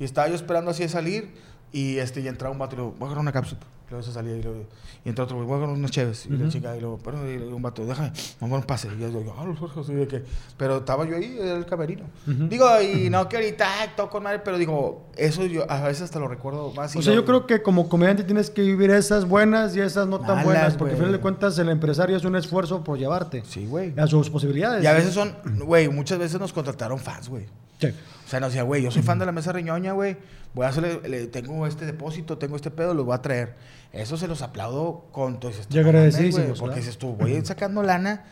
Y 0.00 0.04
estaba 0.04 0.28
yo 0.28 0.34
esperando 0.34 0.72
así 0.72 0.82
a 0.82 0.88
salir. 0.88 1.32
Y 1.72 1.98
este, 1.98 2.20
y 2.20 2.28
entraba 2.28 2.52
un 2.52 2.58
vato 2.58 2.74
y 2.74 2.78
le 2.78 2.82
digo, 2.84 2.94
voy 2.98 3.06
a 3.06 3.06
agarrar 3.06 3.22
una 3.22 3.32
cápsula. 3.32 3.60
Luego 3.94 4.02
se 4.06 4.12
salía 4.12 4.36
y, 4.36 4.42
luego, 4.42 4.64
y 5.04 5.08
entró 5.08 5.24
otro, 5.24 5.36
voy 5.44 5.62
a 5.62 5.66
unas 5.66 5.90
chéves. 5.90 6.26
Y 6.26 6.30
la 6.30 6.36
Ujú. 6.44 6.48
chica, 6.48 6.76
y 6.76 6.80
luego, 6.80 6.98
pero 7.04 7.30
y 7.30 7.36
un 7.36 7.62
vato, 7.62 7.84
déjame, 7.86 8.12
vamos 8.40 8.56
a 8.56 8.60
un 8.60 8.66
pase. 8.66 8.88
Y 8.96 9.00
yo 9.00 9.06
digo, 9.08 9.34
ah, 9.38 9.44
los 9.44 9.60
ojos, 9.62 9.84
así 9.86 9.94
de 9.94 10.08
que. 10.08 10.24
Pero 10.56 10.78
estaba 10.78 11.06
yo 11.06 11.16
ahí, 11.16 11.36
era 11.40 11.56
el 11.56 11.64
camerino. 11.66 12.04
Ujú. 12.26 12.48
Digo, 12.48 12.66
y 12.82 13.08
no 13.10 13.28
que 13.28 13.36
ahorita, 13.36 13.68
toco 13.96 14.10
con 14.10 14.24
madre, 14.24 14.40
pero 14.44 14.58
digo, 14.58 15.06
eso 15.16 15.44
yo 15.46 15.70
a 15.70 15.80
veces 15.82 16.02
hasta 16.02 16.18
lo 16.18 16.26
recuerdo 16.26 16.72
más. 16.72 16.94
y 16.96 16.98
O 16.98 17.02
sea, 17.02 17.14
lo- 17.14 17.20
yo 17.20 17.24
creo 17.24 17.46
que 17.46 17.62
como 17.62 17.88
comediante 17.88 18.24
tienes 18.24 18.50
que 18.50 18.62
vivir 18.62 18.90
esas 18.90 19.26
buenas 19.28 19.76
y 19.76 19.80
esas 19.80 20.08
no 20.08 20.18
tan 20.18 20.28
Malas, 20.28 20.44
buenas, 20.44 20.74
porque 20.76 20.92
al 20.94 20.98
final 20.98 21.12
de 21.12 21.20
cuentas 21.20 21.56
el 21.58 21.68
empresario 21.68 22.16
es 22.16 22.24
un 22.24 22.34
esfuerzo 22.36 22.82
por 22.82 22.98
llevarte 22.98 23.42
Sí, 23.46 23.66
güey. 23.66 23.92
a 23.96 24.06
sus 24.08 24.28
posibilidades. 24.30 24.82
Y 24.82 24.86
a 24.86 24.92
veces 24.92 25.14
son, 25.14 25.34
güey, 25.64 25.88
muchas 25.88 26.18
veces 26.18 26.40
nos 26.40 26.52
contrataron 26.52 26.98
fans, 26.98 27.28
güey. 27.28 27.46
Sí. 27.80 27.88
O 28.24 28.28
sea, 28.28 28.40
nos 28.40 28.50
decía, 28.50 28.62
güey, 28.62 28.82
yo 28.82 28.90
soy 28.90 29.02
fan 29.02 29.18
de 29.18 29.26
la 29.26 29.32
mesa 29.32 29.52
riñoña, 29.52 29.92
güey. 29.92 30.16
Voy 30.54 30.64
a 30.66 30.68
hacerle, 30.68 31.00
le- 31.08 31.26
tengo 31.26 31.66
este 31.66 31.84
depósito, 31.84 32.38
tengo 32.38 32.56
este 32.56 32.70
pedo, 32.70 32.94
los 32.94 33.04
voy 33.04 33.14
a 33.14 33.22
traer. 33.22 33.54
Eso 33.92 34.16
se 34.16 34.26
los 34.28 34.40
aplaudo 34.42 35.06
con 35.12 35.38
todo. 35.40 35.50
Dices, 35.50 35.66
Y 35.70 35.74
"No 35.74 35.80
mames, 35.82 35.94
agradecidísimos, 35.94 36.46
güey", 36.48 36.58
Porque 36.60 36.76
dices 36.80 36.96
tú, 36.98 37.08
voy 37.14 37.32
a 37.32 37.38
ir 37.38 37.46
sacando 37.46 37.82
lana. 37.82 38.24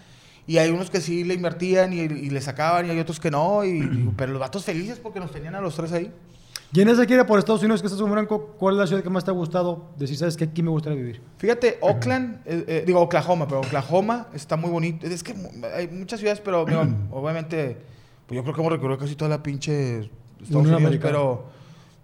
Y 0.47 0.59
hay 0.59 0.70
unos 0.70 0.90
que 0.90 1.01
sí 1.01 1.24
le 1.24 1.34
invertían 1.34 1.93
y, 1.93 2.01
y 2.01 2.30
le 2.30 2.40
sacaban, 2.40 2.86
y 2.86 2.90
hay 2.90 2.99
otros 2.99 3.20
que 3.20 3.30
no. 3.30 3.64
Y, 3.64 4.12
pero 4.16 4.32
los 4.32 4.40
vatos 4.40 4.64
felices 4.64 4.99
porque 4.99 5.20
nos 5.20 5.30
tenían 5.30 5.55
a 5.55 5.61
los 5.61 5.76
tres 5.76 5.93
ahí. 5.93 6.11
Y 6.74 6.80
en 6.80 6.88
esa 6.88 7.05
gira 7.05 7.26
por 7.26 7.38
Estados 7.38 7.61
Unidos 7.62 7.82
que 7.82 7.86
estás 7.86 8.01
con 8.01 8.11
Franco, 8.11 8.57
¿cuál 8.59 8.76
es 8.76 8.80
la 8.80 8.86
ciudad 8.86 9.03
que 9.03 9.11
más 9.11 9.24
te 9.24 9.30
ha 9.30 9.34
gustado? 9.34 9.90
Decir, 9.99 10.16
¿sabes 10.16 10.38
qué? 10.38 10.45
Aquí 10.45 10.62
me 10.62 10.70
gustaría 10.70 10.97
vivir. 10.99 11.20
Fíjate, 11.36 11.76
Oakland, 11.82 12.36
eh, 12.47 12.64
eh, 12.66 12.84
digo 12.86 12.99
Oklahoma, 13.01 13.47
pero 13.47 13.61
Oklahoma 13.61 14.28
está 14.32 14.57
muy 14.57 14.70
bonito. 14.70 15.07
Es 15.07 15.22
que 15.22 15.34
hay 15.76 15.88
muchas 15.88 16.18
ciudades, 16.18 16.40
pero 16.40 16.64
digo, 16.64 16.82
obviamente, 17.11 17.76
pues 18.33 18.37
yo 18.39 18.43
creo 18.45 18.55
que 18.55 18.61
hemos 18.62 18.72
recorrido 18.72 18.99
casi 18.99 19.14
toda 19.14 19.28
la 19.28 19.43
pinche 19.43 20.11
Estados 20.43 20.66
Unidos, 20.66 20.97
pero 21.03 21.45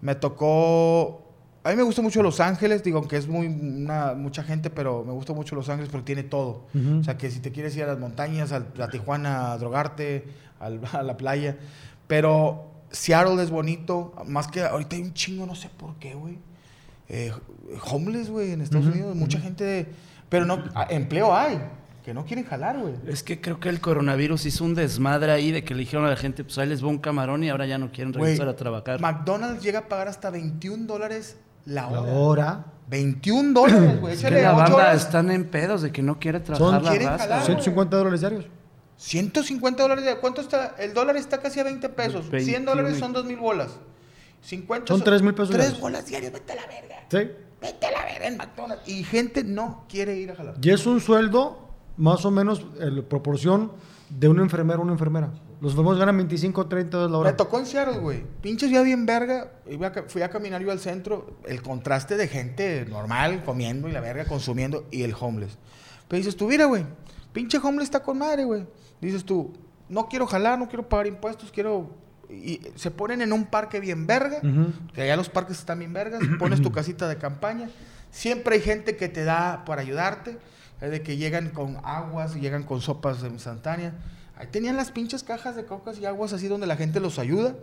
me 0.03 0.15
tocó. 0.15 1.23
A 1.65 1.71
mí 1.71 1.77
me 1.77 1.83
gusta 1.83 2.03
mucho 2.03 2.23
Los 2.23 2.39
Ángeles, 2.41 2.83
digo, 2.85 2.99
aunque 2.99 3.17
es 3.17 3.27
muy 3.29 3.47
una, 3.47 4.13
mucha 4.15 4.43
gente, 4.43 4.69
pero 4.69 5.05
me 5.05 5.13
gusta 5.13 5.33
mucho 5.33 5.55
Los 5.57 5.69
Ángeles 5.71 5.91
porque 5.91 6.05
tiene 6.15 6.23
todo. 6.25 6.67
Ujú. 6.75 7.01
O 7.01 7.05
sea, 7.05 7.17
que 7.17 7.31
si 7.31 7.41
te 7.41 7.51
quieres 7.51 7.75
ir 7.77 7.85
a 7.85 7.87
las 7.87 7.99
montañas, 7.99 8.53
al- 8.53 8.67
a, 8.79 8.89
Tijuana, 8.89 9.53
a 9.53 9.59
drogarte, 9.59 10.25
al- 10.61 10.81
a 10.93 11.03
la 11.03 11.17
playa. 11.17 11.57
Pero 12.07 12.67
Seattle 12.91 13.43
es 13.43 13.51
bonito, 13.51 14.13
más 14.27 14.49
que 14.49 14.63
ahorita 14.63 14.97
hay 14.97 15.03
un 15.03 15.15
chingo, 15.15 15.47
no 15.47 15.55
sé 15.55 15.71
por 15.71 15.95
qué, 15.97 16.15
güey. 16.15 16.39
Eh, 17.09 17.33
homeless, 17.91 18.29
güey, 18.31 18.53
en 18.53 18.61
Estados 18.61 18.87
Ujú, 18.87 18.95
Unidos. 18.97 19.17
Mucha 19.17 19.41
gente. 19.41 19.89
Pero 20.29 20.45
no, 20.45 20.63
a- 20.75 20.85
empleo 20.91 21.35
hay, 21.35 21.59
que 22.09 22.15
no 22.15 22.25
quieren 22.25 22.47
jalar, 22.47 22.79
güey. 22.79 22.95
Es 23.07 23.23
que 23.23 23.39
creo 23.39 23.61
que 23.61 23.69
el 23.69 23.81
coronavirus 23.83 24.47
hizo 24.47 24.65
un 24.65 24.75
desmadre 24.75 25.31
ahí 25.31 25.51
de 25.51 25.63
que 25.63 25.75
le 25.75 25.81
dijeron 25.81 26.07
a 26.07 26.09
la 26.09 26.17
gente, 26.17 26.43
pues 26.43 26.57
ahí 26.57 26.67
les 26.67 26.83
va 26.83 26.89
un 26.89 26.97
camarón 26.97 27.45
y 27.45 27.51
ahora 27.51 27.67
ya 27.67 27.77
no 27.77 27.93
quieren 27.93 28.15
regresar 28.15 28.49
a 28.49 28.57
trabajar. 28.57 28.99
McDonald's 28.99 29.63
llega 29.63 29.81
a 29.81 29.89
pagar 29.89 30.09
hasta 30.09 30.31
21 30.31 30.87
dólares 30.87 31.37
la 31.67 31.83
La 31.83 31.89
hora. 32.01 32.13
hora 32.15 32.65
21 32.89 33.53
dólares, 33.53 34.01
güey. 34.01 34.15
Es 34.15 34.23
que 34.23 34.31
la 34.31 34.53
banda 34.53 34.75
horas. 34.77 35.03
están 35.05 35.31
en 35.31 35.45
pedos 35.51 35.83
de 35.83 35.93
que 35.93 36.01
no 36.01 36.19
quiere 36.19 36.41
trabajar 36.41 36.83
la 36.83 36.89
quieren 36.91 37.09
raza. 37.09 37.25
jalar, 37.25 37.39
güey. 37.41 37.47
150 37.47 37.97
dólares 37.99 38.21
diarios. 38.21 38.47
150 38.97 39.83
dólares. 39.83 40.05
de- 40.07 40.17
¿Cuánto 40.17 40.41
está? 40.41 40.75
El 40.79 40.95
dólar 40.95 41.17
está 41.19 41.43
casi 41.43 41.61
a 41.61 41.65
20 41.65 41.91
pesos. 41.91 42.23
100 42.31 42.31
21. 42.31 42.65
dólares 42.71 42.99
son 42.99 43.13
2 43.13 43.27
mil 43.27 43.37
bolas. 43.37 43.79
50 44.41 44.87
Son 44.87 45.03
3,000 45.05 45.35
pesos 45.35 45.51
3 45.51 45.61
diarios. 45.61 45.81
bolas 45.81 46.07
diarias, 46.07 46.33
vete 46.33 46.53
a 46.53 46.57
la 46.57 46.67
verga. 46.67 46.97
Sí. 47.11 47.31
Vete 47.61 47.87
a 47.87 47.91
la 47.91 48.05
verga 48.07 48.27
en 48.29 48.37
McDonald's. 48.39 48.89
Y 48.89 49.05
gente 49.05 49.45
no 49.45 49.85
quiere 49.89 50.17
ir 50.17 50.31
a 50.31 50.37
jalar. 50.37 50.55
Y 50.63 50.71
es 50.71 50.87
un 50.87 51.01
sueldo 51.01 51.68
más 51.99 52.25
o 52.25 52.31
menos 52.31 52.65
en 52.81 53.05
proporción 53.05 53.73
de 54.09 54.29
un 54.29 54.41
enfermero 54.41 54.81
a 54.81 54.83
una 54.85 54.93
enfermera. 54.93 55.31
Los 55.61 55.73
enfermeros 55.73 55.99
ganan 55.99 56.17
25 56.17 56.61
o 56.61 56.67
30 56.67 56.97
dólares 56.97 57.11
la 57.13 57.19
Me 57.19 57.21
hora. 57.29 57.37
tocó 57.37 57.59
en 57.59 57.67
Seattle, 57.67 57.99
güey. 57.99 58.23
Pinche 58.41 58.69
ciudad 58.69 58.85
bien 58.85 59.05
verga. 59.05 59.51
Fui 60.07 60.23
a 60.23 60.31
caminar 60.31 60.63
yo 60.63 60.71
al 60.71 60.79
centro. 60.79 61.37
El 61.47 61.61
contraste 61.63 62.17
de 62.17 62.29
gente 62.29 62.87
normal, 62.89 63.43
comiendo 63.45 63.89
y 63.89 63.93
la 63.93 64.01
verga, 64.01 64.25
consumiendo, 64.25 64.87
y 64.91 65.03
el 65.03 65.15
homeless. 65.19 65.59
Pero 66.07 66.19
dices 66.19 66.37
tú, 66.37 66.47
mira, 66.49 66.65
güey. 66.67 66.87
Pinche 67.33 67.59
homeless 67.59 67.85
está 67.89 68.03
con 68.03 68.19
madre, 68.19 68.45
güey. 68.45 68.67
Dices 69.01 69.25
tú, 69.25 69.53
no 69.89 70.07
quiero 70.09 70.27
jalar, 70.27 70.59
no 70.59 70.69
quiero 70.69 70.89
pagar 70.89 71.09
impuestos, 71.09 71.51
quiero. 71.51 71.91
Y 72.31 72.61
se 72.77 72.91
ponen 72.93 73.21
en 73.21 73.33
un 73.33 73.47
parque 73.47 73.81
bien 73.81 74.07
verga. 74.07 74.39
Ujú. 74.43 74.73
Que 74.95 75.03
allá 75.03 75.17
los 75.17 75.29
parques 75.29 75.59
están 75.59 75.81
bien 75.81 75.93
vergas. 75.93 76.21
Pones 76.39 76.63
tu 76.63 76.71
casita 76.73 77.09
de 77.09 77.17
campaña. 77.19 77.69
Siempre 78.13 78.55
hay 78.57 78.63
gente 78.63 78.97
que 78.97 79.09
te 79.09 79.25
da 79.25 79.65
para 79.67 79.83
ayudarte. 79.83 80.39
Es 80.81 80.91
de 80.91 81.03
que 81.03 81.17
llegan 81.17 81.51
con 81.51 81.79
aguas 81.85 82.37
y 82.37 82.41
llegan 82.41 82.63
con 82.63 82.81
sopas 82.81 83.23
instantáneas. 83.23 83.95
Ahí 84.37 84.47
tenían 84.47 84.77
las 84.77 84.93
pinches 84.93 85.25
cajas 85.25 85.57
de 85.57 85.65
cocas 85.65 85.99
y 85.99 86.07
aguas 86.07 86.33
así 86.33 86.47
donde 86.47 86.67
la 86.67 86.77
gente 86.77 87.01
los 87.01 87.19
ayuda. 87.19 87.57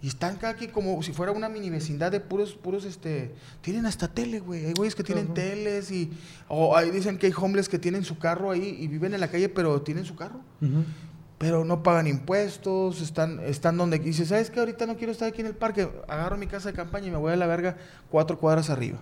Y 0.00 0.08
están 0.08 0.36
cada 0.36 0.52
aquí 0.52 0.66
como 0.66 1.00
si 1.02 1.12
fuera 1.12 1.30
una 1.30 1.48
mini 1.48 1.70
vecindad 1.70 2.10
de 2.10 2.18
puros, 2.18 2.54
puros, 2.54 2.84
este... 2.84 3.34
Tienen 3.60 3.86
hasta 3.86 4.08
tele, 4.08 4.40
güey. 4.40 4.66
Hay 4.66 4.72
güeyes 4.72 4.96
que 4.96 5.04
tienen 5.04 5.32
teles 5.32 5.92
y... 5.92 6.10
O 6.48 6.76
ahí 6.76 6.90
dicen 6.90 7.18
que 7.18 7.26
hay 7.26 7.32
homeless 7.36 7.68
que 7.68 7.78
tienen 7.78 8.04
su 8.04 8.18
carro 8.18 8.50
ahí 8.50 8.76
y 8.80 8.88
viven 8.88 9.14
en 9.14 9.20
la 9.20 9.28
calle, 9.28 9.48
pero 9.48 9.82
tienen 9.82 10.04
su 10.04 10.16
carro. 10.16 10.40
Pero 11.38 11.64
no 11.64 11.84
pagan 11.84 12.08
impuestos, 12.08 13.00
están, 13.00 13.40
están 13.40 13.76
donde... 13.76 13.96
Y 13.98 14.00
dices, 14.00 14.28
¿sabes 14.28 14.50
qué? 14.50 14.60
Ahorita 14.60 14.86
no 14.86 14.96
quiero 14.96 15.12
estar 15.12 15.28
aquí 15.28 15.40
en 15.40 15.48
el 15.48 15.54
parque. 15.54 15.88
Agarro 16.08 16.36
mi 16.36 16.48
casa 16.48 16.70
de 16.70 16.74
campaña 16.74 17.06
y 17.06 17.10
me 17.10 17.16
voy 17.16 17.32
a 17.32 17.36
la 17.36 17.46
verga 17.46 17.76
cuatro 18.10 18.38
cuadras 18.38 18.70
arriba. 18.70 18.98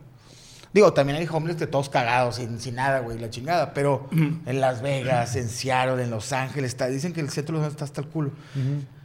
Digo, 0.72 0.92
también 0.92 1.18
hay 1.18 1.26
homeless 1.30 1.58
de 1.58 1.66
todos 1.66 1.88
cagados, 1.88 2.36
sin, 2.36 2.60
sin 2.60 2.76
nada, 2.76 3.00
güey, 3.00 3.18
la 3.18 3.28
chingada. 3.30 3.74
Pero 3.74 4.08
en 4.12 4.60
Las 4.60 4.82
Vegas, 4.82 5.34
en 5.36 5.48
Seattle, 5.48 6.02
en 6.02 6.10
Los 6.10 6.32
Ángeles, 6.32 6.70
está, 6.70 6.86
dicen 6.86 7.12
que 7.12 7.20
el 7.20 7.30
centro 7.30 7.54
de 7.56 7.58
Los 7.58 7.66
Ángeles 7.66 7.74
está 7.74 7.84
hasta 7.86 8.00
el 8.02 8.06
culo. 8.08 8.30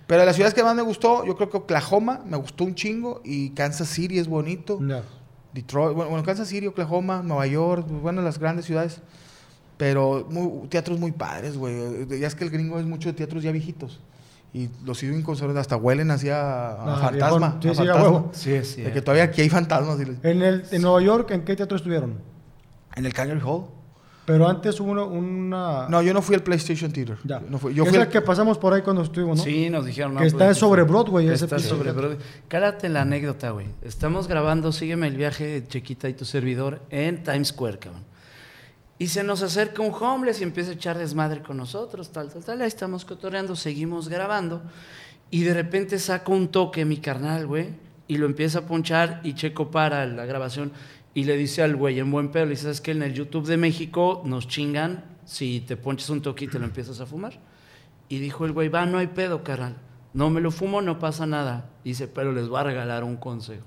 Pero 0.07 0.19
de 0.19 0.25
las 0.27 0.35
ciudades 0.35 0.53
que 0.53 0.61
más 0.63 0.75
me 0.75 0.83
gustó, 0.83 1.25
yo 1.25 1.35
creo 1.35 1.49
que 1.49 1.57
Oklahoma 1.57 2.21
me 2.25 2.37
gustó 2.37 2.63
un 2.63 2.75
chingo 2.75 3.21
y 3.23 3.49
Kansas 3.51 3.87
City 3.87 4.19
es 4.19 4.27
bonito. 4.27 4.79
Ya. 4.87 5.01
Detroit, 5.53 5.95
bueno, 5.95 6.11
bueno, 6.11 6.23
Kansas 6.25 6.47
City, 6.49 6.67
Oklahoma, 6.67 7.21
Nueva 7.23 7.47
York, 7.47 7.87
bueno, 7.89 8.21
las 8.21 8.37
grandes 8.37 8.65
ciudades. 8.65 9.01
Pero 9.77 10.27
muy- 10.29 10.67
teatros 10.67 10.99
muy 10.99 11.11
padres, 11.11 11.57
güey. 11.57 12.07
Ya 12.19 12.27
es 12.27 12.35
que 12.35 12.43
el 12.43 12.49
gringo 12.51 12.79
es 12.79 12.85
mucho 12.85 13.09
de 13.09 13.13
teatros 13.13 13.41
ya 13.43 13.51
viejitos. 13.51 13.99
Y 14.55 14.69
los 14.85 14.97
siguen 14.99 15.21
conservando, 15.21 15.59
hasta 15.59 15.75
huelen 15.75 16.11
así 16.11 16.29
a, 16.29 16.69
a 16.69 16.95
Ah, 16.95 16.97
fantasma. 17.09 17.57
Sí, 17.61 17.67
a 17.67 17.71
sí, 17.71 17.77
fantasma. 17.77 18.03
huevo. 18.03 18.29
Sí, 18.33 18.53
es 18.53 18.77
De 18.77 18.91
que 18.93 19.01
todavía 19.01 19.23
aquí 19.25 19.41
hay 19.41 19.49
fantasmas. 19.49 19.99
y 19.99 20.05
les- 20.05 20.23
En, 20.23 20.41
el, 20.41 20.63
en 20.71 20.81
Nueva 20.81 21.01
York, 21.01 21.31
¿en 21.31 21.43
qué 21.43 21.57
teatro 21.57 21.75
estuvieron? 21.75 22.19
En 22.95 23.05
el 23.05 23.13
Carnegie 23.13 23.43
Hall. 23.43 23.65
Pero 24.25 24.47
antes 24.47 24.79
hubo 24.79 24.91
una... 24.91 25.03
una- 25.03 25.89
No, 25.89 26.01
yo 26.01 26.13
no 26.13 26.21
fui 26.21 26.35
al 26.35 26.41
PlayStation 26.41 26.89
Theater. 26.91 27.17
Ya. 27.25 27.41
No 27.41 27.59
fui. 27.59 27.73
Yo 27.73 27.83
es 27.83 27.89
fui 27.89 27.97
al- 27.99 28.07
que 28.07 28.21
pasamos 28.21 28.57
por 28.57 28.73
ahí 28.73 28.81
cuando 28.81 29.01
estuvimos, 29.03 29.37
¿no? 29.39 29.43
Sí, 29.43 29.69
nos 29.69 29.85
dijeron. 29.85 30.13
no, 30.13 30.21
Que 30.21 30.27
está 30.27 30.45
pues, 30.45 30.57
sobre 30.57 30.83
Broadway, 30.83 31.27
que 31.27 31.33
ese 31.33 31.45
Está 31.45 31.59
sobre. 31.59 31.91
Broadway. 31.91 32.17
Cálate 32.47 32.87
la 32.87 33.01
anécdota, 33.01 33.49
güey. 33.51 33.67
Estamos 33.81 34.27
grabando 34.29 34.71
Sígueme 34.71 35.07
el 35.09 35.17
viaje, 35.17 35.65
Chequita 35.67 36.07
y 36.07 36.13
tu 36.13 36.23
servidor, 36.23 36.81
en 36.89 37.23
Times 37.23 37.49
Square, 37.49 37.77
cabrón. 37.77 38.03
Y 38.97 39.07
se 39.07 39.23
nos 39.23 39.41
acerca 39.41 39.81
un 39.81 39.93
homeless 39.93 40.39
y 40.39 40.43
empieza 40.43 40.71
a 40.71 40.73
echar 40.75 40.97
desmadre 40.97 41.41
con 41.41 41.57
nosotros, 41.57 42.11
tal, 42.11 42.31
tal, 42.31 42.43
tal. 42.43 42.61
Ahí 42.61 42.67
estamos 42.67 43.03
cotorreando, 43.03 43.55
seguimos 43.55 44.07
grabando. 44.07 44.61
Y 45.31 45.43
de 45.43 45.53
repente 45.53 45.99
saca 45.99 46.31
un 46.31 46.47
toque 46.47 46.85
mi 46.85 46.97
carnal, 46.97 47.45
güey, 47.45 47.69
y 48.07 48.17
lo 48.17 48.25
empieza 48.25 48.59
a 48.59 48.65
ponchar 48.65 49.19
y 49.23 49.33
Checo 49.33 49.71
para 49.71 50.05
la 50.05 50.25
grabación 50.25 50.71
y 51.15 51.23
le 51.23 51.37
dice 51.37 51.63
al 51.63 51.77
güey 51.77 51.99
en 51.99 52.11
buen 52.11 52.29
pedo, 52.29 52.43
le 52.43 52.51
dice, 52.51 52.63
¿sabes 52.63 52.81
que 52.81 52.91
En 52.91 53.01
el 53.01 53.13
YouTube 53.13 53.47
de 53.47 53.57
México 53.57 54.21
nos 54.25 54.47
chingan 54.49 55.05
si 55.23 55.61
te 55.61 55.77
ponches 55.77 56.09
un 56.09 56.21
toque 56.21 56.45
y 56.45 56.47
te 56.49 56.59
lo 56.59 56.65
empiezas 56.65 56.99
a 56.99 57.05
fumar. 57.05 57.39
Y 58.09 58.19
dijo 58.19 58.45
el 58.45 58.51
güey, 58.51 58.67
va, 58.67 58.85
no 58.85 58.97
hay 58.97 59.07
pedo, 59.07 59.43
carnal. 59.43 59.77
No 60.13 60.29
me 60.29 60.41
lo 60.41 60.51
fumo, 60.51 60.81
no 60.81 60.99
pasa 60.99 61.25
nada. 61.25 61.69
Dice, 61.83 62.07
pero 62.07 62.33
les 62.33 62.49
voy 62.49 62.59
a 62.59 62.63
regalar 62.63 63.03
un 63.03 63.15
consejo. 63.15 63.65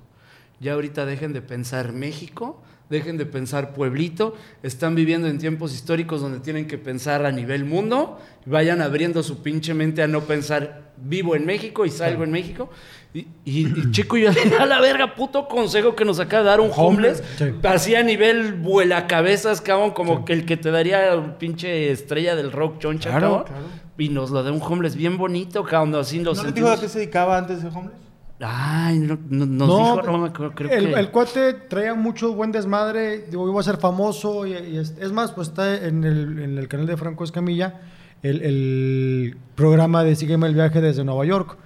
Ya 0.60 0.74
ahorita 0.74 1.06
dejen 1.06 1.32
de 1.32 1.40
pensar 1.40 1.92
México, 1.92 2.62
dejen 2.90 3.16
de 3.18 3.26
pensar 3.26 3.74
pueblito, 3.74 4.34
están 4.62 4.94
viviendo 4.94 5.28
en 5.28 5.38
tiempos 5.38 5.74
históricos 5.74 6.20
donde 6.20 6.40
tienen 6.40 6.66
que 6.66 6.78
pensar 6.78 7.26
a 7.26 7.32
nivel 7.32 7.64
mundo, 7.64 8.18
vayan 8.46 8.80
abriendo 8.80 9.22
su 9.22 9.42
pinche 9.42 9.74
mente 9.74 10.02
a 10.02 10.08
no 10.08 10.22
pensar 10.22 10.92
vivo 10.96 11.36
en 11.36 11.44
México 11.46 11.84
y 11.86 11.90
salgo 11.90 12.24
en 12.24 12.30
México. 12.30 12.70
Y, 13.14 13.20
y, 13.44 13.66
y 13.66 13.90
Chico, 13.90 14.16
yo 14.16 14.30
a 14.60 14.66
la 14.66 14.80
verga, 14.80 15.14
puto 15.14 15.48
consejo 15.48 15.94
que 15.96 16.04
nos 16.04 16.18
acaba 16.18 16.42
de 16.42 16.48
dar 16.48 16.60
un 16.60 16.70
homeless, 16.74 17.22
Sí. 17.38 17.44
así 17.62 17.94
a 17.94 18.02
nivel 18.02 18.54
vuela 18.54 19.06
cabezas, 19.06 19.60
cabrón, 19.60 19.90
como 19.92 20.24
que 20.24 20.32
el 20.32 20.44
que 20.46 20.56
te 20.56 20.70
daría 20.70 21.14
un 21.16 21.34
pinche 21.38 21.90
estrella 21.90 22.36
del 22.36 22.52
rock 22.52 22.78
choncha, 22.80 23.10
Claro, 23.10 23.44
cabrón. 23.44 23.44
claro. 23.46 23.88
Y 23.98 24.08
nos 24.10 24.30
lo 24.30 24.42
da 24.42 24.52
un 24.52 24.62
homeless 24.62 24.94
bien 24.96 25.18
bonito, 25.18 25.64
cabrón, 25.64 25.94
así 25.96 26.20
lo 26.20 26.32
¿No 26.34 26.42
les 26.44 26.54
dijo 26.54 26.68
a 26.68 26.78
qué 26.80 26.88
se 26.88 27.00
dedicaba 27.00 27.36
antes 27.36 27.62
de 27.62 27.68
homeless? 27.68 27.98
Ay, 28.40 28.98
no, 29.00 29.18
no- 29.28 29.46
nos 29.46 29.68
dijo, 29.68 30.02
no 30.02 30.18
me 30.18 30.28
acuerdo, 30.28 30.54
creo 30.54 30.70
el, 30.70 30.92
que... 30.94 31.00
el 31.00 31.10
cuate 31.10 31.54
traía 31.54 31.94
mucho 31.94 32.32
buen 32.34 32.52
desmadre, 32.52 33.26
digo, 33.30 33.48
iba 33.48 33.58
a 33.60 33.64
ser 33.64 33.78
famoso, 33.78 34.46
y, 34.46 34.52
y 34.52 34.76
es, 34.76 34.94
es 35.00 35.10
más, 35.10 35.32
pues 35.32 35.48
está 35.48 35.74
en 35.84 36.04
el, 36.04 36.38
en 36.38 36.56
el 36.58 36.68
canal 36.68 36.86
de 36.86 36.96
Franco 36.96 37.24
Escamilla 37.24 37.80
el, 38.22 38.42
el 38.42 39.36
programa 39.56 40.04
de 40.04 40.14
Sígueme 40.16 40.46
el 40.46 40.54
viaje 40.54 40.80
desde 40.80 41.04
Nueva 41.04 41.24
York. 41.24 41.56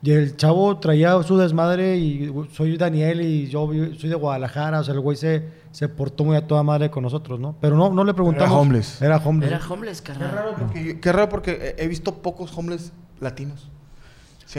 Y 0.00 0.12
el 0.12 0.36
chavo 0.36 0.78
traía 0.78 1.20
su 1.24 1.36
desmadre 1.38 1.96
y 1.96 2.32
soy 2.52 2.76
Daniel 2.76 3.20
y 3.20 3.48
yo 3.48 3.68
soy 3.98 4.08
de 4.08 4.14
Guadalajara, 4.14 4.78
o 4.78 4.84
sea, 4.84 4.94
el 4.94 5.00
güey 5.00 5.16
se, 5.16 5.48
se 5.72 5.88
portó 5.88 6.24
muy 6.24 6.36
a 6.36 6.46
toda 6.46 6.62
madre 6.62 6.88
con 6.88 7.02
nosotros, 7.02 7.40
¿no? 7.40 7.56
Pero 7.60 7.76
no, 7.76 7.90
no 7.92 8.04
le 8.04 8.14
preguntamos. 8.14 8.48
Era 8.52 8.60
homeless. 8.60 9.02
Era 9.02 9.16
homeless. 9.16 9.50
Era 9.50 9.60
homeless, 9.68 10.00
Qué 10.02 10.12
carnal. 10.12 10.30
raro 10.32 10.54
porque, 10.56 11.00
qué 11.00 11.12
raro 11.12 11.28
porque 11.28 11.74
he 11.76 11.88
visto 11.88 12.14
pocos 12.22 12.56
homeless 12.56 12.92
latinos. 13.18 13.68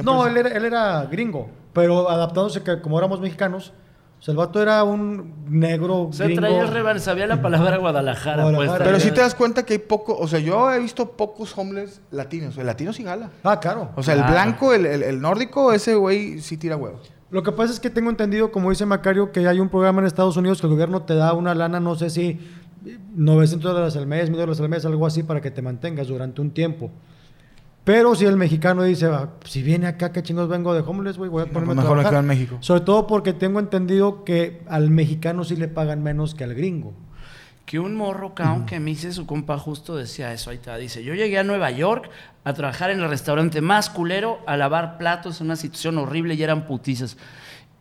No, 0.03 0.25
él 0.27 0.37
era, 0.37 0.49
él 0.49 0.65
era 0.65 1.05
gringo, 1.05 1.49
pero 1.73 2.09
adaptándose 2.09 2.61
que 2.63 2.79
como 2.81 2.97
éramos 2.97 3.19
mexicanos, 3.19 3.73
o 4.19 4.21
sea, 4.21 4.33
el 4.33 4.37
vato 4.37 4.61
era 4.61 4.83
un 4.83 5.33
negro 5.49 6.09
Se 6.11 6.25
gringo. 6.25 6.41
traía 6.41 6.61
el 6.91 6.99
sabía 6.99 7.25
la 7.27 7.41
palabra 7.41 7.77
Guadalajara. 7.77 8.43
Guadalajara. 8.43 8.55
pues, 8.55 8.77
Pero 8.79 8.89
traía- 8.97 8.99
sí 8.99 9.11
te 9.11 9.21
das 9.21 9.33
cuenta 9.35 9.63
que 9.63 9.73
hay 9.73 9.79
poco, 9.79 10.17
o 10.17 10.27
sea, 10.27 10.39
yo 10.39 10.71
he 10.71 10.79
visto 10.79 11.11
pocos 11.13 11.57
homeless 11.57 12.01
latinos. 12.11 12.57
El 12.57 12.65
latino 12.67 12.91
sí 12.93 13.03
gala. 13.03 13.29
Ah, 13.43 13.59
claro. 13.59 13.91
O 13.95 14.03
sea, 14.03 14.13
el 14.15 14.23
blanco, 14.23 14.73
el, 14.73 14.85
el- 14.85 15.03
el 15.03 15.21
nórdico, 15.21 15.71
ese 15.73 15.95
güey 15.95 16.39
sí 16.41 16.57
tira 16.57 16.75
huevos. 16.75 17.11
Lo 17.31 17.43
que 17.43 17.51
pasa 17.51 17.71
es 17.71 17.79
que 17.79 17.89
tengo 17.89 18.09
entendido, 18.09 18.51
como 18.51 18.71
dice 18.71 18.85
Macario, 18.85 19.31
que 19.31 19.47
hay 19.47 19.59
un 19.59 19.69
programa 19.69 20.01
en 20.01 20.07
Estados 20.07 20.35
Unidos 20.35 20.59
que 20.61 20.67
el 20.67 20.73
gobierno 20.73 21.03
te 21.03 21.13
da 21.15 21.33
una 21.33 21.53
lana, 21.55 21.79
no 21.79 21.95
sé 21.95 22.09
si 22.09 22.39
900 23.15 23.71
dólares 23.73 23.95
al 23.95 24.07
mes, 24.07 24.29
1000 24.29 24.39
dólares 24.39 24.59
al 24.59 24.69
mes, 24.69 24.85
algo 24.85 25.05
así, 25.05 25.23
para 25.23 25.39
que 25.41 25.51
te 25.51 25.61
mantengas 25.61 26.07
durante 26.07 26.41
un 26.41 26.51
tiempo. 26.51 26.89
Pero 27.89 28.13
si 28.13 28.23
el 28.25 28.37
mexicano 28.37 28.83
dice, 28.83 29.07
"Ah, 29.07 29.29
si 29.45 29.63
viene 29.63 29.87
acá, 29.87 30.11
¿qué 30.11 30.21
chingos 30.21 30.47
vengo 30.47 30.75
de 30.75 30.81
homeless, 30.81 31.17
güey? 31.17 31.27
Voy 31.27 31.41
a 31.41 31.45
ponerme 31.47 31.71
a 31.71 31.75
mejor 31.77 31.87
trabajar". 31.93 32.11
quedo 32.11 32.19
en 32.19 32.27
México. 32.27 32.57
Sobre 32.59 32.81
todo 32.81 33.07
porque 33.07 33.33
tengo 33.33 33.59
entendido 33.59 34.23
que 34.23 34.61
al 34.67 34.91
mexicano 34.91 35.43
sí 35.43 35.55
le 35.55 35.69
pagan 35.69 36.03
menos 36.03 36.35
que 36.35 36.43
al 36.43 36.53
gringo. 36.53 36.93
Que 37.65 37.79
un 37.79 37.95
morro, 37.95 38.35
cabrón, 38.35 38.67
que 38.67 38.79
me 38.79 38.91
hice 38.91 39.11
su 39.11 39.25
compa 39.25 39.57
justo 39.57 39.95
decía 39.95 40.31
eso. 40.31 40.51
Ahí 40.51 40.57
está. 40.57 40.77
Dice: 40.77 41.03
Yo 41.03 41.15
llegué 41.15 41.39
a 41.39 41.43
Nueva 41.43 41.71
York 41.71 42.11
a 42.43 42.53
trabajar 42.53 42.91
en 42.91 42.99
el 42.99 43.09
restaurante 43.09 43.59
más 43.59 43.89
culero, 43.89 44.37
a 44.45 44.55
lavar 44.55 44.99
platos, 44.99 45.41
en 45.41 45.47
una 45.47 45.55
situación 45.55 45.97
horrible 45.97 46.35
y 46.35 46.43
eran 46.43 46.67
putizas. 46.67 47.17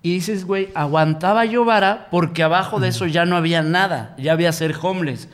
Y 0.01 0.15
dices, 0.15 0.47
güey, 0.47 0.71
aguantaba 0.75 1.45
yo 1.45 1.67
vara 1.67 2.09
porque 2.11 2.43
abajo 2.43 2.81
de 2.81 2.89
eso 2.89 3.05
ya 3.05 3.27
no 3.27 3.37
había 3.37 3.61
nada. 3.61 4.15
Ya 4.17 4.33
había 4.33 4.53
ser 4.53 4.75
homeless. 4.81 5.29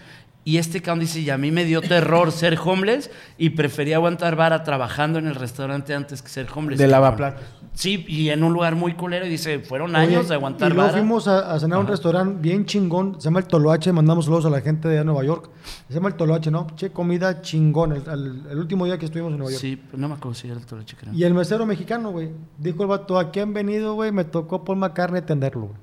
Y 0.47 0.59
este 0.59 0.83
cabrón 0.83 1.01
dice: 1.01 1.21
Y 1.21 1.31
a 1.31 1.39
mí 1.39 1.51
me 1.51 1.65
dio 1.65 1.81
terror 1.81 2.31
ser 2.31 2.59
homeless 2.63 3.11
y 3.39 3.51
prefería 3.51 3.97
aguantar 3.97 4.37
vara 4.37 4.63
trabajando 4.63 5.19
en 5.19 5.27
el 5.27 5.35
restaurante 5.37 5.95
antes 5.95 6.21
que 6.21 6.29
ser 6.29 6.47
homeless. 6.55 6.79
De 6.79 6.85
cabrón". 6.85 7.03
lavaplatos. 7.03 7.45
Sí, 7.73 8.05
y 8.07 8.29
en 8.29 8.45
un 8.45 8.53
lugar 8.53 8.77
muy 8.77 8.93
culero. 8.95 9.27
Y 9.27 9.31
dice: 9.31 9.61
Fueron 9.61 9.97
Oye, 9.97 10.05
años 10.05 10.29
de 10.29 10.35
aguantar 10.35 10.71
Y 10.71 10.75
luego 10.75 10.89
vara. 10.89 10.99
fuimos 10.99 11.27
a, 11.29 11.51
a 11.53 11.59
cenar 11.59 11.79
a 11.79 11.81
un 11.81 11.87
restaurante 11.87 12.37
bien 12.41 12.67
chingón, 12.67 13.15
se 13.21 13.25
llama 13.25 13.41
el 13.41 13.47
Toloache, 13.47 13.91
mandamos 13.91 14.27
saludos 14.27 14.45
a 14.45 14.51
la 14.51 14.61
gente 14.61 14.87
de 14.87 15.03
Nueva 15.03 15.25
York. 15.25 15.51
Se 15.89 15.95
llama 15.95 16.09
el 16.11 16.15
Toloache, 16.15 16.51
¿no? 16.51 16.67
Che, 16.77 16.91
comida 16.91 17.41
chingón, 17.41 17.93
el, 17.93 18.03
el- 18.07 18.43
el 18.51 18.59
último 18.59 18.85
día 18.85 18.99
que 18.99 19.07
estuvimos 19.07 19.33
en 19.33 19.39
Nueva 19.39 19.51
York. 19.51 19.61
Sí, 19.63 19.83
no 19.95 20.09
me 20.09 20.15
acuerdo 20.15 20.35
si 20.35 20.49
era 20.49 20.59
el 20.61 20.67
Toloche, 20.67 20.95
creo. 21.01 21.15
Y 21.15 21.25
el 21.25 21.33
mesero 21.33 21.65
mexicano, 21.65 22.11
güey, 22.11 22.31
dijo 22.59 22.83
el 22.83 22.89
vato, 22.91 23.19
aquí 23.19 23.41
han 23.41 23.55
venido, 23.55 23.95
güey, 23.95 24.13
me 24.13 24.25
tocó 24.25 24.63
Paul 24.63 24.77
McCartney 24.79 25.23
atenderlo, 25.23 25.63
güey. 25.69 25.79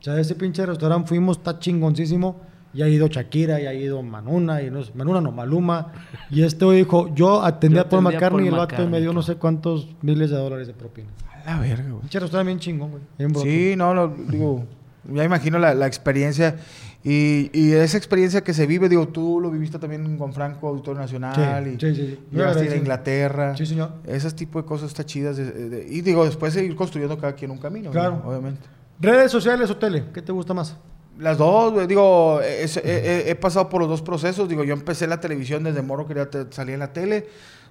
O 0.00 0.02
sea, 0.02 0.18
ese 0.18 0.34
pinche 0.34 0.66
restaurante 0.66 1.06
fuimos, 1.08 1.36
está 1.38 1.58
chingoncísimo. 1.60 2.40
Y 2.74 2.80
ha 2.82 2.88
ido 2.88 3.06
Shakira, 3.08 3.60
y 3.60 3.66
ha 3.66 3.74
ido 3.74 4.02
Manuna, 4.02 4.62
y 4.62 4.70
no 4.70 4.80
Manuna 4.94 5.20
no, 5.20 5.30
Maluma. 5.32 5.92
Y 6.30 6.42
este 6.42 6.64
güey 6.64 6.78
dijo, 6.78 7.14
yo 7.14 7.42
atendí 7.42 7.76
Yo 7.76 7.82
a 7.82 7.88
Paul 7.88 8.02
McCartney 8.02 8.44
y 8.46 8.48
el 8.48 8.54
vato 8.54 8.88
me 8.88 9.00
dio 9.00 9.12
no 9.12 9.22
sé 9.22 9.34
cuántos 9.36 9.88
miles 10.00 10.30
de 10.30 10.36
dólares 10.36 10.66
de 10.68 10.72
propina. 10.72 11.08
A 11.44 11.56
la 11.56 11.60
verga, 11.60 11.88
güey. 11.90 12.00
Pinche 12.00 12.18
restaurante 12.20 12.46
bien 12.46 12.58
chingón, 12.60 12.90
güey. 12.92 13.34
Sí, 13.44 13.74
no, 13.76 13.92
no, 13.94 14.08
digo, 14.08 14.64
ya 15.12 15.24
imagino 15.24 15.58
la, 15.58 15.74
la 15.74 15.86
experiencia 15.86 16.56
y, 17.04 17.50
y 17.52 17.72
esa 17.72 17.96
experiencia 17.98 18.42
que 18.44 18.54
se 18.54 18.64
vive, 18.66 18.88
digo, 18.88 19.08
tú 19.08 19.40
lo 19.40 19.50
viviste 19.50 19.78
también 19.78 20.16
con 20.16 20.32
Franco, 20.32 20.68
Auditorio 20.68 21.00
Nacional, 21.00 21.64
Sí, 21.64 21.70
y 21.70 21.80
sí, 21.80 21.94
sí, 21.94 22.06
sí. 22.12 22.18
Muy 22.30 22.38
llegaste 22.40 22.62
a 22.62 22.64
ir 22.64 22.72
a. 22.72 22.76
Inglaterra. 22.76 23.56
Sí, 23.56 23.66
señor. 23.66 23.90
Ese 24.06 24.30
tipo 24.30 24.60
de 24.62 24.64
cosas 24.64 24.88
está 24.88 25.04
chidas. 25.04 25.36
de- 25.36 25.68
de- 25.68 25.86
y 25.90 26.00
digo, 26.00 26.24
después 26.24 26.54
seguir 26.54 26.74
construyendo 26.76 27.18
cada 27.18 27.34
quien 27.34 27.50
un 27.50 27.58
camino, 27.58 27.90
Claro. 27.90 28.20
¿no? 28.24 28.30
obviamente. 28.30 28.60
Redes 29.00 29.32
sociales 29.32 29.68
o 29.68 29.76
tele, 29.76 30.04
¿qué 30.14 30.22
te 30.22 30.30
gusta 30.30 30.54
más? 30.54 30.76
Las 31.18 31.38
dos, 31.38 31.86
digo, 31.86 32.40
he, 32.42 33.36
pasado 33.40 33.68
por 33.68 33.80
los 33.80 33.88
dos 33.88 34.02
procesos. 34.02 34.48
Digo, 34.48 34.64
yo 34.64 34.72
empecé 34.72 35.06
la 35.06 35.20
televisión 35.20 35.62
desde 35.64 35.82
morro, 35.82 36.06
quería 36.06 36.28
salir 36.50 36.74
en 36.74 36.80
la 36.80 36.92
tele. 36.92 37.28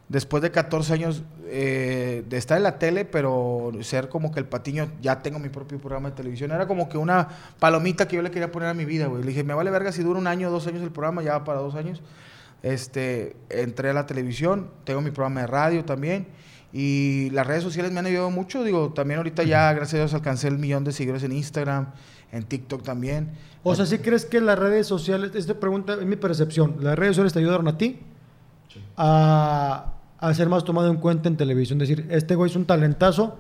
Después 0.09 0.43
de 0.43 0.51
14 0.51 0.93
años 0.93 1.23
eh, 1.45 2.23
de 2.27 2.37
estar 2.37 2.57
en 2.57 2.63
la 2.63 2.77
tele, 2.77 3.05
pero 3.05 3.71
ser 3.81 4.09
como 4.09 4.31
que 4.31 4.41
el 4.41 4.45
patiño, 4.45 4.91
ya 5.01 5.21
tengo 5.21 5.39
mi 5.39 5.47
propio 5.47 5.79
programa 5.79 6.09
de 6.09 6.15
televisión. 6.17 6.51
Era 6.51 6.67
como 6.67 6.89
que 6.89 6.97
una 6.97 7.29
palomita 7.59 8.07
que 8.07 8.17
yo 8.17 8.21
le 8.21 8.29
quería 8.29 8.51
poner 8.51 8.69
a 8.69 8.73
mi 8.73 8.83
vida, 8.83 9.07
güey. 9.07 9.21
Le 9.21 9.29
dije, 9.29 9.43
me 9.43 9.53
vale 9.53 9.71
verga 9.71 9.91
si 9.91 10.03
dura 10.03 10.19
un 10.19 10.27
año 10.27 10.49
o 10.49 10.51
dos 10.51 10.67
años 10.67 10.83
el 10.83 10.91
programa, 10.91 11.23
ya 11.23 11.43
para 11.43 11.59
dos 11.61 11.75
años. 11.75 12.01
Este, 12.61 13.37
entré 13.49 13.89
a 13.89 13.93
la 13.93 14.05
televisión, 14.05 14.69
tengo 14.83 15.01
mi 15.01 15.11
programa 15.11 15.41
de 15.41 15.47
radio 15.47 15.85
también. 15.85 16.27
Y 16.73 17.29
las 17.31 17.45
redes 17.45 17.63
sociales 17.63 17.91
me 17.91 17.99
han 17.99 18.05
ayudado 18.05 18.31
mucho. 18.31 18.63
Digo, 18.63 18.93
también 18.93 19.17
ahorita 19.17 19.43
ya, 19.43 19.71
gracias 19.73 19.95
a 19.95 19.97
Dios, 19.97 20.13
alcancé 20.13 20.47
el 20.47 20.57
millón 20.57 20.83
de 20.83 20.91
seguidores 20.91 21.23
en 21.23 21.33
Instagram, 21.33 21.87
en 22.31 22.43
TikTok 22.43 22.83
también. 22.83 23.31
O 23.63 23.75
sea, 23.75 23.85
¿sí 23.85 23.99
crees 23.99 24.25
que 24.25 24.39
las 24.41 24.57
redes 24.57 24.87
sociales, 24.87 25.31
esta 25.35 25.55
pregunta 25.55 25.93
es 25.93 26.05
mi 26.05 26.15
percepción, 26.15 26.77
las 26.79 26.97
redes 26.97 27.15
sociales 27.15 27.33
te 27.33 27.39
ayudaron 27.39 27.67
a 27.67 27.77
ti 27.77 27.99
a, 28.97 29.93
a 30.17 30.33
ser 30.33 30.49
más 30.49 30.63
tomado 30.63 30.89
en 30.89 30.97
cuenta 30.97 31.29
en 31.29 31.37
televisión? 31.37 31.77
Decir, 31.77 32.07
este 32.09 32.35
güey 32.35 32.49
es 32.49 32.55
un 32.55 32.65
talentazo 32.65 33.37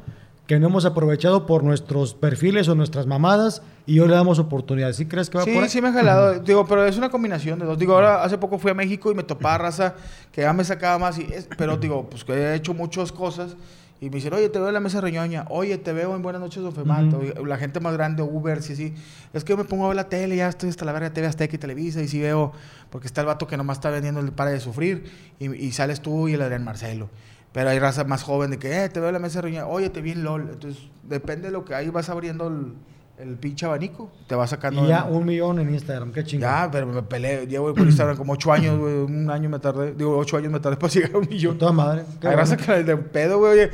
que 0.47 0.59
no 0.59 0.67
hemos 0.67 0.83
aprovechado 0.85 1.45
por 1.45 1.63
nuestros 1.63 2.13
perfiles 2.13 2.67
o 2.67 2.75
nuestras 2.75 3.07
mamadas 3.07 3.61
y 3.85 3.99
hoy 3.99 4.09
le 4.09 4.15
damos 4.15 4.37
oportunidades. 4.37 4.97
¿Sí 4.97 5.05
crees 5.05 5.29
que 5.29 5.37
va 5.37 5.43
Sí, 5.45 5.51
por 5.53 5.63
ahí? 5.63 5.69
sí 5.69 5.81
me 5.81 5.87
ha 5.89 5.93
jalado. 5.93 6.39
Digo, 6.39 6.65
pero 6.67 6.85
es 6.85 6.97
una 6.97 7.09
combinación 7.09 7.57
de 7.59 7.65
dos. 7.65 7.77
Digo, 7.79 7.93
ahora 7.93 8.23
hace 8.23 8.37
poco 8.37 8.57
fui 8.57 8.71
a 8.71 8.73
México 8.73 9.11
y 9.11 9.15
me 9.15 9.23
topaba 9.23 9.57
raza 9.57 9.95
que 10.31 10.41
ya 10.41 10.51
me 10.51 10.63
sacaba 10.63 10.97
más. 10.99 11.17
Y 11.19 11.23
es- 11.31 11.47
pero 11.57 11.77
digo, 11.77 12.09
pues 12.09 12.23
que 12.25 12.33
he 12.33 12.55
hecho 12.55 12.73
muchas 12.73 13.11
cosas. 13.11 13.55
Y 14.01 14.05
me 14.09 14.15
dicen, 14.15 14.33
oye, 14.33 14.49
te 14.49 14.57
veo 14.57 14.67
en 14.67 14.73
la 14.73 14.79
mesa 14.79 14.99
reñoña. 14.99 15.45
Oye, 15.49 15.77
te 15.77 15.93
veo 15.93 16.15
en 16.15 16.23
Buenas 16.23 16.41
noches, 16.41 16.63
don 16.63 16.73
Femato. 16.73 17.17
Ujú. 17.19 17.43
Y 17.43 17.45
La 17.47 17.57
gente 17.57 17.79
más 17.79 17.93
grande, 17.93 18.23
Uber, 18.23 18.61
sí, 18.63 18.75
sí. 18.75 18.95
Es 19.31 19.43
que 19.43 19.51
yo 19.53 19.57
me 19.57 19.63
pongo 19.63 19.85
a 19.85 19.89
ver 19.89 19.95
la 19.95 20.09
tele, 20.09 20.35
ya 20.35 20.49
estoy 20.49 20.69
hasta 20.69 20.83
la 20.85 20.91
verga 20.91 21.09
de 21.09 21.13
TV 21.15 21.27
Azteca 21.27 21.55
y 21.55 21.59
Televisa. 21.59 22.01
Y 22.01 22.07
sí 22.07 22.19
veo, 22.19 22.51
porque 22.89 23.05
está 23.07 23.21
el 23.21 23.27
vato 23.27 23.45
que 23.45 23.57
nomás 23.57 23.77
está 23.77 23.91
vendiendo 23.91 24.19
el 24.19 24.31
para 24.31 24.49
de 24.49 24.59
sufrir. 24.59 25.05
Y, 25.39 25.53
y 25.53 25.71
sales 25.71 26.01
tú 26.01 26.27
y 26.27 26.33
el 26.33 26.41
Adrián 26.41 26.63
Marcelo. 26.65 27.09
Pero 27.53 27.69
hay 27.69 27.79
raza 27.79 28.03
más 28.05 28.23
joven 28.23 28.51
de 28.51 28.59
que, 28.59 28.83
eh, 28.85 28.89
te 28.89 28.99
veo 28.99 29.09
en 29.09 29.13
la 29.13 29.19
mesa 29.19 29.41
reñoña. 29.41 29.67
Oye, 29.67 29.89
te 29.89 30.01
vi 30.01 30.11
en 30.11 30.23
LOL. 30.23 30.49
Entonces, 30.53 30.81
depende 31.03 31.47
de 31.47 31.51
lo 31.51 31.65
que 31.65 31.75
hay, 31.75 31.89
vas 31.89 32.07
abriendo 32.09 32.47
el, 32.47 32.73
el 33.17 33.35
pinche 33.35 33.65
abanico. 33.65 34.09
Te 34.27 34.35
vas 34.35 34.51
sacando. 34.51 34.85
Y 34.85 34.87
ya 34.87 35.03
de- 35.03 35.11
un 35.11 35.25
millón 35.25 35.59
en 35.59 35.69
Instagram, 35.73 36.13
qué 36.13 36.23
chingón. 36.23 36.49
ya, 36.49 36.69
pero 36.71 36.87
me 36.87 37.01
peleé. 37.03 37.45
Llevo 37.47 37.73
por 37.73 37.85
Instagram 37.85 38.15
como 38.15 38.33
ocho 38.33 38.53
años, 38.53 38.79
güey. 38.79 38.93
Un 38.99 39.29
año 39.29 39.49
me 39.49 39.59
tardé. 39.59 39.93
Digo, 39.93 40.17
ocho 40.17 40.37
años 40.37 40.49
me 40.51 40.59
tardé 40.61 40.77
para 40.77 40.93
llegar 40.93 41.11
a 41.13 41.17
un 41.17 41.27
millón. 41.29 41.57
toda 41.57 41.73
madre. 41.73 42.03
Hay 42.23 42.35
raza 42.35 42.55
bueno. 42.55 42.73
que 42.73 42.83
de 42.85 42.95
pedo, 42.97 43.39
güey. 43.39 43.51
Oye, 43.51 43.71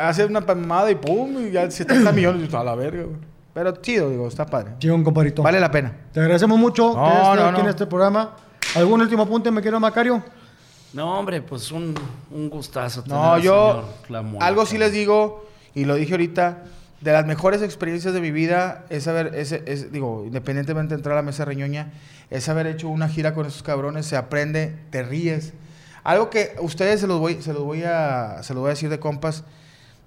hace 0.00 0.24
una 0.24 0.40
palmada 0.40 0.90
y 0.90 0.94
pum, 0.94 1.46
y 1.46 1.50
ya 1.50 1.70
70 1.70 2.10
millones. 2.12 2.44
Y 2.44 2.48
yo, 2.48 2.58
a 2.58 2.64
la 2.64 2.74
verga, 2.74 3.02
güey. 3.04 3.16
Pero 3.52 3.72
chido, 3.72 4.08
digo, 4.08 4.26
está 4.28 4.46
padre. 4.46 4.72
Chingón, 4.78 5.04
compadrito. 5.04 5.42
Vale 5.42 5.60
la 5.60 5.70
pena. 5.70 5.92
Te 6.12 6.20
agradecemos 6.20 6.58
mucho 6.58 6.94
No, 6.94 7.04
que 7.04 7.14
estado 7.14 7.34
no, 7.36 7.42
aquí 7.48 7.58
en 7.60 7.64
no. 7.66 7.70
este 7.70 7.86
programa. 7.86 8.36
¿Algún 8.74 9.00
último 9.00 9.24
apunte, 9.24 9.50
me 9.50 9.60
quiero 9.60 9.78
Macario? 9.80 10.22
No, 10.92 11.18
hombre, 11.18 11.42
pues 11.42 11.70
un, 11.70 11.94
un 12.30 12.48
gustazo. 12.48 13.02
tener 13.02 13.18
No, 13.18 13.32
al 13.34 13.42
yo. 13.42 13.84
señor 14.08 14.42
Algo 14.42 14.64
sí 14.66 14.78
les 14.78 14.92
digo, 14.92 15.46
y 15.74 15.84
lo 15.84 15.94
dije 15.94 16.12
ahorita. 16.12 16.64
De 17.00 17.12
las 17.12 17.24
mejores 17.26 17.62
experiencias 17.62 18.12
de 18.12 18.20
mi 18.20 18.32
vida 18.32 18.84
es 18.90 19.06
haber, 19.06 19.32
es, 19.36 19.52
es- 19.52 19.92
digo, 19.92 20.24
independientemente 20.26 20.94
de 20.94 20.98
entrar 20.98 21.12
a 21.12 21.16
la 21.20 21.22
mesa 21.22 21.44
reñoña, 21.44 21.92
es 22.28 22.48
haber 22.48 22.66
hecho 22.66 22.88
una 22.88 23.08
gira 23.08 23.34
con 23.34 23.46
esos 23.46 23.62
cabrones, 23.62 24.04
se 24.06 24.16
aprende, 24.16 24.74
te 24.90 25.04
ríes. 25.04 25.52
Algo 26.02 26.28
que 26.28 26.56
ustedes 26.60 26.98
se 27.00 27.06
los 27.06 27.20
voy, 27.20 27.40
se 27.40 27.52
los 27.52 27.62
voy 27.62 27.84
a, 27.84 28.42
se 28.42 28.52
los 28.52 28.62
voy 28.62 28.68
a 28.68 28.70
decir 28.70 28.88
de 28.90 28.98
compas, 28.98 29.44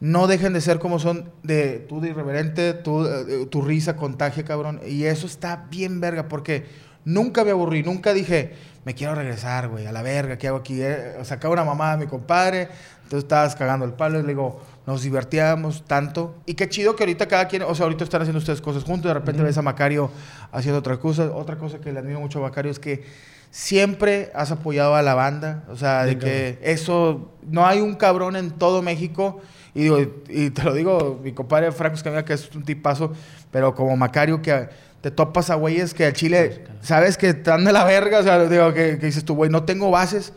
no 0.02 0.28
dejen 0.28 0.52
de 0.52 0.60
ser 0.60 0.80
como 0.80 1.00
son 1.00 1.32
de 1.44 1.80
tú 1.88 2.02
de 2.02 2.10
irreverente, 2.10 2.74
tú, 2.74 3.06
eh, 3.06 3.46
tu 3.50 3.62
risa 3.62 3.96
contagia, 3.96 4.44
cabrón. 4.44 4.82
Y 4.86 5.06
eso 5.06 5.28
está 5.28 5.68
bien 5.70 6.02
verga, 6.02 6.28
porque 6.28 6.66
nunca 7.06 7.44
me 7.44 7.52
aburrí, 7.52 7.84
nunca 7.84 8.14
dije, 8.14 8.54
me 8.86 8.96
quiero 8.96 9.16
regresar, 9.16 9.68
güey, 9.70 9.86
a 9.86 9.92
la 9.92 10.02
verga, 10.02 10.38
¿qué 10.38 10.48
hago 10.48 10.58
aquí? 10.58 10.82
Eh, 10.82 11.18
sacaba 11.24 11.54
una 11.54 11.64
mamada 11.64 11.94
a 11.94 11.98
mi 11.98 12.08
compadre, 12.08 12.68
entonces 13.04 13.24
estabas 13.24 13.56
cagando 13.56 13.86
el 13.86 13.94
palo 13.94 14.20
y 14.20 14.22
le 14.24 14.30
digo, 14.30 14.62
nos 14.88 15.04
divertíamos 15.04 15.86
tanto. 15.86 16.36
Y 16.46 16.56
qué 16.56 16.68
chido 16.70 16.96
que 16.96 17.04
ahorita 17.04 17.28
cada 17.28 17.48
quien, 17.48 17.64
o 17.64 17.76
sea, 17.76 17.84
ahorita 17.84 18.04
están 18.04 18.22
haciendo 18.22 18.40
ustedes 18.40 18.62
cosas 18.62 18.84
juntos, 18.84 19.10
de 19.10 19.14
repente 19.14 19.44
ves 19.44 19.58
a 19.58 19.62
Macario 19.62 20.10
haciendo 20.52 20.80
otra 20.80 20.98
cosa. 20.98 21.32
Otra 21.32 21.58
cosa 21.58 21.80
que 21.80 21.92
le 21.92 22.00
admiro 22.00 22.20
mucho 22.20 22.40
a 22.40 22.44
Macario 22.44 22.72
es 22.72 22.80
que 22.80 23.04
siempre 23.52 24.32
has 24.34 24.52
apoyado 24.52 24.96
a 24.96 25.02
la 25.02 25.14
banda, 25.14 25.66
o 25.70 25.76
sea, 25.76 26.06
de 26.06 26.18
que 26.18 26.58
eso, 26.64 27.32
no 27.44 27.66
hay 27.68 27.82
un 27.82 27.96
cabrón 27.96 28.36
en 28.36 28.52
todo 28.52 28.82
México. 28.82 29.42
Y, 29.74 29.84
digo, 29.84 30.00
y 30.30 30.50
te 30.50 30.64
lo 30.64 30.74
digo, 30.74 31.20
mi 31.24 31.34
compadre 31.34 31.72
Franco 31.72 31.96
Escamilla, 31.96 32.26
que 32.26 32.34
es 32.34 32.54
un 32.56 32.64
tipazo, 32.64 33.14
pero 33.52 33.76
como 33.76 33.96
Macario, 33.96 34.42
que 34.42 34.70
te 35.02 35.12
topas 35.12 35.50
a 35.50 35.56
güeyes 35.56 35.94
que 35.94 36.06
al 36.06 36.14
Chile, 36.14 36.64
sabes 36.82 37.18
que 37.18 37.30
están 37.30 37.66
de 37.66 37.74
la 37.74 37.84
verga, 37.84 38.20
o 38.20 38.24
sea, 38.24 38.44
digo, 38.48 38.74
que, 38.74 38.98
que 39.00 39.06
dices 39.08 39.26
tú, 39.26 39.36
güey, 39.36 39.50
no 39.50 39.64
tengo 39.64 39.90
bases. 39.92 40.34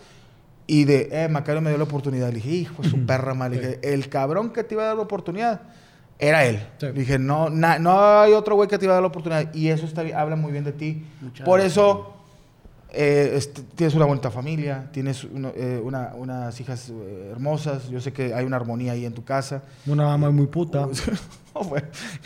Y 0.66 0.84
de, 0.84 1.10
eh, 1.12 1.28
Macario 1.28 1.60
me 1.60 1.68
dio 1.70 1.76
la 1.78 1.84
oportunidad. 1.84 2.28
Le 2.28 2.36
dije, 2.36 2.48
hijo 2.50 2.82
de 2.82 2.88
su 2.88 3.04
perra, 3.04 3.34
mal. 3.34 3.50
Le 3.52 3.58
dije, 3.58 3.80
el 3.82 4.08
cabrón 4.08 4.50
que 4.50 4.64
te 4.64 4.74
iba 4.74 4.84
a 4.84 4.86
dar 4.86 4.96
la 4.96 5.02
oportunidad 5.02 5.60
era 6.18 6.46
él. 6.46 6.66
Sí. 6.78 6.86
Le 6.86 6.92
dije, 6.92 7.18
no, 7.18 7.50
na- 7.50 7.78
no 7.78 8.20
hay 8.22 8.32
otro 8.32 8.54
güey 8.54 8.66
que 8.68 8.78
te 8.78 8.86
iba 8.86 8.94
a 8.94 8.96
dar 8.96 9.02
la 9.02 9.08
oportunidad. 9.08 9.52
Y 9.52 9.68
eso 9.68 9.84
está, 9.84 10.02
habla 10.16 10.36
muy 10.36 10.52
bien 10.52 10.64
de 10.64 10.72
ti. 10.72 11.04
Muchas 11.20 11.44
Por 11.44 11.58
gracias. 11.60 11.72
eso 11.72 12.13
eh, 12.94 13.32
este, 13.34 13.62
tienes 13.74 13.94
una 13.94 14.04
bonita 14.06 14.30
familia, 14.30 14.88
tienes 14.92 15.24
uno- 15.24 15.52
eh, 15.54 15.80
una- 15.84 16.12
unas 16.16 16.58
hijas 16.60 16.90
eh, 16.90 17.28
hermosas. 17.32 17.88
Yo 17.88 18.00
sé 18.00 18.12
que 18.12 18.32
hay 18.34 18.44
una 18.44 18.56
armonía 18.56 18.92
ahí 18.92 19.04
en 19.04 19.12
tu 19.12 19.24
casa. 19.24 19.62
Una 19.86 20.04
mamá 20.04 20.30
muy 20.30 20.46
puta. 20.46 20.88
Oh. 21.56 21.72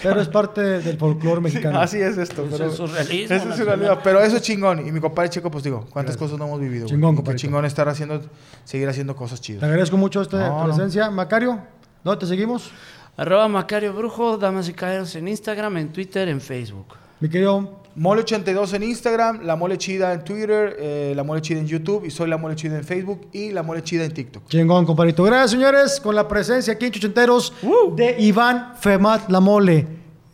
Pero 0.03 0.23
es 0.23 0.29
parte 0.29 0.63
del 0.63 0.97
folclore 0.97 1.41
mexicano. 1.43 1.79
Así 1.81 1.99
es 2.01 2.17
esto. 2.17 2.47
Eso 2.47 2.57
pero- 2.57 2.71
es 2.71 2.77
surrealismo 2.77 3.37
Eso 3.37 3.51
es 3.51 3.57
surrealismo, 3.57 3.99
Pero 4.03 4.21
eso 4.23 4.37
es 4.37 4.43
chingón. 4.43 4.89
Y 4.89 4.91
mi 4.91 5.01
compadre 5.01 5.29
chico, 5.29 5.51
pues 5.51 5.65
digo, 5.65 5.85
cuántas 5.91 6.17
cosas 6.17 6.39
no 6.39 6.47
hemos 6.47 6.59
vivido. 6.59 6.87
Chingón, 6.87 7.15
compadrito. 7.15 7.43
chingón 7.43 7.67
estar 7.67 7.87
haciendo, 7.91 8.23
seguir 8.65 8.89
haciendo 8.89 9.15
cosas 9.15 9.39
Te 9.43 9.45
chidas. 9.49 9.65
agradezco 9.65 9.99
mucho 9.99 10.23
esta 10.23 10.49
No, 10.49 10.61
no. 10.61 10.65
presencia. 10.75 11.11
Macario, 11.11 11.59
¿dónde 12.03 12.21
te 12.21 12.27
seguimos? 12.27 12.71
Arroba 13.19 13.49
Macario 13.49 13.93
Brujo, 13.93 14.39
damas 14.39 14.67
y 14.71 14.73
caballeros 14.73 15.15
en 15.15 15.29
Instagram, 15.29 15.77
en 15.77 15.93
Twitter, 15.93 16.27
en 16.31 16.41
Facebook. 16.41 16.87
Mi 17.21 17.29
querido, 17.29 17.83
Mole82 17.97 18.75
en 18.75 18.83
Instagram, 18.85 19.41
La 19.43 19.57
Mole 19.57 19.77
Chida 19.77 20.13
en 20.13 20.23
Twitter, 20.23 20.77
eh, 20.79 21.13
La 21.17 21.25
Mole 21.25 21.41
Chida 21.43 21.59
en 21.59 21.67
YouTube 21.67 22.05
y 22.05 22.11
soy 22.11 22.29
La 22.29 22.37
Mole 22.37 22.55
Chida 22.55 22.77
en 22.79 22.85
Facebook 22.85 23.29
y 23.33 23.51
La 23.51 23.63
Mole 23.65 23.83
Chida 23.83 24.05
en 24.05 24.13
TikTok. 24.15 24.47
chingón, 24.49 24.87
compadrito. 24.87 25.25
Gracias, 25.25 25.51
señores, 25.53 25.99
con 26.01 26.15
la 26.15 26.29
presencia 26.29 26.75
aquí 26.75 26.87
en 26.87 26.93
Chuchenteros 26.93 27.53
de 27.97 28.17
Iván 28.21 28.75
Femat 28.79 29.29
La 29.31 29.41
Mole. 29.41 29.85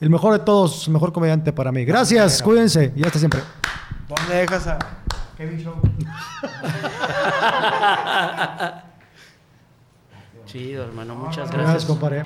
El 0.00 0.10
mejor 0.10 0.34
de 0.34 0.40
todos, 0.40 0.86
el 0.86 0.92
mejor 0.92 1.10
comediante 1.12 1.52
para 1.54 1.72
mí. 1.72 1.84
Gracias, 1.86 2.42
cuídense 2.42 2.92
y 2.94 3.04
hasta 3.06 3.18
siempre. 3.18 3.40
¿Dónde 4.08 4.34
dejas 4.36 4.66
a 4.66 4.78
Kevin 5.38 5.64
Show? 5.64 5.74
Chido, 10.46 10.84
hermano. 10.84 11.14
Muchas 11.14 11.50
Gracias, 11.50 11.62
gracias. 11.62 11.84
compadre. 11.86 12.24